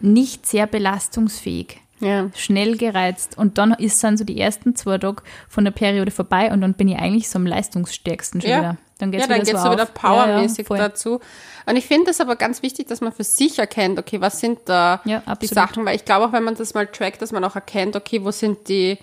nicht 0.00 0.46
sehr 0.46 0.66
belastungsfähig. 0.66 1.78
Ja. 2.00 2.30
Schnell 2.34 2.76
gereizt 2.76 3.38
und 3.38 3.58
dann 3.58 3.72
ist 3.74 4.02
dann 4.02 4.16
so 4.16 4.24
die 4.24 4.40
ersten 4.40 4.74
zwei 4.74 4.98
Tage 4.98 5.22
von 5.48 5.64
der 5.64 5.70
Periode 5.70 6.10
vorbei 6.10 6.50
und 6.52 6.60
dann 6.60 6.74
bin 6.74 6.88
ich 6.88 6.96
eigentlich 6.98 7.28
so 7.30 7.38
am 7.38 7.46
leistungsstärksten 7.46 8.40
schon 8.40 8.50
Ja. 8.50 8.58
wieder. 8.58 8.76
Dann 8.98 9.10
geht's 9.10 9.24
ja, 9.24 9.28
dann 9.28 9.40
wieder 9.42 9.52
geht's 9.52 9.62
so 9.62 9.72
wieder 9.72 9.86
powermäßig 9.86 10.68
ja, 10.68 10.76
ja, 10.76 10.88
dazu. 10.88 11.20
Und 11.66 11.76
ich 11.76 11.86
finde 11.86 12.10
es 12.10 12.20
aber 12.20 12.36
ganz 12.36 12.62
wichtig, 12.62 12.88
dass 12.88 13.00
man 13.00 13.12
für 13.12 13.24
sich 13.24 13.58
erkennt, 13.58 13.98
okay, 13.98 14.20
was 14.20 14.40
sind 14.40 14.60
da 14.66 15.00
Ja, 15.04 15.22
die. 15.40 15.46
Sachen, 15.46 15.84
weil 15.84 15.96
ich 15.96 16.04
glaube 16.04 16.26
auch, 16.26 16.32
wenn 16.32 16.42
man 16.42 16.54
das 16.54 16.74
mal 16.74 16.86
trackt, 16.86 17.22
dass 17.22 17.32
man 17.32 17.44
auch 17.44 17.54
erkennt, 17.54 17.96
okay, 17.96 18.24
wo 18.24 18.30
sind 18.30 18.68
die, 18.68 18.98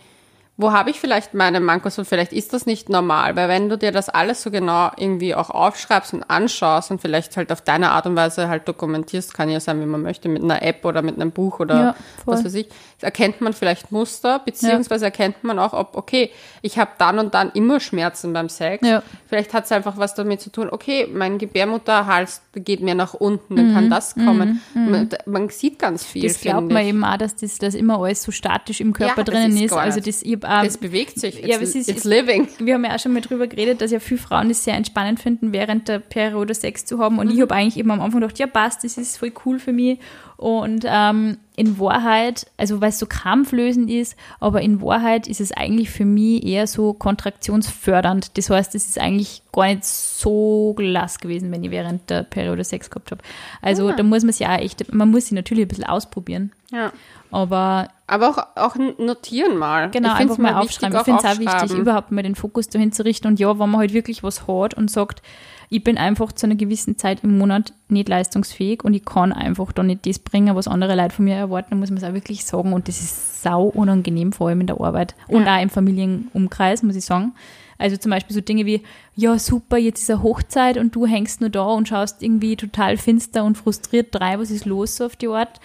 wo 0.61 0.73
habe 0.73 0.89
ich 0.89 0.99
vielleicht 0.99 1.33
meine 1.33 1.61
Mankos 1.61 1.97
und 1.99 2.03
vielleicht 2.05 2.33
ist 2.33 2.51
das 2.51 2.65
nicht 2.65 2.89
normal, 2.89 3.37
weil 3.37 3.47
wenn 3.47 3.69
du 3.69 3.77
dir 3.77 3.93
das 3.93 4.09
alles 4.09 4.41
so 4.43 4.51
genau 4.51 4.91
irgendwie 4.97 5.33
auch 5.33 5.49
aufschreibst 5.49 6.13
und 6.13 6.23
anschaust 6.23 6.91
und 6.91 6.99
vielleicht 6.99 7.37
halt 7.37 7.49
auf 7.53 7.61
deine 7.61 7.91
Art 7.91 8.05
und 8.05 8.17
Weise 8.17 8.49
halt 8.49 8.67
dokumentierst, 8.67 9.33
kann 9.33 9.49
ja 9.49 9.61
sein, 9.61 9.79
wie 9.79 9.85
man 9.85 10.01
möchte, 10.01 10.27
mit 10.27 10.43
einer 10.43 10.61
App 10.61 10.83
oder 10.83 11.01
mit 11.01 11.15
einem 11.15 11.31
Buch 11.31 11.61
oder 11.61 11.75
Ja, 11.79 11.95
was 12.25 12.43
weiß 12.43 12.53
ich, 12.55 12.67
erkennt 12.99 13.39
man 13.39 13.53
vielleicht 13.53 13.93
Muster, 13.93 14.39
beziehungsweise 14.39 15.05
erkennt 15.05 15.45
man 15.45 15.59
auch, 15.59 15.71
ob, 15.71 15.95
okay, 15.95 16.29
ich 16.61 16.77
habe 16.77 16.91
dann 16.97 17.19
und 17.19 17.33
dann 17.33 17.51
immer 17.53 17.79
Schmerzen 17.79 18.33
beim 18.33 18.49
Sex. 18.49 18.85
Ja. 18.85 19.01
Vielleicht 19.27 19.53
hat 19.53 19.63
es 19.63 19.71
einfach 19.71 19.95
was 19.95 20.13
damit 20.13 20.41
zu 20.41 20.49
tun, 20.51 20.67
okay, 20.69 21.07
mein 21.09 21.37
Gebärmutterhals 21.37 22.41
geht 22.55 22.81
mehr 22.81 22.95
nach 22.95 23.13
unten, 23.13 23.55
dann 23.55 23.73
kann 23.73 23.89
das 23.89 24.13
kommen. 24.13 24.61
Man, 24.73 25.07
man 25.25 25.47
sieht 25.49 25.79
ganz 25.79 26.03
viel, 26.03 26.23
Mhm, 26.23 26.27
Das 26.27 26.41
glaubt 26.41 26.69
man 26.71 26.81
ich. 26.83 26.89
eben 26.89 27.05
auch, 27.05 27.15
dass 27.17 27.37
das, 27.37 27.57
das 27.59 27.75
immer 27.75 27.99
alles 28.01 28.23
so 28.23 28.33
statisch 28.33 28.81
im 28.81 28.91
Körper 28.91 29.19
Ja, 29.19 29.23
drinnen 29.23 29.55
ist 29.55 29.71
ist. 29.71 29.73
Also 29.73 29.99
das, 30.01 30.21
ich 30.21 30.43
auch, 30.49 30.63
Das 30.63 30.77
bewegt 30.77 31.19
sich. 31.19 31.39
It's, 31.39 31.47
Ja, 31.47 31.57
es 31.59 31.75
ist- 31.75 31.89
it's 31.89 32.03
living. 32.03 32.47
wir 32.59 32.73
haben 32.73 32.83
ja 32.85 32.95
auch 32.95 32.99
schon 32.99 33.13
mal 33.13 33.21
drüber 33.21 33.47
geredet, 33.47 33.81
dass 33.81 33.91
ja 33.91 33.99
viele 33.99 34.19
Frauen 34.19 34.49
es 34.49 34.63
sehr 34.63 34.73
entspannend 34.75 35.19
finden, 35.19 35.53
während 35.53 35.87
der 35.87 35.99
Periode 35.99 36.53
Sex 36.53 36.85
zu 36.85 36.99
haben. 36.99 37.19
Und 37.19 37.27
Mhm. 37.27 37.33
ich 37.35 37.41
habe 37.41 37.53
eigentlich 37.55 37.77
eben 37.77 37.91
am 37.91 38.01
Anfang 38.01 38.21
gedacht, 38.21 38.39
ja 38.39 38.47
passt, 38.47 38.83
das 38.83 38.97
ist 38.97 39.17
voll 39.17 39.31
cool 39.45 39.59
für 39.59 39.71
mich. 39.73 39.99
Und 40.39 40.85
ähm, 40.87 41.37
in 41.57 41.79
Wahrheit, 41.79 42.49
also 42.55 42.79
weil 42.79 42.91
es 42.91 42.99
so 42.99 43.07
krampflösend 43.07 43.89
ist, 43.89 44.15
aber 44.39 44.61
in 44.61 44.81
Wahrheit 44.81 45.27
ist 45.27 45.41
es 45.41 45.51
eigentlich 45.51 45.89
für 45.89 46.05
mich 46.05 46.45
eher 46.45 46.65
so 46.65 46.93
kontraktionsfördernd. 46.93 48.37
Das 48.37 48.49
heißt, 48.49 48.73
es 48.73 48.87
ist 48.87 48.97
eigentlich 48.99 49.41
gar 49.51 49.67
nicht 49.67 49.83
so 49.83 50.75
gelass 50.77 51.19
gewesen, 51.19 51.51
wenn 51.51 51.61
ich 51.65 51.71
während 51.71 52.09
der 52.09 52.23
Periode 52.23 52.63
Sex 52.63 52.89
gehabt 52.89 53.11
habe. 53.11 53.21
Also 53.61 53.91
da 53.91 54.01
muss 54.01 54.23
man 54.23 54.31
sich 54.31 54.47
auch 54.47 54.57
echt, 54.57 54.93
man 54.93 55.11
muss 55.11 55.25
sich 55.25 55.33
natürlich 55.33 55.65
ein 55.65 55.67
bisschen 55.67 55.87
ausprobieren. 55.87 56.53
Ja. 56.71 56.93
Aber 57.31 57.89
Aber 58.07 58.29
auch, 58.29 58.37
auch 58.55 58.75
notieren 58.97 59.57
mal. 59.57 59.89
Genau, 59.91 60.13
ich 60.13 60.21
einfach 60.21 60.37
mal 60.37 60.63
wichtig, 60.63 60.77
aufschreiben. 60.77 60.97
Ich 60.99 61.03
finde 61.03 61.19
es 61.19 61.25
auch 61.25 61.39
wichtig, 61.39 61.77
überhaupt 61.77 62.11
mal 62.13 62.23
den 62.23 62.35
Fokus 62.35 62.69
dahin 62.69 62.93
zu 62.93 63.03
richten. 63.03 63.27
Und 63.27 63.41
ja, 63.41 63.59
wenn 63.59 63.69
man 63.69 63.81
halt 63.81 63.91
wirklich 63.91 64.23
was 64.23 64.47
hat 64.47 64.73
und 64.73 64.89
sagt, 64.89 65.21
ich 65.69 65.83
bin 65.83 65.97
einfach 65.97 66.31
zu 66.31 66.47
einer 66.47 66.55
gewissen 66.55 66.97
Zeit 66.97 67.23
im 67.23 67.37
Monat 67.37 67.73
nicht 67.89 68.09
leistungsfähig 68.09 68.83
und 68.83 68.95
ich 68.95 69.05
kann 69.05 69.31
einfach 69.31 69.71
da 69.71 69.83
nicht 69.83 70.05
das 70.07 70.17
bringen, 70.17 70.55
was 70.55 70.67
andere 70.67 70.95
Leute 70.95 71.15
von 71.15 71.25
mir 71.25 71.35
erwarten, 71.35 71.77
muss 71.77 71.91
man 71.91 71.97
es 71.97 72.03
auch 72.03 72.13
wirklich 72.13 72.43
sagen. 72.43 72.73
Und 72.73 72.87
das 72.87 72.99
ist 72.99 73.43
sau 73.43 73.65
unangenehm, 73.65 74.31
vor 74.31 74.49
allem 74.49 74.61
in 74.61 74.67
der 74.67 74.81
Arbeit 74.81 75.15
und 75.27 75.47
auch 75.47 75.61
im 75.61 75.69
Familienumkreis, 75.69 76.81
muss 76.81 76.95
ich 76.95 77.05
sagen. 77.05 77.33
Also 77.77 77.97
zum 77.97 78.09
Beispiel 78.09 78.33
so 78.33 78.41
Dinge 78.41 78.65
wie, 78.65 78.81
ja 79.15 79.37
super, 79.37 79.77
jetzt 79.77 80.01
ist 80.01 80.09
eine 80.09 80.23
Hochzeit 80.23 80.77
und 80.77 80.95
du 80.95 81.05
hängst 81.05 81.39
nur 81.39 81.49
da 81.49 81.63
und 81.63 81.87
schaust 81.87 82.21
irgendwie 82.21 82.55
total 82.55 82.97
finster 82.97 83.43
und 83.43 83.57
frustriert 83.57 84.07
drei, 84.11 84.39
was 84.39 84.51
ist 84.51 84.65
los 84.65 84.97
so 84.97 85.05
auf 85.05 85.15
die 85.15 85.27
Art. 85.27 85.61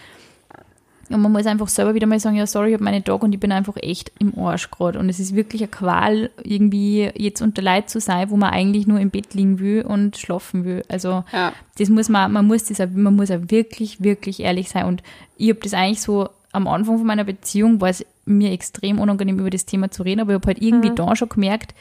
Und 1.14 1.22
man 1.22 1.32
muss 1.32 1.46
einfach 1.46 1.68
selber 1.68 1.94
wieder 1.94 2.06
mal 2.06 2.18
sagen, 2.20 2.36
ja, 2.36 2.46
sorry, 2.46 2.68
ich 2.68 2.74
habe 2.74 2.84
meine 2.84 3.02
Tag 3.04 3.22
und 3.22 3.32
ich 3.32 3.40
bin 3.40 3.52
einfach 3.52 3.76
echt 3.76 4.12
im 4.18 4.36
Arsch 4.38 4.70
gerade. 4.70 4.98
Und 4.98 5.08
es 5.08 5.20
ist 5.20 5.34
wirklich 5.34 5.62
eine 5.62 5.68
Qual, 5.70 6.30
irgendwie 6.42 7.10
jetzt 7.16 7.40
unter 7.40 7.62
Leid 7.62 7.88
zu 7.88 8.00
sein, 8.00 8.30
wo 8.30 8.36
man 8.36 8.50
eigentlich 8.50 8.86
nur 8.86 8.98
im 9.00 9.10
Bett 9.10 9.32
liegen 9.34 9.58
will 9.60 9.82
und 9.82 10.16
schlafen 10.16 10.64
will. 10.64 10.82
Also 10.88 11.24
Ja. 11.32 11.52
das 11.78 11.88
muss 11.88 12.08
man, 12.08 12.32
man 12.32 12.46
muss 12.46 12.64
das, 12.64 12.80
auch- 12.80 12.90
man 12.92 13.14
muss 13.16 13.30
auch 13.30 13.40
wirklich, 13.48 14.02
wirklich 14.02 14.40
ehrlich 14.40 14.68
sein. 14.70 14.86
Und 14.86 15.02
ich 15.36 15.50
habe 15.50 15.60
das 15.60 15.72
eigentlich 15.74 16.00
so 16.02 16.28
am 16.52 16.66
Anfang 16.68 16.98
von 16.98 17.06
meiner 17.06 17.24
Beziehung, 17.24 17.80
war 17.80 17.88
es 17.88 18.04
mir 18.26 18.52
extrem 18.52 18.98
unangenehm, 18.98 19.38
über 19.38 19.50
das 19.50 19.66
Thema 19.66 19.90
zu 19.90 20.02
reden, 20.02 20.20
aber 20.20 20.32
ich 20.32 20.36
habe 20.36 20.46
halt 20.48 20.62
irgendwie 20.62 20.90
da 20.94 21.14
schon 21.16 21.28
gemerkt, 21.28 21.74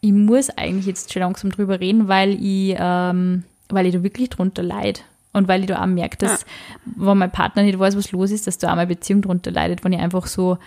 ich 0.00 0.12
muss 0.12 0.48
eigentlich 0.50 0.86
jetzt 0.86 1.12
schon 1.12 1.20
langsam 1.22 1.50
drüber 1.50 1.80
reden, 1.80 2.08
weil 2.08 2.34
ich, 2.34 2.76
ähm, 2.78 3.42
weil 3.68 3.86
ich 3.86 3.94
da 3.94 4.02
wirklich 4.02 4.30
drunter 4.30 4.62
leid. 4.62 5.02
Und 5.32 5.46
weil 5.46 5.60
ich 5.60 5.66
da 5.66 5.82
auch 5.82 5.86
merke, 5.86 6.16
dass, 6.16 6.46
wenn 6.84 7.18
mein 7.18 7.30
Partner 7.30 7.62
nicht 7.62 7.78
weiß, 7.78 7.96
was 7.96 8.12
los 8.12 8.30
ist, 8.30 8.46
dass 8.46 8.58
da 8.58 8.70
auch 8.70 8.76
meine 8.76 8.86
Beziehung 8.86 9.22
drunter 9.22 9.50
leidet, 9.50 9.84
wenn 9.84 9.92
ich 9.92 10.00
einfach 10.00 10.26
so, 10.26 10.58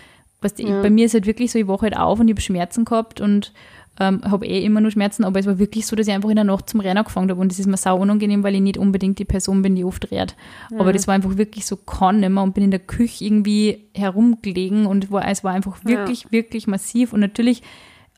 was 0.41 0.53
bei 0.53 0.89
mir 0.89 1.05
ist 1.05 1.13
halt 1.13 1.25
wirklich 1.25 1.51
so, 1.51 1.59
ich 1.59 1.67
wache 1.67 1.83
halt 1.83 1.97
auf 1.97 2.19
und 2.19 2.27
ich 2.27 2.33
habe 2.33 2.41
Schmerzen 2.41 2.85
gehabt 2.85 3.21
und 3.21 3.53
ähm, 3.99 4.21
habe 4.23 4.47
eh 4.47 4.63
immer 4.63 4.81
nur 4.81 4.89
Schmerzen, 4.89 5.23
aber 5.23 5.39
es 5.39 5.45
war 5.45 5.59
wirklich 5.59 5.85
so, 5.85 5.95
dass 5.95 6.07
ich 6.07 6.13
einfach 6.13 6.29
in 6.29 6.35
der 6.35 6.45
Nacht 6.45 6.69
zum 6.69 6.79
Rennen 6.79 6.99
angefangen 6.99 7.29
habe 7.29 7.39
und 7.39 7.51
das 7.51 7.59
ist 7.59 7.67
mir 7.67 7.77
sau 7.77 7.97
unangenehm, 7.99 8.41
weil 8.43 8.55
ich 8.55 8.61
nicht 8.61 8.77
unbedingt 8.77 9.19
die 9.19 9.25
Person 9.25 9.61
bin, 9.61 9.75
die 9.75 9.83
oft 9.83 10.09
redet. 10.09 10.35
Aber 10.79 10.93
das 10.93 11.07
war 11.07 11.15
einfach 11.15 11.37
wirklich 11.37 11.65
so, 11.65 11.75
kann 11.75 12.19
mehr 12.19 12.43
und 12.43 12.53
bin 12.53 12.63
in 12.63 12.71
der 12.71 12.79
Küche 12.79 13.25
irgendwie 13.25 13.85
herumgelegen 13.93 14.85
und 14.85 15.11
war, 15.11 15.27
es 15.27 15.43
war 15.43 15.53
einfach 15.53 15.83
wirklich, 15.83 16.31
wirklich 16.31 16.67
massiv 16.67 17.13
und 17.13 17.19
natürlich 17.19 17.61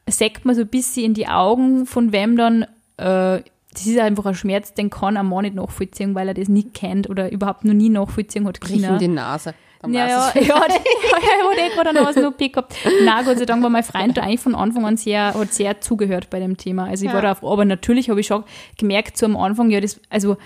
sägt 0.07 0.45
man 0.45 0.55
so 0.55 0.61
ein 0.61 0.67
bisschen 0.67 1.05
in 1.05 1.13
die 1.13 1.27
Augen 1.27 1.85
von 1.85 2.11
wem 2.11 2.37
dann, 2.37 2.65
äh, 2.97 3.41
das 3.73 3.85
ist 3.85 3.99
einfach 3.99 4.25
ein 4.25 4.35
Schmerz, 4.35 4.73
den 4.73 4.89
kann 4.89 5.17
ein 5.17 5.25
Mann 5.27 5.43
nicht 5.43 5.55
nachvollziehen, 5.55 6.15
weil 6.15 6.27
er 6.27 6.33
das 6.33 6.47
nicht 6.47 6.73
kennt 6.73 7.09
oder 7.09 7.31
überhaupt 7.31 7.65
noch 7.65 7.73
nie 7.73 7.89
nachvollziehen 7.89 8.47
hat 8.47 8.59
Riechen 8.69 8.97
die 8.99 9.07
Nase. 9.07 9.53
Ja, 9.85 10.07
ja, 10.07 10.31
ja, 10.35 10.41
ja, 10.41 10.41
ich 10.41 10.51
hatte 10.53 11.59
eh 11.59 11.69
gerade 11.75 11.89
eine 11.89 12.03
Nasenopie 12.03 12.49
gehabt. 12.53 12.73
Nein, 13.03 13.25
Gott 13.25 13.37
sei 13.37 13.45
Dank 13.45 13.61
war 13.63 13.69
mein 13.69 13.83
Freund 13.83 14.15
da 14.15 14.21
eigentlich 14.21 14.39
von 14.39 14.55
Anfang 14.55 14.85
an 14.85 14.95
sehr, 14.95 15.33
hat 15.33 15.51
sehr 15.53 15.81
zugehört 15.81 16.29
bei 16.29 16.39
dem 16.39 16.55
Thema. 16.55 16.85
Also 16.85 17.03
ich 17.05 17.09
war 17.11 17.17
Ja. 17.21 17.21
da, 17.21 17.31
auf, 17.33 17.43
aber 17.43 17.65
natürlich 17.65 18.09
habe 18.09 18.21
ich 18.21 18.27
schon 18.27 18.45
gemerkt, 18.77 19.17
so 19.17 19.25
am 19.25 19.35
Anfang, 19.35 19.69
ja, 19.71 19.81
das, 19.81 19.99
also, 20.09 20.37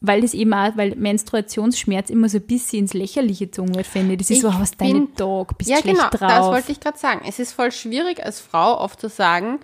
weil 0.00 0.22
das 0.22 0.34
eben 0.34 0.52
auch, 0.52 0.76
weil 0.76 0.96
Menstruationsschmerz 0.96 2.10
immer 2.10 2.28
so 2.28 2.38
ein 2.38 2.46
bisschen 2.46 2.80
ins 2.80 2.94
Lächerliche 2.94 3.46
gezogen 3.46 3.74
wird, 3.76 3.86
finde 3.86 4.12
ich. 4.14 4.18
Das 4.18 4.30
ist 4.30 4.36
Ich 4.38 4.42
so, 4.42 4.52
hast 4.54 4.80
deinen 4.80 5.14
Tag, 5.14 5.56
bist 5.58 5.70
Ja, 5.70 5.76
schlecht 5.78 5.96
genau, 5.96 6.08
drauf. 6.10 6.18
das 6.20 6.46
wollte 6.46 6.72
ich 6.72 6.80
gerade 6.80 6.98
sagen. 6.98 7.20
Es 7.28 7.38
ist 7.38 7.52
voll 7.52 7.70
schwierig 7.70 8.24
als 8.24 8.40
Frau 8.40 8.80
oft 8.80 9.00
zu 9.00 9.08
sagen, 9.08 9.60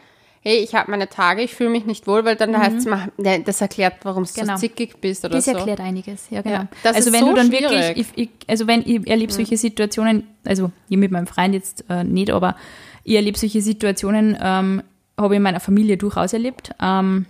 hey, 0.47 0.59
ich 0.59 0.77
habe 0.77 0.89
meine 0.93 1.09
Tage, 1.09 1.43
ich 1.43 1.57
fühle 1.57 1.71
mich 1.71 1.87
nicht 1.87 2.07
wohl, 2.07 2.25
weil 2.25 2.37
dann 2.37 2.57
heißt 2.57 2.77
es 2.77 2.87
mal, 2.87 3.11
das 3.45 3.61
erklärt, 3.61 3.95
warum 4.05 4.23
du 4.23 4.31
Genau. 4.33 4.55
so 4.55 4.61
zickig 4.61 5.01
bist 5.01 5.25
oder 5.25 5.35
Das 5.35 5.47
so. 5.47 5.51
erklärt 5.51 5.81
einiges, 5.81 6.31
ja 6.31 6.41
genau. 6.41 6.55
Ja, 6.55 6.69
das 6.85 6.95
also 6.95 7.13
wenn 7.13 7.21
so 7.21 7.31
du 7.31 7.35
dann 7.35 7.47
schwierig. 7.49 7.71
wirklich, 7.73 8.07
ich, 8.17 8.23
ich, 8.23 8.31
also 8.47 8.69
wenn 8.69 8.83
ich 8.83 9.05
erlebe 9.09 9.33
solche 9.33 9.57
Situationen, 9.57 10.23
also 10.45 10.71
ich 10.89 10.97
mit 10.99 11.11
meinem 11.11 11.27
Freund 11.27 11.53
jetzt 11.53 11.85
äh, 11.91 12.05
nicht, 12.05 12.31
aber 12.31 12.55
ich 13.03 13.17
erlebe 13.17 13.37
solche 13.37 13.61
Situationen, 13.61 14.37
ähm, 14.41 14.83
habe 15.19 15.35
ich 15.35 15.37
in 15.39 15.43
meiner 15.43 15.59
Familie 15.59 15.97
durchaus 15.97 16.33
erlebt. 16.33 16.71
Ähm, 16.81 17.27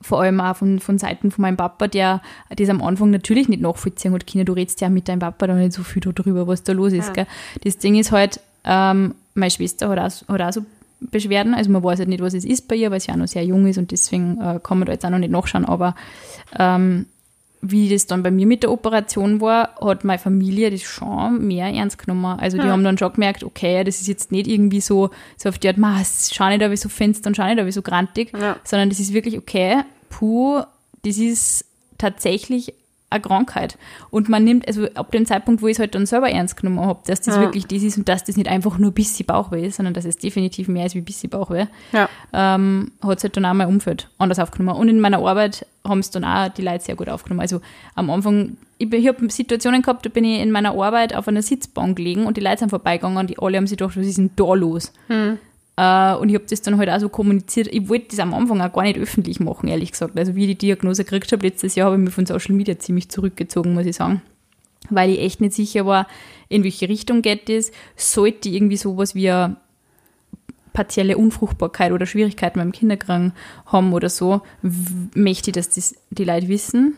vor 0.00 0.20
allem 0.22 0.40
auch 0.40 0.54
von, 0.54 0.78
von 0.78 0.96
Seiten 0.96 1.32
von 1.32 1.42
meinem 1.42 1.56
Papa, 1.56 1.88
der 1.88 2.22
das 2.54 2.68
am 2.68 2.80
Anfang 2.82 3.10
natürlich 3.10 3.48
nicht 3.48 3.62
nachvollziehen 3.62 4.12
hat 4.14 4.28
können. 4.28 4.44
Du 4.44 4.52
redest 4.52 4.80
ja 4.80 4.88
mit 4.90 5.08
deinem 5.08 5.18
Papa 5.18 5.48
da 5.48 5.54
nicht 5.54 5.72
so 5.72 5.82
viel 5.82 6.00
darüber, 6.00 6.46
was 6.46 6.62
da 6.62 6.72
los 6.72 6.92
ist. 6.92 7.14
Gell? 7.14 7.26
Das 7.64 7.78
Ding 7.78 7.96
ist 7.96 8.12
halt, 8.12 8.38
ähm, 8.64 9.16
meine 9.34 9.50
Schwester 9.50 9.88
hat 9.88 9.98
auch, 9.98 10.28
hat 10.28 10.40
auch 10.40 10.52
so 10.52 10.64
Beschwerden. 11.00 11.54
Also 11.54 11.70
man 11.70 11.82
weiß 11.82 11.98
halt 12.00 12.08
nicht, 12.08 12.20
was 12.22 12.34
es 12.34 12.44
ist 12.44 12.68
bei 12.68 12.74
ihr, 12.76 12.90
weil 12.90 13.00
sie 13.00 13.10
auch 13.12 13.16
noch 13.16 13.28
sehr 13.28 13.44
jung 13.44 13.66
ist 13.66 13.78
und 13.78 13.90
deswegen 13.92 14.40
äh, 14.40 14.58
kann 14.62 14.78
man 14.78 14.86
da 14.86 14.92
jetzt 14.92 15.04
auch 15.04 15.10
noch 15.10 15.18
nicht 15.18 15.30
nachschauen. 15.30 15.64
Aber 15.64 15.94
ähm, 16.58 17.06
wie 17.60 17.88
das 17.88 18.06
dann 18.06 18.22
bei 18.22 18.30
mir 18.30 18.46
mit 18.46 18.62
der 18.62 18.70
Operation 18.70 19.40
war, 19.40 19.70
hat 19.80 20.04
meine 20.04 20.18
Familie 20.20 20.70
das 20.70 20.82
schon 20.82 21.46
mehr 21.46 21.66
ernst 21.66 21.98
genommen. 21.98 22.38
Also 22.38 22.56
die 22.56 22.66
Ja. 22.66 22.72
haben 22.72 22.84
dann 22.84 22.98
schon 22.98 23.12
gemerkt, 23.12 23.42
okay, 23.42 23.82
das 23.84 24.00
ist 24.00 24.06
jetzt 24.06 24.30
nicht 24.32 24.46
irgendwie 24.46 24.80
so, 24.80 25.10
so 25.36 25.48
auf 25.48 25.58
die 25.58 25.68
Art, 25.68 25.76
"Ma, 25.76 26.00
schau 26.32 26.48
nicht 26.48 26.62
da 26.62 26.70
wie 26.70 26.76
so 26.76 26.88
finster 26.88 27.28
und 27.28 27.36
schau 27.36 27.44
nicht 27.46 27.58
da 27.58 27.66
wie 27.66 27.72
so 27.72 27.82
grantig, 27.82 28.32
Ja. 28.38 28.56
sondern 28.64 28.90
das 28.90 29.00
ist 29.00 29.12
wirklich, 29.12 29.36
okay, 29.38 29.82
puh, 30.08 30.62
das 31.04 31.18
ist 31.18 31.64
tatsächlich 31.98 32.74
eine 33.10 33.20
Krankheit. 33.22 33.78
Und 34.10 34.28
man 34.28 34.44
nimmt, 34.44 34.66
also 34.68 34.86
ab 34.94 35.10
dem 35.12 35.24
Zeitpunkt, 35.26 35.62
wo 35.62 35.66
ich 35.66 35.72
es 35.76 35.78
halt 35.78 35.94
dann 35.94 36.04
selber 36.06 36.30
ernst 36.30 36.56
genommen 36.56 36.80
habe, 36.80 37.00
dass 37.06 37.20
das 37.22 37.36
Ja. 37.36 37.40
wirklich 37.42 37.66
das 37.66 37.82
ist 37.82 37.96
und 37.98 38.08
dass 38.08 38.24
das 38.24 38.36
nicht 38.36 38.48
einfach 38.48 38.78
nur 38.78 38.90
bisschen 38.92 39.24
Bauchweh 39.26 39.66
ist, 39.66 39.76
sondern 39.76 39.94
dass 39.94 40.04
es 40.04 40.18
definitiv 40.18 40.68
mehr 40.68 40.84
ist 40.86 40.94
wie 40.94 41.00
bisschen 41.00 41.30
Bauchweh, 41.30 41.66
Ja. 41.92 42.08
ähm, 42.32 42.92
hat 43.02 43.18
es 43.18 43.24
halt 43.24 43.36
dann 43.36 43.46
auch 43.46 43.54
mein 43.54 43.68
Umfeld 43.68 44.08
anders 44.18 44.38
aufgenommen. 44.38 44.78
Und 44.78 44.88
in 44.88 45.00
meiner 45.00 45.18
Arbeit 45.18 45.64
haben 45.86 46.00
es 46.00 46.10
dann 46.10 46.24
auch 46.24 46.48
die 46.48 46.62
Leute 46.62 46.84
sehr 46.84 46.96
gut 46.96 47.08
aufgenommen. 47.08 47.40
Also 47.40 47.60
am 47.94 48.10
Anfang, 48.10 48.58
ich, 48.76 48.92
ich 48.92 49.08
habe 49.08 49.30
Situationen 49.30 49.80
gehabt, 49.80 50.04
da 50.04 50.10
bin 50.10 50.24
ich 50.24 50.40
in 50.40 50.50
meiner 50.50 50.72
Arbeit 50.72 51.14
auf 51.14 51.26
einer 51.28 51.40
Sitzbank 51.42 51.96
gelegen 51.96 52.26
und 52.26 52.36
die 52.36 52.42
Leute 52.42 52.58
sind 52.58 52.68
vorbeigegangen 52.70 53.16
und 53.16 53.30
die 53.30 53.38
alle 53.38 53.56
haben 53.56 53.66
sich 53.66 53.78
gedacht, 53.78 53.96
was 53.96 54.06
ist 54.06 54.18
denn 54.18 54.30
da 54.36 54.52
los? 54.54 54.92
Äh, 55.08 55.32
und 55.78 56.28
ich 56.28 56.34
habe 56.34 56.44
das 56.48 56.60
dann 56.62 56.76
halt 56.76 56.90
auch 56.90 56.98
so 56.98 57.08
kommuniziert. 57.08 57.68
Ich 57.68 57.88
wollte 57.88 58.08
das 58.08 58.18
am 58.18 58.34
Anfang 58.34 58.60
auch 58.60 58.72
gar 58.72 58.82
nicht 58.82 58.98
öffentlich 58.98 59.38
machen, 59.38 59.68
ehrlich 59.68 59.92
gesagt. 59.92 60.18
Also 60.18 60.34
wie 60.34 60.42
ich 60.42 60.58
die 60.58 60.66
Diagnose 60.66 61.04
gekriegt 61.04 61.30
habe 61.30 61.46
letztes 61.46 61.76
Jahr, 61.76 61.86
habe 61.86 61.96
ich 61.96 62.04
mich 62.04 62.14
von 62.14 62.26
Social 62.26 62.54
Media 62.54 62.78
ziemlich 62.78 63.08
zurückgezogen, 63.10 63.74
muss 63.74 63.86
ich 63.86 63.94
sagen. 63.94 64.20
Weil 64.90 65.10
ich 65.10 65.20
echt 65.20 65.40
nicht 65.40 65.52
sicher 65.52 65.86
war, 65.86 66.08
in 66.48 66.64
welche 66.64 66.88
Richtung 66.88 67.22
geht 67.22 67.48
das. 67.48 67.70
Sollte 67.94 68.48
irgendwie 68.48 68.76
sowas 68.76 69.14
wie 69.14 69.30
eine 69.30 69.56
partielle 70.72 71.16
Unfruchtbarkeit 71.16 71.92
oder 71.92 72.06
Schwierigkeiten 72.06 72.58
beim 72.58 72.72
Kinderkriegen 72.72 73.32
haben 73.66 73.92
oder 73.92 74.08
so, 74.08 74.42
möchte 75.14 75.50
ich, 75.50 75.54
dass 75.54 75.68
das 75.68 75.94
die 76.10 76.24
Leute 76.24 76.48
wissen. 76.48 76.94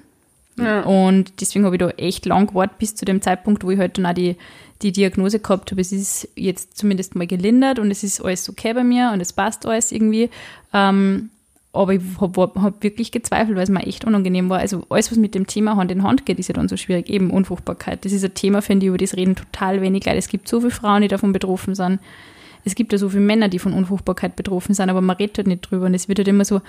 Und 0.58 1.40
deswegen 1.40 1.64
habe 1.64 1.76
ich 1.76 1.80
da 1.80 1.88
echt 1.90 2.26
lang 2.26 2.48
gewartet 2.48 2.78
bis 2.78 2.94
zu 2.94 3.04
dem 3.04 3.22
Zeitpunkt, 3.22 3.64
wo 3.64 3.70
ich 3.70 3.78
halt 3.78 3.96
dann 3.98 4.06
auch 4.06 4.14
die, 4.14 4.36
die 4.82 4.92
Diagnose 4.92 5.40
gehabt 5.40 5.70
habe. 5.70 5.80
Es 5.80 5.92
ist 5.92 6.28
jetzt 6.36 6.76
zumindest 6.76 7.14
mal 7.14 7.26
gelindert 7.26 7.78
und 7.78 7.90
es 7.90 8.02
ist 8.02 8.20
alles 8.20 8.48
okay 8.48 8.74
bei 8.74 8.84
mir 8.84 9.10
und 9.12 9.20
es 9.20 9.32
passt 9.32 9.64
alles 9.66 9.92
irgendwie. 9.92 10.30
Ähm, 10.72 11.30
aber 11.72 11.94
ich 11.94 12.02
habe 12.20 12.50
hab 12.56 12.82
wirklich 12.82 13.12
gezweifelt, 13.12 13.56
weil 13.56 13.62
es 13.62 13.70
mir 13.70 13.86
echt 13.86 14.04
unangenehm 14.04 14.50
war. 14.50 14.58
Also 14.58 14.84
alles, 14.88 15.10
was 15.10 15.18
mit 15.18 15.36
dem 15.36 15.46
Thema 15.46 15.76
Hand 15.76 15.92
in 15.92 16.02
Hand 16.02 16.26
geht, 16.26 16.38
ist 16.38 16.48
ja 16.48 16.54
dann 16.54 16.68
so 16.68 16.76
schwierig. 16.76 17.08
Eben 17.08 17.30
Unfruchtbarkeit. 17.30 18.04
Das 18.04 18.12
ist 18.12 18.24
ein 18.24 18.34
Thema, 18.34 18.60
finde 18.60 18.86
ich, 18.86 18.88
über 18.88 18.98
das 18.98 19.16
reden 19.16 19.36
total 19.36 19.80
wenig 19.80 20.04
Leute. 20.04 20.18
Es 20.18 20.28
gibt 20.28 20.48
so 20.48 20.60
viele 20.60 20.72
Frauen, 20.72 21.02
die 21.02 21.08
davon 21.08 21.32
betroffen 21.32 21.76
sind. 21.76 22.00
Es 22.64 22.74
gibt 22.74 22.92
ja 22.92 22.98
so 22.98 23.08
viele 23.08 23.22
Männer, 23.22 23.48
die 23.48 23.60
von 23.60 23.72
Unfruchtbarkeit 23.72 24.36
betroffen 24.36 24.74
sind, 24.74 24.90
aber 24.90 25.00
man 25.00 25.16
redet 25.16 25.38
halt 25.38 25.46
nicht 25.46 25.62
drüber. 25.62 25.86
Und 25.86 25.94
es 25.94 26.08
wird 26.08 26.18
halt 26.18 26.28
immer 26.28 26.44
so, 26.44 26.60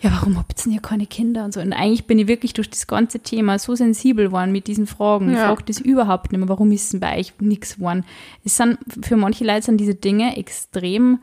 ja, 0.00 0.10
warum 0.12 0.36
habt 0.38 0.58
ihr 0.60 0.64
denn 0.64 0.72
ja 0.72 0.80
keine 0.80 1.06
Kinder 1.06 1.44
und 1.44 1.54
so. 1.54 1.60
Und 1.60 1.72
eigentlich 1.72 2.06
bin 2.06 2.18
ich 2.18 2.28
wirklich 2.28 2.52
durch 2.52 2.68
das 2.68 2.86
ganze 2.86 3.20
Thema 3.20 3.58
so 3.58 3.74
sensibel 3.74 4.26
geworden 4.26 4.52
mit 4.52 4.66
diesen 4.66 4.86
Fragen. 4.86 5.30
Ich 5.30 5.36
Ja. 5.36 5.46
frage 5.48 5.64
das 5.66 5.80
überhaupt 5.80 6.30
nicht 6.32 6.38
mehr, 6.38 6.48
warum 6.48 6.70
ist 6.72 6.92
denn 6.92 7.00
bei 7.00 7.18
euch 7.18 7.32
nichts 7.40 7.76
geworden? 7.76 8.04
Es 8.44 8.56
sind, 8.56 8.78
für 9.02 9.16
manche 9.16 9.44
Leute 9.44 9.62
sind 9.62 9.78
diese 9.78 9.94
Dinge 9.94 10.36
extrem 10.36 11.18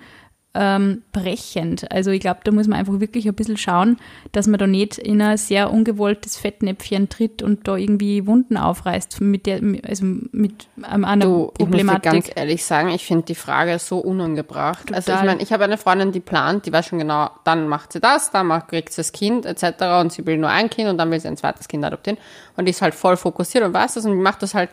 ähm, 0.55 1.01
brechend. 1.11 1.91
Also 1.91 2.11
ich 2.11 2.19
glaube, 2.19 2.41
da 2.43 2.51
muss 2.51 2.67
man 2.67 2.77
einfach 2.77 2.99
wirklich 2.99 3.27
ein 3.27 3.33
bisschen 3.33 3.57
schauen, 3.57 3.97
dass 4.33 4.45
man 4.45 4.59
da 4.59 4.67
nicht 4.67 4.99
in 4.99 5.21
ein 5.21 5.37
sehr 5.37 5.71
ungewolltes 5.71 6.37
Fettnäpfchen 6.37 7.09
tritt 7.09 7.41
und 7.41 7.67
da 7.67 7.75
irgendwie 7.75 8.27
Wunden 8.27 8.57
aufreißt 8.57 9.19
mit 9.21 9.47
der, 9.47 9.61
also 9.87 10.05
mit 10.31 10.67
ähm, 10.91 11.05
einer 11.05 11.25
Du, 11.25 11.31
ich 11.31 11.41
muss 11.41 11.47
dir 11.57 11.65
Problematik. 11.65 12.11
ganz 12.11 12.31
ehrlich 12.35 12.63
sagen, 12.65 12.89
ich 12.89 13.05
finde 13.05 13.25
die 13.25 13.35
Frage 13.35 13.79
so 13.79 13.97
unangebracht. 13.97 14.93
Also 14.93 15.11
ich 15.11 15.17
Total. 15.17 15.25
meine, 15.25 15.41
ich 15.41 15.51
habe 15.51 15.63
eine 15.63 15.77
Freundin, 15.77 16.11
die 16.11 16.19
plant, 16.19 16.67
die 16.67 16.73
weiß 16.73 16.85
schon 16.85 16.99
genau, 16.99 17.31
dann 17.45 17.67
macht 17.67 17.93
sie 17.93 17.99
das, 17.99 18.29
dann 18.29 18.47
macht, 18.47 18.67
kriegt 18.67 18.93
sie 18.93 19.01
das 19.01 19.11
Kind 19.11 19.47
etc. 19.47 19.63
und 20.01 20.13
sie 20.13 20.25
will 20.27 20.37
nur 20.37 20.49
ein 20.49 20.69
Kind 20.69 20.87
und 20.87 20.99
dann 20.99 21.09
will 21.09 21.19
sie 21.19 21.27
ein 21.27 21.37
zweites 21.37 21.67
Kind 21.67 21.83
adoptieren 21.83 22.19
und 22.57 22.65
die 22.65 22.71
ist 22.71 22.81
halt 22.83 22.93
voll 22.93 23.17
fokussiert 23.17 23.63
und 23.63 23.73
weiß 23.73 23.95
das 23.95 24.05
und 24.05 24.21
macht 24.21 24.43
das 24.43 24.53
halt 24.53 24.69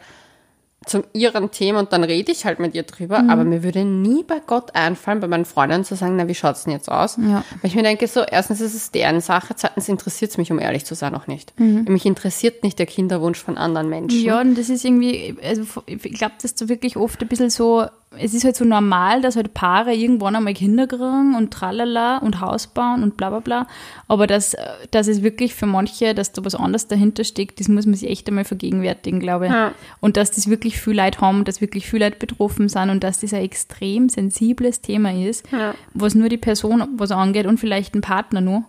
zum 0.87 1.05
ihren 1.13 1.51
Thema 1.51 1.81
und 1.81 1.93
dann 1.93 2.05
rede 2.05 2.33
ich 2.33 2.47
halt 2.47 2.59
mit 2.59 2.75
ihr 2.75 2.85
drüber, 2.85 3.21
Mhm. 3.23 3.31
aber 3.31 3.45
mir 3.45 3.63
würde 3.63 3.85
nie 3.85 4.23
bei 4.23 4.41
Gott 4.47 4.75
einfallen, 4.75 5.21
bei 5.21 5.29
meinen 5.29 5.45
Freunden 5.45 5.85
zu 5.85 5.95
sagen, 5.95 6.17
na, 6.17 6.27
wie 6.27 6.35
schaut's 6.35 6.65
denn 6.65 6.73
jetzt 6.73 6.91
aus? 6.91 7.17
Ja. 7.19 7.45
Weil 7.61 7.69
ich 7.69 7.75
mir 7.75 7.83
denke, 7.83 8.07
so, 8.09 8.21
erstens 8.23 8.63
ist 8.63 8.75
es 8.75 8.91
deren 8.91 9.21
Sache, 9.21 9.55
zweitens 9.55 9.89
interessiert 9.91 10.31
es 10.31 10.39
mich, 10.39 10.51
um 10.51 10.59
ehrlich 10.59 10.87
zu 10.87 10.95
sein, 10.95 11.15
auch 11.15 11.27
nicht. 11.27 11.53
Mhm. 11.61 11.85
Mich 11.89 12.07
interessiert 12.07 12.65
nicht 12.65 12.79
der 12.79 12.87
Kinderwunsch 12.87 13.39
von 13.39 13.59
anderen 13.59 13.91
Menschen. 13.91 14.23
Ja, 14.25 14.41
und 14.41 14.57
das 14.57 14.71
ist 14.71 14.85
irgendwie, 14.85 15.37
also 15.43 15.63
ich 15.87 16.01
glaube, 16.15 16.33
das 16.37 16.45
ist 16.53 16.59
so 16.59 16.69
wirklich 16.71 16.97
oft 16.97 17.21
ein 17.21 17.29
bisschen 17.29 17.51
so, 17.51 17.85
es 18.19 18.35
ist 18.35 18.45
halt 18.45 18.57
so 18.57 18.65
normal, 18.65 19.21
dass 19.23 19.37
halt 19.37 19.55
Paare 19.55 19.95
irgendwann 19.95 20.35
einmal 20.35 20.53
Kinder 20.55 20.87
kriegen 20.89 21.35
und 21.37 21.53
tralala 21.53 22.19
und 22.19 22.41
Haus 22.41 22.67
bauen 22.67 23.05
und 23.05 23.17
bla 23.17 23.31
bla 23.31 23.39
bla. 23.39 23.67
Aber 24.09 24.27
dass, 24.27 24.55
äh, 24.55 24.67
dass 24.91 25.07
es 25.07 25.23
wirklich 25.23 25.55
für 25.55 25.67
manche, 25.67 26.13
dass 26.15 26.33
da 26.33 26.45
was 26.45 26.57
anderes 26.57 26.89
dahinter 26.89 27.23
steckt, 27.23 27.61
das 27.61 27.69
muss 27.69 27.87
man 27.87 27.95
sich 27.95 28.11
echt 28.11 28.27
einmal 28.29 28.45
vergegenwärtigen, 28.45 29.21
glaube 29.21 29.47
ich. 29.47 29.53
Ja. 29.53 29.73
Und 30.01 30.17
dass 30.17 30.33
das 30.33 30.51
wirklich 30.51 30.81
viel 30.81 30.97
Leute 30.97 31.21
haben, 31.21 31.45
dass 31.45 31.61
wirklich 31.61 31.89
viel 31.89 32.01
Leute 32.01 32.17
betroffen 32.19 32.69
sind 32.69 32.91
und 32.91 33.05
dass 33.05 33.21
das 33.21 33.33
ein 33.33 33.43
extrem 33.43 34.09
sensibles 34.09 34.81
Thema 34.81 35.13
ist, 35.13 35.45
Ja. 35.53 35.75
was 35.95 36.17
nur 36.17 36.29
die 36.29 36.37
Person 36.37 36.83
was 36.97 37.13
angeht 37.13 37.47
und 37.47 37.61
vielleicht 37.61 37.95
ein 37.95 38.01
Partner 38.01 38.41
nur 38.41 38.65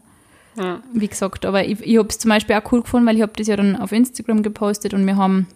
Ja. 0.56 0.82
wie 0.94 1.08
gesagt, 1.08 1.46
aber 1.48 1.66
ich, 1.66 1.80
ich 1.82 1.98
habe 1.98 2.10
es 2.10 2.20
zum 2.20 2.30
Beispiel 2.30 2.56
auch 2.58 2.72
cool 2.72 2.82
gefunden, 2.84 3.08
weil 3.08 3.16
ich 3.16 3.22
habe 3.24 3.34
das 3.36 3.48
ja 3.48 3.56
dann 3.56 3.76
auf 3.76 3.92
Instagram 3.92 4.44
gepostet 4.44 4.94
und 4.94 5.06
wir 5.08 5.16
haben 5.18 5.48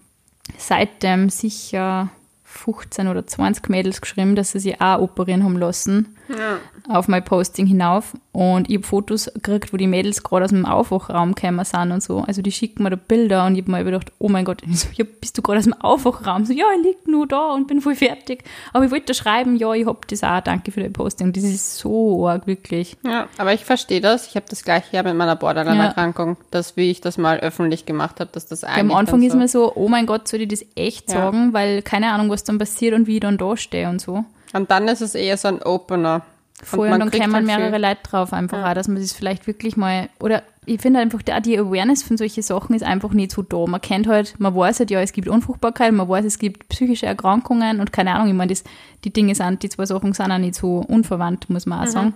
seitdem 0.58 1.30
sicher 1.30 2.10
15 2.58 3.08
oder 3.08 3.26
20 3.26 3.70
Mädels 3.70 4.02
geschrieben, 4.02 4.36
dass 4.36 4.52
sie 4.52 4.60
sich 4.60 4.82
auch 4.82 5.00
operieren 5.00 5.44
haben 5.44 5.58
lassen 5.58 6.16
Ja. 6.30 6.60
auf 6.88 7.08
mein 7.08 7.24
Posting 7.24 7.66
hinauf 7.66 8.14
und 8.32 8.70
ich 8.70 8.78
habe 8.78 8.86
Fotos 8.86 9.32
gekriegt, 9.34 9.72
wo 9.72 9.78
die 9.78 9.88
Mädels 9.88 10.24
gerade 10.24 10.46
aus 10.46 10.52
dem 10.52 10.66
Aufwachraum 10.66 11.36
gekommen 11.36 11.64
sind 11.64 11.92
und 11.92 12.04
so. 12.04 12.20
Also 12.20 12.42
die 12.42 12.52
schicken 12.52 12.84
mir 12.84 12.90
da 12.90 12.96
Bilder 12.96 13.46
und 13.46 13.56
ich 13.56 13.62
habe 13.62 13.72
mir 13.72 13.84
gedacht, 13.84 14.12
oh 14.20 14.28
mein 14.30 14.44
Gott, 14.46 14.62
so, 14.72 14.88
ja, 14.94 15.06
bist 15.22 15.38
du 15.38 15.42
gerade 15.42 15.60
aus 15.60 15.66
dem 15.66 15.74
Aufwachraum? 15.74 16.46
So, 16.46 16.54
ja, 16.54 16.66
ich 16.78 16.84
lieg 16.84 17.08
nur 17.08 17.28
da 17.28 17.54
und 17.54 17.68
bin 17.68 17.82
voll 17.82 17.96
fertig. 17.96 18.44
Aber 18.74 18.86
ich 18.86 18.92
wollte 18.92 19.08
da 19.08 19.14
schreiben, 19.14 19.56
ja, 19.56 19.74
ich 19.74 19.86
hab 19.86 20.08
das 20.08 20.24
auch, 20.24 20.42
danke 20.42 20.72
für 20.72 20.82
dein 20.82 20.94
Posting. 20.94 21.32
Das 21.34 21.44
ist 21.44 21.78
so 21.78 22.28
arg, 22.28 22.48
wirklich. 22.48 22.98
Ja, 23.06 23.28
aber 23.38 23.54
ich 23.54 23.64
verstehe 23.64 24.02
das. 24.02 24.28
Ich 24.28 24.36
habe 24.36 24.46
das 24.50 24.64
gleiche 24.64 24.96
ja 24.96 25.04
mit 25.04 25.16
meiner 25.16 25.36
Borderline-Erkrankung, 25.36 26.38
dass 26.52 26.76
wie 26.78 26.92
ich 26.92 27.02
das 27.02 27.18
mal 27.18 27.40
öffentlich 27.40 27.86
gemacht 27.86 28.20
habe, 28.20 28.30
dass 28.32 28.46
das 28.48 28.64
eigentlich 28.64 28.80
Am 28.80 28.92
Anfang 28.92 29.22
dann 29.22 29.28
ist 29.28 29.32
so, 29.32 29.38
man 29.38 29.48
so, 29.48 29.76
oh 29.76 29.88
mein 29.88 30.06
Gott, 30.06 30.28
soll 30.28 30.42
ich 30.42 30.50
das 30.50 30.66
echt 30.76 31.10
sagen, 31.10 31.54
weil 31.54 31.82
keine 31.82 32.12
Ahnung, 32.12 32.30
was 32.30 32.44
dann 32.44 32.58
passiert 32.58 32.94
und 32.94 33.08
wie 33.08 33.16
ich 33.16 33.22
dann 33.22 33.38
da 33.38 33.56
stehe 33.56 33.90
und 33.90 34.02
so. 34.02 34.26
Und 34.54 34.72
dann 34.72 34.88
ist 34.88 35.02
es 35.02 35.16
eher 35.16 35.38
so 35.38 35.48
ein 35.48 35.62
Opener. 35.62 36.22
Vorher 36.64 36.94
und 36.94 37.00
dann 37.02 37.12
kämen 37.12 37.34
halt 37.34 37.46
mehrere 37.46 37.78
Leute 37.78 38.00
drauf, 38.04 38.32
einfach 38.32 38.66
auch, 38.66 38.74
dass 38.74 38.88
man 38.88 38.98
das 38.98 39.12
vielleicht 39.12 39.46
wirklich 39.46 39.76
mal, 39.76 40.08
oder 40.20 40.42
ich 40.66 40.82
finde 40.82 41.00
einfach, 41.00 41.22
die, 41.22 41.34
die 41.42 41.60
Awareness 41.60 42.02
von 42.02 42.18
solchen 42.18 42.42
Sachen 42.42 42.76
ist 42.76 42.84
einfach 42.84 43.12
nicht 43.12 43.32
so 43.32 43.42
da. 43.42 43.66
Man 43.68 43.82
kennt 43.82 44.08
halt, 44.08 44.40
man 44.40 44.56
weiß 44.56 44.80
halt, 44.80 44.90
ja, 44.90 45.02
es 45.02 45.12
gibt 45.12 45.28
Unfruchtbarkeit, 45.28 45.92
man 45.94 46.08
weiß, 46.08 46.26
es 46.26 46.40
gibt 46.40 46.70
psychische 46.70 47.06
Erkrankungen 47.06 47.82
und 47.82 47.92
keine 47.92 48.16
Ahnung, 48.16 48.30
ich 48.30 48.34
meine, 48.34 48.52
das, 48.52 48.64
die 49.04 49.12
Dinge 49.12 49.36
sind, 49.36 49.64
die 49.64 49.70
zwei 49.70 49.86
Sachen 49.86 50.14
sind 50.14 50.32
auch 50.32 50.38
nicht 50.38 50.56
so 50.56 50.78
unverwandt, 50.78 51.50
muss 51.50 51.66
man 51.66 51.86
auch 51.86 51.92
sagen. 51.92 52.14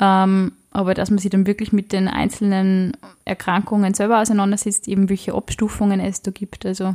Ähm, 0.00 0.52
aber 0.76 0.92
dass 0.92 1.10
man 1.10 1.18
sich 1.18 1.30
dann 1.30 1.46
wirklich 1.46 1.72
mit 1.72 1.92
den 1.92 2.06
einzelnen 2.06 2.96
Erkrankungen 3.24 3.94
selber 3.94 4.20
auseinandersetzt, 4.20 4.88
eben 4.88 5.08
welche 5.08 5.34
Abstufungen 5.34 6.00
es 6.00 6.20
da 6.20 6.30
gibt. 6.30 6.66
Also 6.66 6.94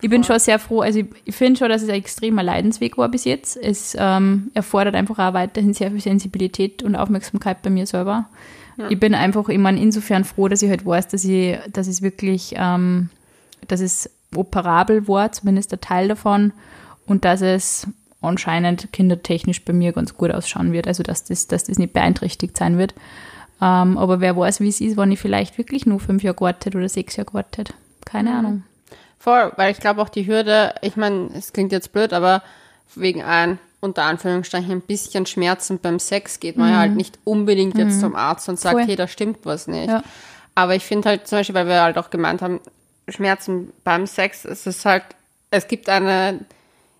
ich 0.00 0.10
bin 0.10 0.24
schon 0.24 0.38
sehr 0.40 0.58
froh, 0.58 0.80
also 0.80 0.98
ich, 0.98 1.06
ich 1.24 1.36
finde 1.36 1.58
schon, 1.58 1.68
dass 1.68 1.82
es 1.82 1.88
ein 1.88 1.94
extremer 1.94 2.42
Leidensweg 2.42 2.98
war 2.98 3.08
bis 3.08 3.24
jetzt. 3.24 3.56
Es 3.56 3.96
ähm, 3.96 4.50
erfordert 4.54 4.96
einfach 4.96 5.18
auch 5.20 5.32
weiterhin 5.32 5.74
sehr 5.74 5.92
viel 5.92 6.00
Sensibilität 6.00 6.82
und 6.82 6.96
Aufmerksamkeit 6.96 7.62
bei 7.62 7.70
mir 7.70 7.86
selber. 7.86 8.26
Ich 8.88 8.98
bin 8.98 9.14
einfach, 9.14 9.48
meine, 9.48 9.80
insofern 9.80 10.24
froh, 10.24 10.48
dass 10.48 10.62
ich 10.62 10.70
halt 10.70 10.86
weiß, 10.86 11.08
dass 11.08 11.24
ich, 11.24 11.58
dass 11.70 11.86
es 11.86 12.00
wirklich, 12.02 12.54
ähm, 12.56 13.10
dass 13.68 13.80
es 13.80 14.10
operabel 14.34 15.06
war, 15.06 15.30
zumindest 15.32 15.72
ein 15.72 15.80
Teil 15.80 16.08
davon, 16.08 16.52
und 17.06 17.24
dass 17.24 17.42
es 17.42 17.86
anscheinend 18.20 18.92
kindertechnisch 18.92 19.64
bei 19.64 19.72
mir 19.72 19.92
ganz 19.92 20.16
gut 20.16 20.30
ausschauen 20.30 20.72
wird, 20.72 20.86
also 20.86 21.02
dass 21.02 21.24
das, 21.24 21.46
dass 21.46 21.64
das 21.64 21.78
nicht 21.78 21.92
beeinträchtigt 21.92 22.56
sein 22.56 22.78
wird. 22.78 22.94
Ähm, 23.62 23.98
aber 23.98 24.20
wer 24.20 24.36
weiß, 24.36 24.60
wie 24.60 24.68
es 24.68 24.80
ist, 24.80 24.96
wenn 24.96 25.12
ich 25.12 25.20
vielleicht 25.20 25.58
wirklich 25.58 25.86
nur 25.86 26.00
fünf 26.00 26.22
Jahre 26.22 26.36
gewartet 26.36 26.74
oder 26.74 26.88
sechs 26.88 27.16
Jahre 27.16 27.30
gewartet. 27.30 27.74
Keine 28.04 28.32
Ahnung. 28.34 28.64
Voll, 29.18 29.52
weil 29.56 29.70
ich 29.70 29.80
glaube 29.80 30.00
auch 30.00 30.08
die 30.08 30.26
Hürde, 30.26 30.74
ich 30.80 30.96
meine, 30.96 31.28
es 31.34 31.52
klingt 31.52 31.72
jetzt 31.72 31.92
blöd, 31.92 32.12
aber 32.14 32.42
wegen 32.94 33.22
ein, 33.22 33.58
unter 33.80 34.04
Anführungsstrichen, 34.04 34.70
ein 34.70 34.80
bisschen 34.80 35.26
Schmerzen 35.26 35.78
beim 35.78 35.98
Sex 35.98 36.40
geht 36.40 36.56
man 36.56 36.70
ja 36.70 36.78
halt 36.78 36.96
nicht 36.96 37.18
unbedingt 37.24 37.76
jetzt 37.78 38.00
zum 38.00 38.14
Arzt 38.14 38.48
und 38.48 38.58
sagt, 38.58 38.76
Voll. 38.76 38.86
hey, 38.86 38.96
da 38.96 39.08
stimmt 39.08 39.38
was 39.44 39.66
nicht. 39.66 39.88
Ja. 39.88 40.02
Aber 40.54 40.74
ich 40.74 40.84
finde 40.84 41.10
halt 41.10 41.26
zum 41.26 41.38
Beispiel, 41.38 41.54
weil 41.54 41.66
wir 41.66 41.82
halt 41.82 41.98
auch 41.98 42.10
gemeint 42.10 42.42
haben, 42.42 42.60
Schmerzen 43.08 43.72
beim 43.84 44.06
Sex, 44.06 44.44
es 44.44 44.66
ist 44.66 44.84
halt, 44.84 45.04
es 45.50 45.68
gibt 45.68 45.88
eine, 45.88 46.40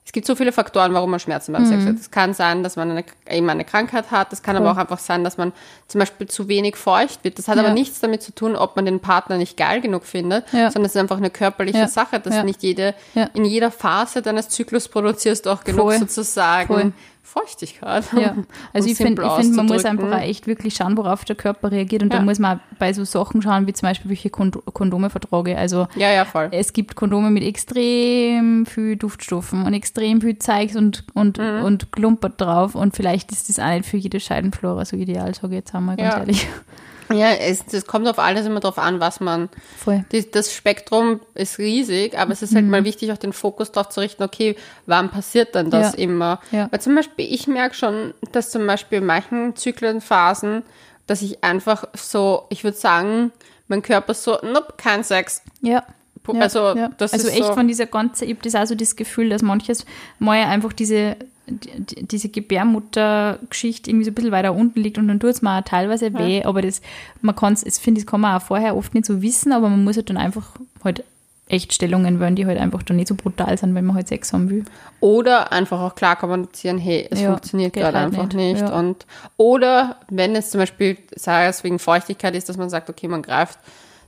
es 0.05 0.13
gibt 0.13 0.27
so 0.27 0.35
viele 0.35 0.51
Faktoren, 0.51 0.93
warum 0.93 1.11
man 1.11 1.21
Schmerzen 1.21 1.53
beim 1.53 1.67
Sex 1.67 1.85
hat. 1.85 1.95
Es 1.95 2.11
kann 2.11 2.35
sein, 2.35 2.65
dass 2.65 2.75
man 2.75 2.91
eine, 2.91 3.05
eben 3.29 3.49
eine 3.49 3.65
Krankheit 3.65 4.11
hat. 4.11 4.33
Es 4.33 4.43
kann 4.43 4.57
aber 4.57 4.67
Voll. 4.67 4.75
auch 4.75 4.79
einfach 4.79 4.99
sein, 4.99 5.23
dass 5.23 5.37
man 5.37 5.53
zum 5.87 6.01
Beispiel 6.01 6.27
zu 6.27 6.49
wenig 6.49 6.77
feucht 6.77 7.23
wird. 7.23 7.39
Das 7.39 7.47
hat 7.47 7.59
aber 7.59 7.69
Ja. 7.69 7.75
nichts 7.75 8.01
damit 8.01 8.21
zu 8.23 8.35
tun, 8.35 8.57
ob 8.57 8.75
man 8.75 8.87
den 8.87 8.99
Partner 8.99 9.37
nicht 9.37 9.57
geil 9.57 9.81
genug 9.81 10.05
findet, 10.05 10.45
Ja. 10.53 10.71
sondern 10.71 10.87
es 10.87 10.97
ist 10.97 11.01
einfach 11.01 11.19
eine 11.19 11.31
körperliche 11.31 11.79
Ja. 11.79 11.89
Sache, 11.89 12.19
dass 12.19 12.43
nicht 12.45 12.63
jede, 12.63 12.95
in 13.35 13.45
jeder 13.45 13.71
Phase 13.71 14.21
deines 14.23 14.49
Zyklus 14.49 14.89
produzierst 14.89 15.47
du 15.47 15.51
auch 15.51 15.63
genug 15.63 15.83
Voll. 15.93 15.99
sozusagen 15.99 16.67
Voll. 16.67 16.93
Feuchtigkeit. 17.23 18.05
Ja, 18.17 18.35
also 18.73 18.87
Um 18.87 18.93
ich 18.93 18.97
finde, 18.97 19.23
find, 19.37 19.55
man 19.57 19.67
muss 19.67 19.85
einfach 19.85 20.11
auch 20.13 20.21
echt 20.21 20.47
wirklich 20.47 20.75
schauen, 20.75 20.97
worauf 20.97 21.25
der 21.25 21.37
Körper 21.37 21.71
reagiert. 21.71 22.03
Und 22.03 22.13
Ja. 22.13 22.19
da 22.19 22.25
muss 22.25 22.39
man 22.39 22.59
auch 22.59 22.61
bei 22.79 22.93
so 22.93 23.05
Sachen 23.05 23.41
schauen, 23.43 23.67
wie 23.67 23.73
zum 23.73 23.89
Beispiel, 23.89 24.09
welche 24.11 24.31
Kond 24.31 24.59
Kondome 24.73 25.11
vertrage. 25.11 25.57
Also 25.57 25.87
Ja, 25.95 26.11
ja, 26.11 26.25
voll. 26.25 26.49
es 26.51 26.73
gibt 26.73 26.97
Kondome 26.97 27.31
mit 27.31 27.45
extrem 27.45 28.67
viel 28.67 28.97
Duftstoffen 28.97 29.65
und 29.65 29.75
extrem 29.75 30.21
viel 30.21 30.39
Zeugs 30.39 30.77
und, 30.77 31.05
und, 31.15 31.39
Mhm. 31.39 31.65
und 31.65 31.93
Klumpert 31.93 32.41
drauf. 32.41 32.75
Und 32.75 32.97
vielleicht 32.97 33.31
ist 33.33 33.49
das 33.49 33.59
auch 33.59 33.69
nicht 33.71 33.87
für 33.87 33.97
jede 33.97 34.19
Scheidenflora 34.21 34.85
so 34.85 34.97
ideal, 34.97 35.35
sage 35.35 35.55
ich 35.55 35.59
jetzt 35.61 35.75
einmal 35.75 35.97
ganz 35.97 36.15
Ja. 36.15 36.21
ehrlich. 36.21 36.47
Ja, 37.13 37.33
es, 37.33 37.65
es 37.73 37.87
kommt 37.87 38.07
auf 38.09 38.19
alles 38.19 38.47
immer 38.47 38.61
drauf 38.61 38.79
an, 38.79 39.01
was 39.01 39.21
man. 39.21 39.49
Voll. 39.79 40.05
Die, 40.13 40.31
das 40.31 40.53
Spektrum 40.55 41.21
ist 41.35 41.59
riesig, 41.59 42.19
aber 42.19 42.33
es 42.33 42.43
ist 42.43 42.55
halt 42.55 42.67
mal 42.67 42.85
wichtig, 42.85 43.11
auch 43.13 43.19
den 43.19 43.33
Fokus 43.33 43.73
darauf 43.73 43.89
zu 43.91 44.01
richten, 44.01 44.23
okay, 44.23 44.57
wann 44.87 45.11
passiert 45.11 45.55
denn 45.55 45.71
das 45.71 45.93
Ja. 45.93 45.99
immer? 45.99 46.41
Ja. 46.51 46.69
Weil 46.71 46.81
zum 46.81 46.95
Beispiel, 46.95 47.27
ich 47.33 47.47
merke 47.47 47.75
schon, 47.75 48.15
dass 48.33 48.51
zum 48.51 48.67
Beispiel 48.67 48.99
in 48.99 49.07
manchen 49.07 49.57
Zyklenphasen, 49.57 50.63
dass 51.07 51.23
ich 51.23 51.43
einfach 51.43 51.85
so, 51.95 52.47
ich 52.51 52.65
würde 52.65 52.77
sagen, 52.77 53.33
mein 53.69 53.83
Körper 53.83 54.15
so, 54.15 54.39
nope, 54.43 54.75
kein 54.77 55.05
Sex. 55.05 55.43
Ja. 55.61 55.85
Pu- 56.25 56.35
Ja, 56.37 56.43
also, 56.43 56.77
ja. 56.77 56.91
das 56.99 57.13
also 57.13 57.29
ist 57.29 57.35
echt 57.35 57.45
so, 57.47 57.55
von 57.55 57.67
dieser 57.67 57.87
ganzen, 57.87 58.25
ich 58.25 58.31
habe 58.37 58.43
das 58.43 58.55
auch 58.55 58.67
so 58.67 58.75
das 58.75 58.95
Gefühl, 58.95 59.31
dass 59.31 59.43
manches 59.43 59.87
mal 60.19 60.37
einfach 60.45 60.73
diese, 60.73 61.17
die, 61.17 61.27
diese 61.51 62.29
Gebärmuttergeschichte 62.29 63.91
irgendwie 63.91 64.05
so 64.05 64.11
ein 64.11 64.15
bisschen 64.15 64.33
weiter 64.33 64.55
unten 64.55 64.81
liegt 64.81 64.99
und 64.99 65.09
dann 65.09 65.21
tut 65.21 65.31
es 65.31 65.43
mir 65.43 65.59
auch 65.59 65.65
teilweise 65.65 66.13
weh, 66.15 66.43
aber 66.45 66.63
das, 66.63 66.81
man 67.21 67.35
kann 67.37 67.55
es, 67.55 67.79
finde 67.79 68.01
ich, 68.01 68.07
kann 68.07 68.21
man 68.21 68.37
auch 68.37 68.43
vorher 68.43 68.77
oft 68.77 68.95
nicht 68.95 69.07
so 69.07 69.23
wissen, 69.23 69.53
aber 69.53 69.69
man 69.69 69.85
muss 69.85 69.97
halt 69.97 70.11
dann 70.11 70.17
einfach 70.17 70.49
halt 70.85 71.05
echt 71.49 71.73
Stellungen 71.75 72.21
wählen, 72.21 72.37
die 72.37 72.47
halt 72.47 72.59
einfach 72.59 72.83
dann 72.85 72.97
nicht 72.97 73.09
so 73.09 73.17
brutal 73.17 73.59
sind, 73.59 73.75
wenn 73.75 73.85
man 73.85 73.97
halt 73.97 74.07
Sex 74.07 74.33
haben 74.33 74.51
will. 74.51 74.65
Oder 75.01 75.51
einfach 75.53 75.81
auch 75.81 75.97
klar 75.97 76.15
kommunizieren, 76.17 76.79
hey, 76.79 77.09
es 77.11 77.21
Ja, 77.21 77.31
funktioniert 77.31 77.73
gerade 77.73 77.99
halt 77.99 78.07
einfach 78.07 78.27
nicht, 78.27 78.37
nicht. 78.37 78.61
ja. 78.61 78.79
Und, 78.79 79.05
oder 79.37 79.97
wenn 80.09 80.37
es 80.37 80.51
zum 80.51 80.61
Beispiel, 80.61 80.97
sei 81.17 81.47
es 81.47 81.65
wegen 81.65 81.81
Feuchtigkeit 81.81 82.37
ist, 82.37 82.49
dass 82.49 82.57
man 82.57 82.71
sagt, 82.71 82.89
okay, 82.89 83.09
man 83.09 83.23
greift 83.23 83.59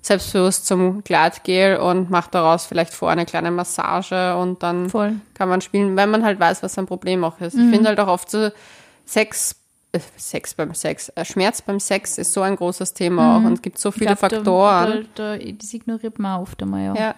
selbstbewusst 0.03 0.66
zum 0.66 1.03
Gleitgel 1.05 1.76
und 1.76 2.11
macht 2.11 2.34
daraus 2.34 2.66
vielleicht 2.66 2.92
vor 2.92 3.11
eine 3.11 3.24
kleine 3.24 3.50
Massage 3.53 4.36
und 4.36 4.62
dann 4.62 4.90
Voll. 4.90 5.14
kann 5.32 5.48
man 5.48 5.61
spielen, 5.61 5.96
wenn 5.96 6.11
man 6.11 6.24
halt 6.24 6.40
weiß, 6.40 6.62
was 6.62 6.74
sein 6.74 6.86
Problem 6.86 7.22
auch 7.24 7.40
ist. 7.40 7.55
Mhm. 7.55 7.66
Ich 7.66 7.70
finde 7.70 7.88
halt 7.88 8.00
auch 8.00 8.09
oft 8.09 8.28
so 8.30 8.50
Sex, 9.07 9.55
äh, 9.92 10.00
Sex 10.16 10.55
beim 10.55 10.74
Sex, 10.74 11.11
äh, 11.14 11.24
Schmerz 11.24 11.62
beim 11.62 11.78
Sex 11.78 12.18
ist 12.18 12.32
so 12.32 12.42
ein 12.42 12.57
großes 12.57 12.94
Thema 12.94 13.36
auch 13.36 13.44
und 13.44 13.53
es 13.55 13.62
gibt 13.62 13.78
so 13.78 13.92
viele 13.92 14.11
Mhm. 14.11 14.16
Glaub, 14.16 14.18
Faktoren. 14.32 15.07
Da, 15.14 15.36
da, 15.36 15.38
da, 15.38 15.53
das 15.53 15.72
ignoriert 15.72 16.18
man 16.18 16.40
oft 16.40 16.61
einmal, 16.62 16.84
ja. 16.84 16.94
Ja. 16.94 17.14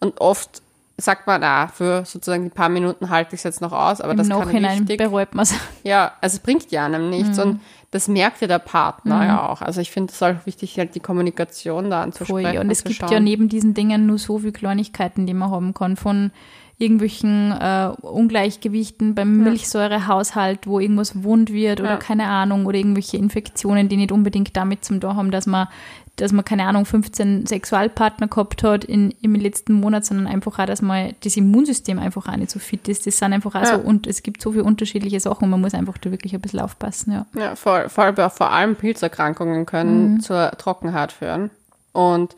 Und 0.00 0.20
oft 0.20 0.62
sagt 1.00 1.26
man, 1.28 1.42
ah, 1.44 1.68
für 1.68 2.04
sozusagen 2.04 2.42
die 2.44 2.50
paar 2.50 2.68
Minuten 2.68 3.08
halte 3.08 3.34
ich 3.34 3.40
es 3.40 3.44
jetzt 3.44 3.60
noch 3.60 3.72
aus, 3.72 4.00
aber 4.00 4.12
Im 4.12 4.18
das 4.18 4.28
kann 4.28 4.38
Nachhinein 4.40 4.78
richtig, 4.80 4.98
bereut 4.98 5.34
man 5.34 5.44
es. 5.44 5.54
ja, 5.84 6.12
also 6.20 6.34
es 6.36 6.40
bringt 6.40 6.70
ja 6.72 6.84
einem 6.86 7.08
nichts 7.08 7.36
Mhm. 7.38 7.42
und 7.44 7.60
das 7.92 8.06
merkt 8.08 8.40
ja 8.42 8.48
der 8.48 8.58
Partner 8.58 9.24
ja 9.24 9.48
auch. 9.48 9.62
Also 9.62 9.80
ich 9.80 9.90
finde 9.90 10.12
es 10.12 10.22
auch 10.22 10.34
wichtig, 10.44 10.76
halt 10.78 10.94
die 10.94 11.00
Kommunikation 11.00 11.88
da 11.88 12.02
anzusprechen. 12.02 12.42
Voll, 12.46 12.54
ja. 12.54 12.60
Und 12.60 12.70
es 12.70 12.84
gibt 12.84 12.96
schauen. 12.98 13.10
ja 13.12 13.20
neben 13.20 13.48
diesen 13.48 13.72
Dingen 13.74 14.04
nur 14.06 14.18
so 14.18 14.38
viele 14.38 14.52
Kleinigkeiten, 14.52 15.24
die 15.26 15.32
man 15.34 15.50
haben 15.50 15.72
kann. 15.72 15.96
Von 15.96 16.30
irgendwelchen 16.76 17.50
äh, 17.52 17.88
Ungleichgewichten 18.02 19.14
beim 19.14 19.38
Milchsäurehaushalt, 19.38 20.66
wo 20.66 20.78
irgendwas 20.80 21.22
wund 21.24 21.52
wird 21.52 21.80
oder 21.80 21.90
Ja. 21.92 21.96
keine 21.96 22.26
Ahnung, 22.28 22.66
oder 22.66 22.76
irgendwelche 22.78 23.16
Infektionen, 23.16 23.88
die 23.88 23.96
nicht 23.96 24.12
unbedingt 24.12 24.56
damit 24.56 24.84
zum 24.84 25.00
da 25.00 25.14
haben, 25.14 25.30
dass 25.30 25.46
man, 25.46 25.68
dass 26.20 26.32
man, 26.32 26.44
keine 26.44 26.64
Ahnung, 26.66 26.84
15 26.84 27.46
Sexualpartner 27.46 28.28
gehabt 28.28 28.62
hat 28.62 28.84
in, 28.84 29.12
im 29.22 29.34
letzten 29.34 29.72
Monat, 29.74 30.04
sondern 30.04 30.26
einfach 30.26 30.58
auch, 30.58 30.66
dass 30.66 30.82
man 30.82 31.14
das 31.24 31.36
Immunsystem 31.36 31.98
einfach 31.98 32.28
auch 32.28 32.36
nicht 32.36 32.50
so 32.50 32.58
fit 32.58 32.88
ist. 32.88 33.06
Das 33.06 33.18
sind 33.18 33.32
einfach 33.32 33.54
auch 33.54 33.62
Ja. 33.62 33.76
so, 33.76 33.80
und 33.80 34.06
es 34.06 34.22
gibt 34.22 34.42
so 34.42 34.52
viele 34.52 34.64
unterschiedliche 34.64 35.20
Sachen 35.20 35.44
und 35.44 35.50
man 35.50 35.60
muss 35.60 35.74
einfach 35.74 35.98
da 35.98 36.10
wirklich 36.10 36.34
ein 36.34 36.40
bisschen 36.40 36.60
aufpassen, 36.60 37.12
ja. 37.12 37.26
Ja, 37.40 37.56
vor, 37.56 37.88
vor, 37.88 38.12
vor 38.30 38.50
allem 38.52 38.76
Pilzerkrankungen 38.76 39.64
können 39.66 40.14
Mhm. 40.14 40.20
zur 40.20 40.50
Trockenheit 40.58 41.12
führen. 41.12 41.50
Und 41.92 42.36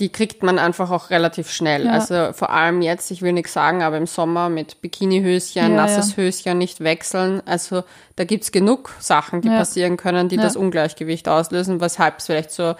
die 0.00 0.08
kriegt 0.08 0.42
man 0.42 0.58
einfach 0.58 0.90
auch 0.90 1.10
relativ 1.10 1.50
schnell. 1.50 1.84
Ja. 1.84 1.92
Also 1.92 2.32
vor 2.32 2.50
allem 2.50 2.82
jetzt, 2.82 3.10
ich 3.10 3.22
will 3.22 3.32
nichts 3.32 3.52
sagen, 3.52 3.82
aber 3.82 3.98
im 3.98 4.06
Sommer 4.06 4.48
mit 4.48 4.80
Bikinihöschen, 4.80 5.62
Ja, 5.62 5.68
nasses 5.68 6.16
ja. 6.16 6.22
Höschen 6.22 6.58
nicht 6.58 6.80
wechseln. 6.80 7.42
Also 7.46 7.84
da 8.16 8.24
gibt's 8.24 8.52
genug 8.52 8.94
Sachen, 8.98 9.42
die 9.42 9.48
passieren 9.48 9.96
können, 9.96 10.28
die 10.28 10.38
das 10.38 10.56
Ungleichgewicht 10.56 11.28
auslösen, 11.28 11.80
weshalb 11.80 12.18
es 12.18 12.26
vielleicht 12.26 12.50
so 12.50 12.74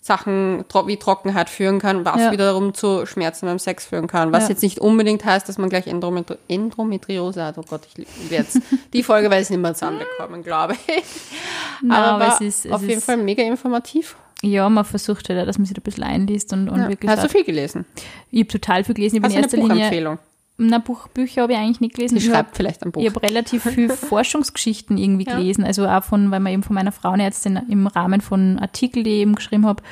Sachen 0.00 0.64
wie 0.86 0.96
Trockenheit 0.96 1.50
führen 1.50 1.80
kann, 1.80 2.04
was 2.04 2.30
wiederum 2.30 2.72
zu 2.72 3.04
Schmerzen 3.04 3.46
beim 3.46 3.58
Sex 3.58 3.84
führen 3.86 4.06
kann. 4.06 4.32
Was 4.32 4.48
jetzt 4.48 4.62
nicht 4.62 4.78
unbedingt 4.78 5.24
heißt, 5.24 5.48
dass 5.48 5.58
man 5.58 5.68
gleich 5.68 5.86
Endometri 5.86 6.36
Endometriose 6.48 7.44
hat. 7.44 7.58
Oh 7.58 7.64
Gott, 7.68 7.82
ich 7.88 8.06
liebe 8.06 8.34
jetzt 8.34 8.58
die 8.92 9.02
Folge, 9.02 9.30
weil 9.30 9.38
ich 9.38 9.46
es 9.46 9.50
nicht 9.50 9.60
mehr 9.60 9.74
zusammenbekommen, 9.74 10.42
glaube 10.42 10.74
ich. 10.86 11.02
Nein, 11.82 11.98
aber 11.98 12.24
aber 12.24 12.34
es 12.34 12.40
ist, 12.40 12.66
es 12.66 12.72
auf 12.72 12.82
jeden 12.82 12.98
ist, 12.98 13.04
Fall 13.04 13.16
mega 13.16 13.42
informativ. 13.42 14.16
Ja, 14.42 14.68
man 14.68 14.84
versucht 14.84 15.28
halt 15.28 15.40
auch, 15.40 15.46
dass 15.46 15.58
man 15.58 15.64
sich 15.66 15.74
da 15.74 15.80
ein 15.80 15.84
bisschen 15.84 16.04
einliest 16.04 16.52
und, 16.52 16.68
und 16.68 16.80
Ja. 16.80 16.88
wirklich 16.88 17.10
Hast 17.10 17.24
du 17.24 17.28
viel 17.28 17.44
gelesen? 17.44 17.84
Ich 18.30 18.40
habe 18.40 18.48
total 18.48 18.84
viel 18.84 18.94
gelesen. 18.94 19.16
Ich 19.16 19.22
Hast 19.24 19.52
du 19.52 19.56
eine. 19.56 19.68
Buchempfehlung? 19.68 20.18
Na, 20.60 20.78
Buch, 20.78 21.06
Bücher 21.08 21.42
habe 21.42 21.52
ich 21.52 21.58
eigentlich 21.58 21.80
nicht 21.80 21.94
gelesen. 21.94 22.18
Sie 22.18 22.26
Ich 22.26 22.32
schreibt 22.32 22.48
habe 22.48 22.56
vielleicht 22.56 22.84
ein 22.84 22.90
Buch. 22.92 23.00
ich 23.02 23.08
hab 23.14 23.22
relativ 23.22 23.62
viel 23.64 23.88
Forschungsgeschichten 23.90 24.96
irgendwie 24.98 25.26
Ja. 25.26 25.36
gelesen. 25.36 25.64
Also 25.64 25.86
auch 25.86 26.02
von, 26.04 26.30
weil 26.30 26.40
man 26.40 26.52
eben 26.52 26.62
von 26.64 26.74
meiner 26.74 26.92
Frauenärztin 26.92 27.60
im 27.68 27.86
Rahmen 27.86 28.20
von 28.20 28.58
Artikeln, 28.58 29.04
die 29.04 29.10
ich 29.10 29.20
eben 29.22 29.34
geschrieben 29.36 29.66
habe, 29.66 29.82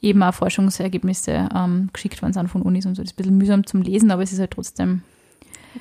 eben 0.00 0.22
auch 0.24 0.34
Forschungsergebnisse 0.34 1.48
ähm, 1.54 1.90
geschickt 1.92 2.20
worden 2.22 2.32
sind 2.32 2.48
von 2.48 2.62
Unis 2.62 2.86
und 2.86 2.96
so. 2.96 3.02
Das 3.02 3.12
ist 3.12 3.14
ein 3.14 3.16
bisschen 3.22 3.38
mühsam 3.38 3.66
zum 3.66 3.82
Lesen, 3.82 4.10
aber 4.10 4.22
es 4.22 4.32
ist 4.32 4.40
halt 4.40 4.50
trotzdem 4.52 5.02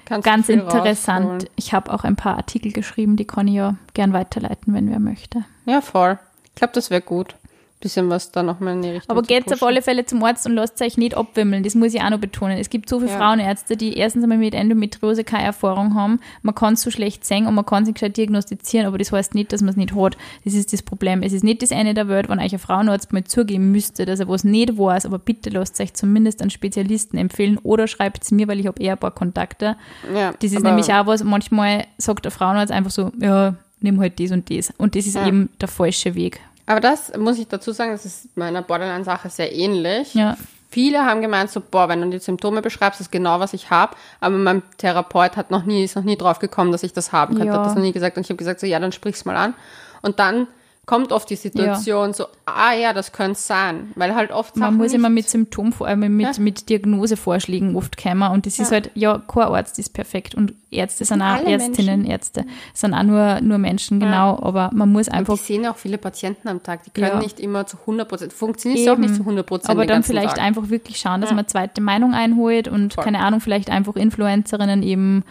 Kannst 0.06 0.26
ganz 0.26 0.50
interessant. 0.50 1.26
rausholen. 1.26 1.50
Ich 1.56 1.74
habe 1.74 1.92
auch 1.92 2.04
ein 2.04 2.16
paar 2.16 2.38
Artikel 2.38 2.72
geschrieben, 2.72 3.16
die 3.16 3.26
kann 3.26 3.48
ich 3.48 3.56
ja 3.56 3.76
gern 3.96 4.14
weiterleiten, 4.14 4.74
wenn 4.74 4.90
wer 4.90 5.00
möchte. 5.00 5.44
Ja, 5.66 5.82
voll. 5.82 6.20
Ich 6.46 6.56
glaube, 6.56 6.74
das 6.74 6.92
wäre 6.92 7.02
gut. 7.02 7.36
Bisschen 7.82 8.10
was 8.10 8.32
da 8.32 8.44
nochmal 8.44 8.76
in 8.76 8.82
die 8.84 8.90
Richtung 8.90 9.10
Aber 9.18 9.26
geht 9.26 9.52
auf 9.52 9.64
alle 9.64 9.82
Fälle 9.82 10.06
zum 10.06 10.24
Arzt 10.24 10.46
und 10.46 10.54
lasst 10.54 10.80
euch 10.82 10.98
nicht 10.98 11.18
abwimmeln. 11.18 11.64
Das 11.64 11.74
muss 11.76 11.94
ich 11.94 12.02
auch 12.02 12.10
noch 12.12 12.20
betonen. 12.20 12.58
Es 12.60 12.70
gibt 12.70 12.88
so 12.88 13.00
viele 13.00 13.12
Ja. 13.12 13.18
Frauenärzte, 13.18 13.76
die 13.76 13.98
erstens 13.98 14.22
einmal 14.24 14.38
mit 14.38 14.54
Endometriose 14.54 15.24
keine 15.24 15.46
Erfahrung 15.46 15.96
haben. 15.96 16.20
Man 16.44 16.54
kann 16.54 16.76
es 16.76 16.82
so 16.84 16.92
schlecht 16.92 17.26
sehen 17.26 17.48
und 17.48 17.56
man 17.56 17.66
kann 17.66 17.84
sich 17.86 17.96
gescheit 17.96 18.16
diagnostizieren, 18.18 18.86
aber 18.86 18.98
das 19.00 19.12
heißt 19.12 19.34
nicht, 19.36 19.52
dass 19.52 19.62
man 19.62 19.72
es 19.72 19.78
nicht 19.78 19.96
hat. 19.96 20.16
Das 20.46 20.54
ist 20.54 20.72
das 20.74 20.84
Problem. 20.84 21.24
Es 21.24 21.34
ist 21.34 21.44
nicht 21.44 21.62
das 21.64 21.72
Ende 21.72 21.94
der 21.96 22.08
Welt, 22.08 22.30
wenn 22.30 22.40
euch 22.40 22.54
ein 22.54 22.60
Frauenarzt 22.60 23.12
mal 23.14 23.24
zugeben 23.24 23.72
müsste, 23.72 24.06
dass 24.06 24.20
er 24.20 24.28
was 24.28 24.44
nicht 24.44 24.78
weiß, 24.78 25.08
aber 25.08 25.18
bitte 25.18 25.50
lasst 25.50 25.80
euch 25.82 25.94
zumindest 25.96 26.42
einen 26.42 26.52
Spezialisten 26.52 27.18
empfehlen 27.18 27.58
oder 27.64 27.88
schreibt 27.88 28.24
es 28.24 28.32
mir, 28.32 28.48
weil 28.48 28.60
ich 28.60 28.68
habe 28.68 28.82
eher 28.82 28.94
ein 28.94 29.00
paar 29.00 29.12
Kontakte. 29.12 29.76
Ja, 30.16 30.34
Das 30.40 30.52
ist 30.54 30.64
nämlich 30.64 30.94
auch 30.94 31.08
was, 31.08 31.24
manchmal 31.24 31.86
sagt 31.98 32.26
der 32.26 32.32
Frauenarzt 32.32 32.72
einfach 32.72 32.92
so, 32.92 33.12
ja, 33.20 33.56
nimm 33.80 34.00
halt 34.00 34.20
das 34.20 34.32
und 34.32 34.50
das. 34.52 34.72
Und 34.78 34.96
das 34.96 35.08
ist 35.08 35.16
Ja. 35.16 35.28
eben 35.28 35.50
der 35.60 35.68
falsche 35.68 36.14
Weg. 36.14 36.40
Aber 36.66 36.80
das 36.80 37.16
muss 37.18 37.38
ich 37.40 37.48
dazu 37.48 37.72
sagen, 37.72 37.92
das 37.92 38.06
ist 38.06 38.36
meiner 38.38 38.62
Borderline-Sache 38.62 39.30
sehr 39.30 39.54
ähnlich. 39.54 40.14
Ja. 40.14 40.38
Viele 40.70 41.06
haben 41.06 41.22
gemeint, 41.22 41.50
so, 41.50 41.60
boah, 41.60 41.90
wenn 41.90 42.02
du 42.02 42.10
die 42.10 42.20
Symptome 42.20 42.62
beschreibst, 42.62 43.02
ist 43.02 43.12
genau, 43.12 43.42
was 43.42 43.54
ich 43.54 43.70
habe. 43.72 43.96
Aber 44.22 44.38
mein 44.38 44.64
Therapeut 44.78 45.36
hat 45.36 45.52
noch 45.52 45.66
nie, 45.66 45.84
ist 45.84 45.98
noch 45.98 46.04
nie 46.04 46.16
drauf 46.16 46.40
gekommen, 46.40 46.72
dass 46.72 46.84
ich 46.84 46.94
das 46.94 47.12
haben 47.12 47.36
könnte. 47.36 47.48
Ja. 47.54 47.60
Hat 47.60 47.66
das 47.66 47.76
noch 47.76 47.82
nie 47.82 47.92
gesagt. 47.92 48.16
Und 48.16 48.24
ich 48.24 48.30
habe 48.30 48.38
gesagt, 48.38 48.62
so, 48.62 48.68
ja, 48.68 48.80
dann 48.80 48.94
sprich's 48.94 49.26
mal 49.26 49.36
an. 49.36 49.54
Und 50.02 50.20
dann 50.20 50.48
kommt 50.86 51.12
oft 51.12 51.30
die 51.30 51.36
Situation 51.36 52.14
so, 52.14 52.26
ah 52.46 52.74
ja, 52.74 52.94
das 52.94 53.12
könnte 53.12 53.40
sein. 53.40 53.92
Weil 53.96 54.16
halt 54.16 54.32
oft 54.32 54.56
Man 54.56 54.68
Sachen 54.68 54.78
muss 54.78 54.88
nicht, 54.88 54.96
immer 54.96 55.10
mit 55.10 55.30
Symptom, 55.30 55.74
vor 55.74 55.88
allem 55.88 56.00
mit, 56.16 56.38
Ja. 56.38 56.42
mit 56.42 56.70
Diagnosevorschlägen 56.70 57.76
oft 57.76 58.02
kommen. 58.02 58.32
Und 58.32 58.46
das 58.46 58.54
ist 58.60 58.70
Ja. 58.72 58.76
halt, 58.76 58.92
ja, 58.96 59.22
kein 59.28 59.44
Arzt 59.44 59.78
ist 59.78 59.94
perfekt. 59.94 60.36
Und 60.36 60.54
Ärzte 60.72 61.04
sind 61.06 61.22
auch 61.22 61.44
Ärztinnen, 61.44 62.06
Ärzte 62.06 62.46
sind 62.74 62.94
auch 62.94 63.04
nur, 63.04 63.42
nur 63.42 63.58
Menschen, 63.58 64.00
genau. 64.00 64.40
Aber 64.42 64.70
man 64.74 64.90
muss 64.92 65.08
Und 65.10 65.14
einfach, 65.16 65.34
die 65.36 65.40
sehen 65.42 65.64
ja 65.66 65.72
auch 65.72 65.78
viele 65.78 65.98
Patienten 65.98 66.48
am 66.48 66.64
Tag. 66.64 66.84
Die 66.86 66.90
können 66.92 67.08
Ja. 67.08 67.20
nicht 67.20 67.40
immer 67.42 67.68
zu 67.68 67.78
100 67.86 68.08
Prozent, 68.08 68.32
funktioniert 68.34 68.80
es 68.82 68.88
auch 68.88 68.98
nicht 68.98 69.14
zu 69.16 69.26
100 69.26 69.46
Prozent. 69.46 69.70
aber 69.70 69.86
dann 69.86 70.02
vielleicht 70.04 70.36
Tag. 70.36 70.42
einfach 70.44 70.70
wirklich 70.70 70.98
schauen, 70.98 71.20
dass 71.22 71.30
Ja. 71.30 71.36
man 71.36 71.44
eine 71.46 71.48
zweite 71.48 71.82
Meinung 71.82 72.14
einholt 72.14 72.70
und 72.70 72.94
Voll. 72.94 73.04
keine 73.04 73.20
Ahnung, 73.20 73.42
vielleicht 73.42 73.70
einfach 73.70 73.96
Influencerinnen 73.98 74.82
eben 74.82 75.24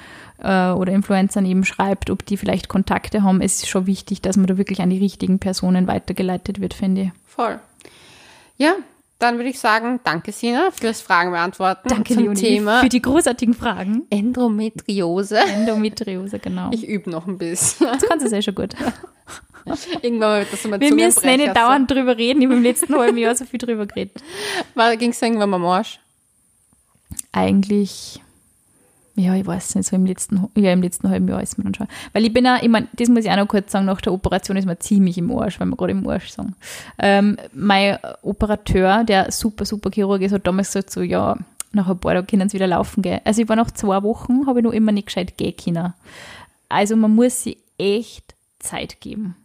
äh, 0.42 0.70
oder 0.70 0.92
Influencern 0.92 1.44
eben 1.46 1.64
schreibt, 1.64 2.10
ob 2.10 2.24
die 2.26 2.36
vielleicht 2.36 2.68
Kontakte 2.68 3.22
haben. 3.22 3.40
Es 3.40 3.56
ist 3.62 3.68
schon 3.68 3.86
wichtig, 3.86 4.20
dass 4.22 4.36
man 4.36 4.46
da 4.46 4.56
wirklich 4.58 4.80
an 4.82 4.90
die 4.90 4.98
richtigen 4.98 5.38
Personen 5.38 5.86
weitergeleitet 5.86 6.60
wird, 6.60 6.74
finde 6.74 7.00
ich. 7.02 7.10
Voll. 7.26 7.58
Ja, 8.56 8.72
dann 9.20 9.36
würde 9.36 9.50
ich 9.50 9.60
sagen, 9.60 10.00
danke 10.02 10.32
Sina 10.32 10.70
fürs 10.72 11.00
Fragen 11.00 11.30
beantworten 11.30 11.88
Danke, 11.88 12.14
zum 12.14 12.24
Leonie, 12.24 12.40
Thema 12.40 12.80
für 12.80 12.88
die 12.88 13.02
großartigen 13.02 13.54
Fragen. 13.54 14.06
Endometriose. 14.10 15.38
Endometriose, 15.38 16.38
genau. 16.38 16.70
Ich 16.72 16.88
übe 16.88 17.10
noch 17.10 17.26
ein 17.26 17.38
bisschen. 17.38 17.86
das 17.86 18.02
kannst 18.02 18.24
du 18.24 18.30
sehr 18.30 18.42
schon 18.42 18.54
gut. 18.54 18.74
Irgendwann 20.02 20.40
wird 20.40 20.52
das 20.52 20.64
mein 20.64 20.80
Wir 20.80 20.94
müssen 20.94 21.04
nicht 21.04 21.20
Zungenbrecher 21.20 21.54
dauernd 21.54 21.90
drüber 21.90 22.16
reden. 22.16 22.40
Ich 22.40 22.46
habe 22.46 22.56
im 22.56 22.62
letzten 22.62 22.94
halben 22.96 23.18
Jahr 23.18 23.34
so 23.36 23.44
viel 23.44 23.58
drüber 23.58 23.86
geredet. 23.86 24.22
So. 24.74 24.82
Ging 24.98 25.10
es 25.10 25.20
irgendwann 25.20 25.50
mal 25.50 25.56
am 25.56 25.66
Arsch? 25.66 26.00
Eigentlich, 27.32 28.20
ja, 29.20 29.34
ich 29.34 29.46
weiß 29.46 29.74
nicht, 29.74 29.86
so 29.86 29.96
im 29.96 30.06
letzten, 30.06 30.48
ja, 30.56 30.72
im 30.72 30.82
letzten 30.82 31.08
halben 31.08 31.28
Jahr 31.28 31.42
ist 31.42 31.58
mir 31.58 31.64
dann 31.64 31.74
schon. 31.74 31.88
Weil 32.12 32.24
ich 32.24 32.32
bin 32.32 32.46
auch, 32.46 32.60
ich 32.62 32.68
meine, 32.68 32.88
das 32.92 33.08
muss 33.08 33.24
ich 33.24 33.30
auch 33.30 33.36
noch 33.36 33.48
kurz 33.48 33.72
sagen, 33.72 33.86
nach 33.86 34.00
der 34.00 34.12
Operation 34.12 34.56
ist 34.56 34.66
mir 34.66 34.78
ziemlich 34.78 35.18
im 35.18 35.30
Arsch, 35.30 35.60
weil 35.60 35.66
wir 35.68 35.76
gerade 35.76 35.92
im 35.92 36.08
Arsch 36.08 36.30
sagen. 36.30 36.54
Ähm, 36.98 37.36
mein 37.52 37.98
Operateur, 38.22 39.04
der 39.04 39.30
super, 39.30 39.64
super 39.64 39.90
Chirurg 39.90 40.22
ist, 40.22 40.32
hat 40.32 40.46
damals 40.46 40.68
gesagt, 40.68 40.90
so, 40.90 41.02
ja, 41.02 41.36
nach 41.72 41.88
ein 41.88 41.98
paar 41.98 42.14
Tagen 42.14 42.26
können 42.26 42.48
sie 42.48 42.54
wieder 42.56 42.66
laufen 42.66 43.02
gehen. 43.02 43.20
Also 43.24 43.42
ich 43.42 43.48
war 43.48 43.56
nach 43.56 43.70
zwei 43.70 44.02
Wochen, 44.02 44.46
habe 44.46 44.60
ich 44.60 44.64
noch 44.64 44.72
immer 44.72 44.92
nicht 44.92 45.06
gescheit 45.06 45.36
gehen 45.36 45.54
können. 45.56 45.94
also 46.68 46.96
man 46.96 47.14
muss 47.14 47.42
sie 47.42 47.58
echt 47.78 48.34
Zeit 48.58 49.00
geben. 49.00 49.36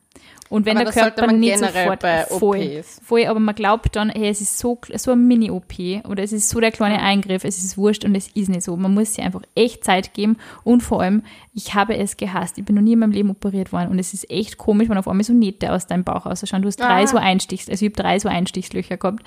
Und 0.55 0.65
wenn 0.65 0.77
Aber 0.77 0.89
der 0.89 0.93
Körper 0.93 1.31
nicht 1.33 1.59
sofort 1.59 2.01
voll, 2.29 2.81
voll, 3.03 3.25
aber 3.25 3.41
man 3.41 3.53
glaubt 3.55 3.93
dann, 3.95 4.09
hey, 4.09 4.29
es 4.29 4.39
ist 4.39 4.57
so, 4.57 4.79
so 4.95 5.11
ein 5.11 5.27
Mini-OP 5.27 6.05
oder 6.07 6.23
es 6.23 6.31
ist 6.31 6.47
so 6.47 6.61
der 6.61 6.71
kleine 6.71 7.01
Eingriff, 7.01 7.43
es 7.43 7.61
ist 7.61 7.77
wurscht 7.77 8.05
und 8.05 8.15
es 8.15 8.29
ist 8.29 8.47
nicht 8.47 8.63
so. 8.63 8.77
Man 8.77 8.93
muss 8.93 9.15
sich 9.15 9.25
einfach 9.25 9.41
echt 9.53 9.83
Zeit 9.83 10.13
geben 10.13 10.37
und 10.63 10.81
vor 10.81 11.01
allem, 11.01 11.23
ich 11.53 11.73
habe 11.75 11.97
es 11.97 12.15
gehasst. 12.15 12.57
Ich 12.57 12.63
bin 12.63 12.75
noch 12.75 12.81
nie 12.81 12.93
in 12.93 12.99
meinem 12.99 13.11
Leben 13.11 13.31
operiert 13.31 13.73
worden 13.73 13.89
und 13.89 13.99
es 13.99 14.13
ist 14.13 14.31
echt 14.31 14.57
komisch, 14.57 14.87
wenn 14.87 14.97
auf 14.97 15.09
einmal 15.09 15.25
so 15.25 15.33
Nähte 15.33 15.73
aus 15.73 15.87
deinem 15.87 16.05
Bauch 16.05 16.25
ausschauen. 16.25 16.61
Du 16.61 16.69
hast 16.69 16.79
drei 16.79 17.03
Ah. 17.03 17.07
so 17.07 17.17
Einstichs, 17.17 17.69
also 17.69 17.85
ich 17.85 17.91
habe 17.91 18.01
drei 18.01 18.17
so 18.19 18.29
Einstichslöcher 18.29 18.95
gehabt. 18.95 19.23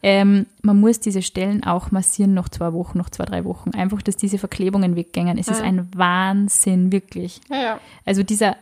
Ähm, 0.00 0.46
man 0.62 0.78
muss 0.78 1.00
diese 1.00 1.22
Stellen 1.22 1.64
auch 1.64 1.90
massieren 1.90 2.32
noch 2.32 2.48
zwei 2.48 2.72
Wochen, 2.72 2.98
noch 2.98 3.10
zwei, 3.10 3.24
drei 3.24 3.44
Wochen. 3.44 3.70
Einfach, 3.70 4.00
dass 4.00 4.16
diese 4.16 4.38
Verklebungen 4.38 4.94
weggängen. 4.94 5.38
Es 5.38 5.48
ist 5.48 5.60
ein 5.60 5.88
Wahnsinn, 5.96 6.92
wirklich. 6.92 7.40
Ja, 7.50 7.60
ja. 7.60 7.80
Also 8.04 8.22
dieser, 8.22 8.54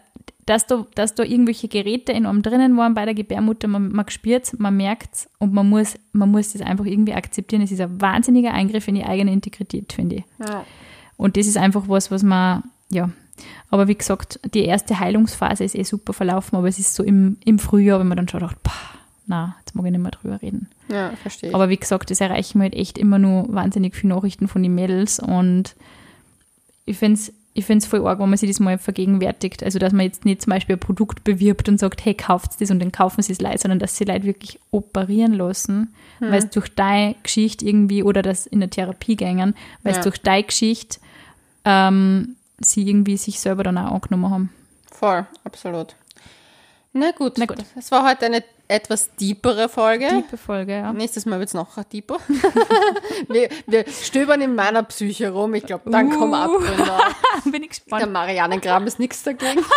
dass 0.47 0.67
da, 0.67 0.87
dass 0.95 1.15
da 1.15 1.25
irgendwelche 1.25 1.69
Geräte 1.69 2.13
in 2.13 2.25
einem 2.25 2.43
drinnen 2.43 2.77
waren 2.77 2.95
bei 2.95 3.05
der 3.05 3.15
Gebärmutter, 3.15 3.69
man, 3.69 3.91
man 3.91 4.09
spürt 4.09 4.59
man 4.59 4.77
merkt 4.77 5.29
und 5.39 5.53
man 5.53 5.69
muss, 5.69 5.97
man 6.13 6.31
muss 6.31 6.53
das 6.53 6.63
einfach 6.63 6.85
irgendwie 6.85 7.15
akzeptieren. 7.15 7.63
Es 7.63 7.73
ist 7.73 7.81
ein 7.81 8.01
wahnsinniger 8.01 8.53
Eingriff 8.53 8.87
in 8.89 8.95
die 8.95 9.05
eigene 9.05 9.33
Integrität, 9.33 9.93
finde 9.93 10.17
ich. 10.17 10.25
ja. 10.41 10.65
Und 11.17 11.37
das 11.37 11.47
ist 11.47 11.57
einfach 11.57 11.85
was, 11.89 12.11
was 12.11 12.23
man, 12.23 12.63
ja. 12.91 13.09
Aber 13.71 13.89
wie 13.89 13.95
gesagt, 13.95 14.39
die 14.55 14.65
erste 14.65 15.01
Heilungsphase 15.01 15.65
ist 15.65 15.75
eh 15.75 15.83
super 15.83 16.13
verlaufen, 16.13 16.57
aber 16.57 16.69
es 16.69 16.79
ist 16.79 16.95
so 16.95 17.03
im, 17.03 17.39
im 17.45 17.59
Frühjahr, 17.59 17.99
wenn 17.99 18.09
man 18.09 18.17
dann 18.17 18.29
schon 18.29 18.41
dacht, 18.41 18.63
pah, 18.63 18.73
na, 19.27 19.57
jetzt 19.59 19.75
mag 19.75 19.87
ich 19.87 19.93
nicht 19.93 20.01
mehr 20.01 20.11
drüber 20.11 20.41
reden. 20.41 20.69
Ja, 20.89 21.11
verstehe. 21.21 21.53
Aber 21.55 21.69
wie 21.69 21.77
gesagt, 21.77 22.11
das 22.11 22.21
erreichen 22.21 22.59
mir 22.59 22.65
halt 22.65 22.75
echt 22.75 22.97
immer 22.99 23.19
nur 23.19 23.53
wahnsinnig 23.53 23.97
viele 23.97 24.15
Nachrichten 24.15 24.47
von 24.47 24.63
den 24.63 24.75
Mädels 24.75 25.19
und 25.19 25.75
ich 26.85 26.97
finde 26.99 27.19
es 27.19 27.33
ich 27.57 27.65
find's 27.65 27.87
voll 27.87 28.07
arg, 28.07 28.19
wenn 28.21 28.29
man 28.29 28.37
sich 28.39 28.51
das 28.51 28.61
mal 28.61 28.79
vergegenwärtigt. 28.79 29.63
Also, 29.63 29.79
dass 29.79 29.93
man 29.93 30.05
jetzt 30.07 30.25
nicht 30.25 30.43
zum 30.43 30.51
Beispiel 30.51 30.77
ein 30.77 30.81
Produkt 30.81 31.25
bewirbt 31.25 31.69
und 31.69 31.79
sagt, 31.79 32.05
hey, 32.05 32.15
kauft 32.15 32.61
das 32.61 32.71
und 32.71 32.79
dann 32.81 32.93
kaufen 32.93 33.23
sie 33.23 33.33
es 33.33 33.41
leid, 33.41 33.61
sondern 33.61 33.79
dass 33.79 33.97
sie 33.97 34.05
Leute 34.05 34.25
wirklich 34.25 34.59
operieren 34.71 35.33
lassen, 35.33 35.95
weil 36.21 36.39
es 36.39 36.51
durch 36.51 36.69
deine 36.75 37.15
Geschichte 37.23 37.65
irgendwie 37.67 38.03
oder 38.03 38.23
das 38.23 38.47
in 38.47 38.61
der 38.61 38.71
Therapie 38.71 39.17
gängen, 39.17 39.55
weil 39.83 39.93
es 39.93 39.99
Ja. 39.99 40.03
durch 40.05 40.19
deine 40.19 40.45
Geschichte 40.45 40.99
ähm, 41.65 42.37
sie 42.61 42.89
irgendwie 42.89 43.17
sich 43.17 43.41
selber 43.41 43.63
dann 43.65 43.79
auch 43.79 43.93
angenommen 43.93 44.31
haben. 44.31 44.51
Voll, 44.91 45.27
absolut. 45.45 45.95
Na 46.99 47.11
gut. 47.13 47.35
Na 47.39 47.45
gut. 47.47 47.59
Es 47.77 47.91
war 47.93 48.09
heute 48.09 48.27
eine 48.27 48.43
etwas 48.69 49.11
deepere 49.17 49.69
Folge. 49.69 50.09
Tiefe 50.09 50.37
Folge, 50.39 50.73
ja. 50.73 50.93
Nächstes 50.93 51.27
Mal 51.27 51.39
wird 51.39 51.49
es 51.51 51.55
noch 51.55 51.83
deeper. 51.85 52.17
wir, 53.29 53.49
wir 53.67 53.85
stöbern 53.89 54.41
in 54.41 54.55
meiner 54.55 54.83
Psyche 54.83 55.31
rum. 55.31 55.55
Ich 55.55 55.65
glaube, 55.67 55.91
dann 55.91 56.11
kommen 56.11 56.33
Uh. 56.33 56.37
Abgründe. 56.37 56.93
auf. 56.93 57.15
Bin 57.45 57.55
ich 57.55 57.61
Der 57.61 57.69
gespannt. 57.69 58.13
Marianengraben 58.13 58.89
ist 58.89 58.99
nichts 58.99 59.23
dagegen. 59.23 59.61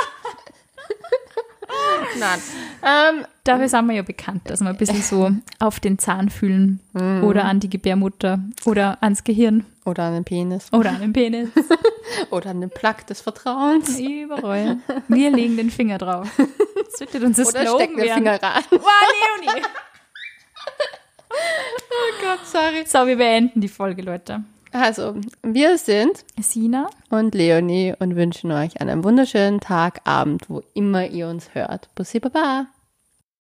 Nein. 2.19 2.39
Ähm, 2.83 3.25
Dafür 3.43 3.69
sind 3.69 3.85
wir 3.87 3.95
ja 3.95 4.01
bekannt, 4.01 4.41
dass 4.45 4.61
wir 4.61 4.69
ein 4.69 4.77
bisschen 4.77 5.01
so 5.01 5.31
auf 5.59 5.79
den 5.79 5.97
Zahn 5.99 6.29
fühlen 6.29 6.79
oder 7.23 7.45
an 7.45 7.59
die 7.59 7.69
Gebärmutter 7.69 8.39
oder 8.65 8.97
ans 9.01 9.23
Gehirn 9.23 9.65
oder 9.85 10.03
an 10.03 10.13
den 10.13 10.23
Penis. 10.23 10.71
oder 10.73 10.89
an 10.91 11.01
den 11.01 11.13
Penis. 11.13 11.49
Oder 12.31 12.49
an 12.51 12.61
den 12.61 12.69
Plug 12.71 12.95
des 13.07 13.21
Vertrauens. 13.21 13.99
Überall. 13.99 14.77
Wir 15.07 15.31
legen 15.31 15.57
den 15.57 15.69
Finger 15.69 15.97
drauf. 15.99 16.27
Das 16.91 17.13
wird 17.13 17.23
unser 17.23 17.47
Oder 17.47 17.61
Slogan 17.61 17.77
stecken 17.77 17.97
den. 17.97 18.13
Finger 18.13 18.41
rein. 18.43 18.63
Wow, 18.71 18.81
Leonie! 19.45 19.63
Oh 21.31 22.21
Gott, 22.21 22.45
sorry. 22.45 22.83
So, 22.85 23.05
wir 23.05 23.17
beenden 23.17 23.61
die 23.61 23.67
Folge, 23.67 24.01
Leute. 24.01 24.43
Also, 24.71 25.15
wir 25.41 25.77
sind 25.77 26.23
Sina, 26.39 26.89
und 27.09 27.33
Leonie 27.33 27.95
und 27.97 28.15
wünschen 28.15 28.51
euch 28.51 28.79
einen 28.81 29.03
wunderschönen 29.03 29.59
Tag, 29.59 30.01
Abend, 30.03 30.47
wo 30.47 30.61
immer 30.73 31.07
ihr 31.07 31.27
uns 31.27 31.53
hört. 31.53 31.93
Bussi 31.95 32.19
Baba. 32.19 32.67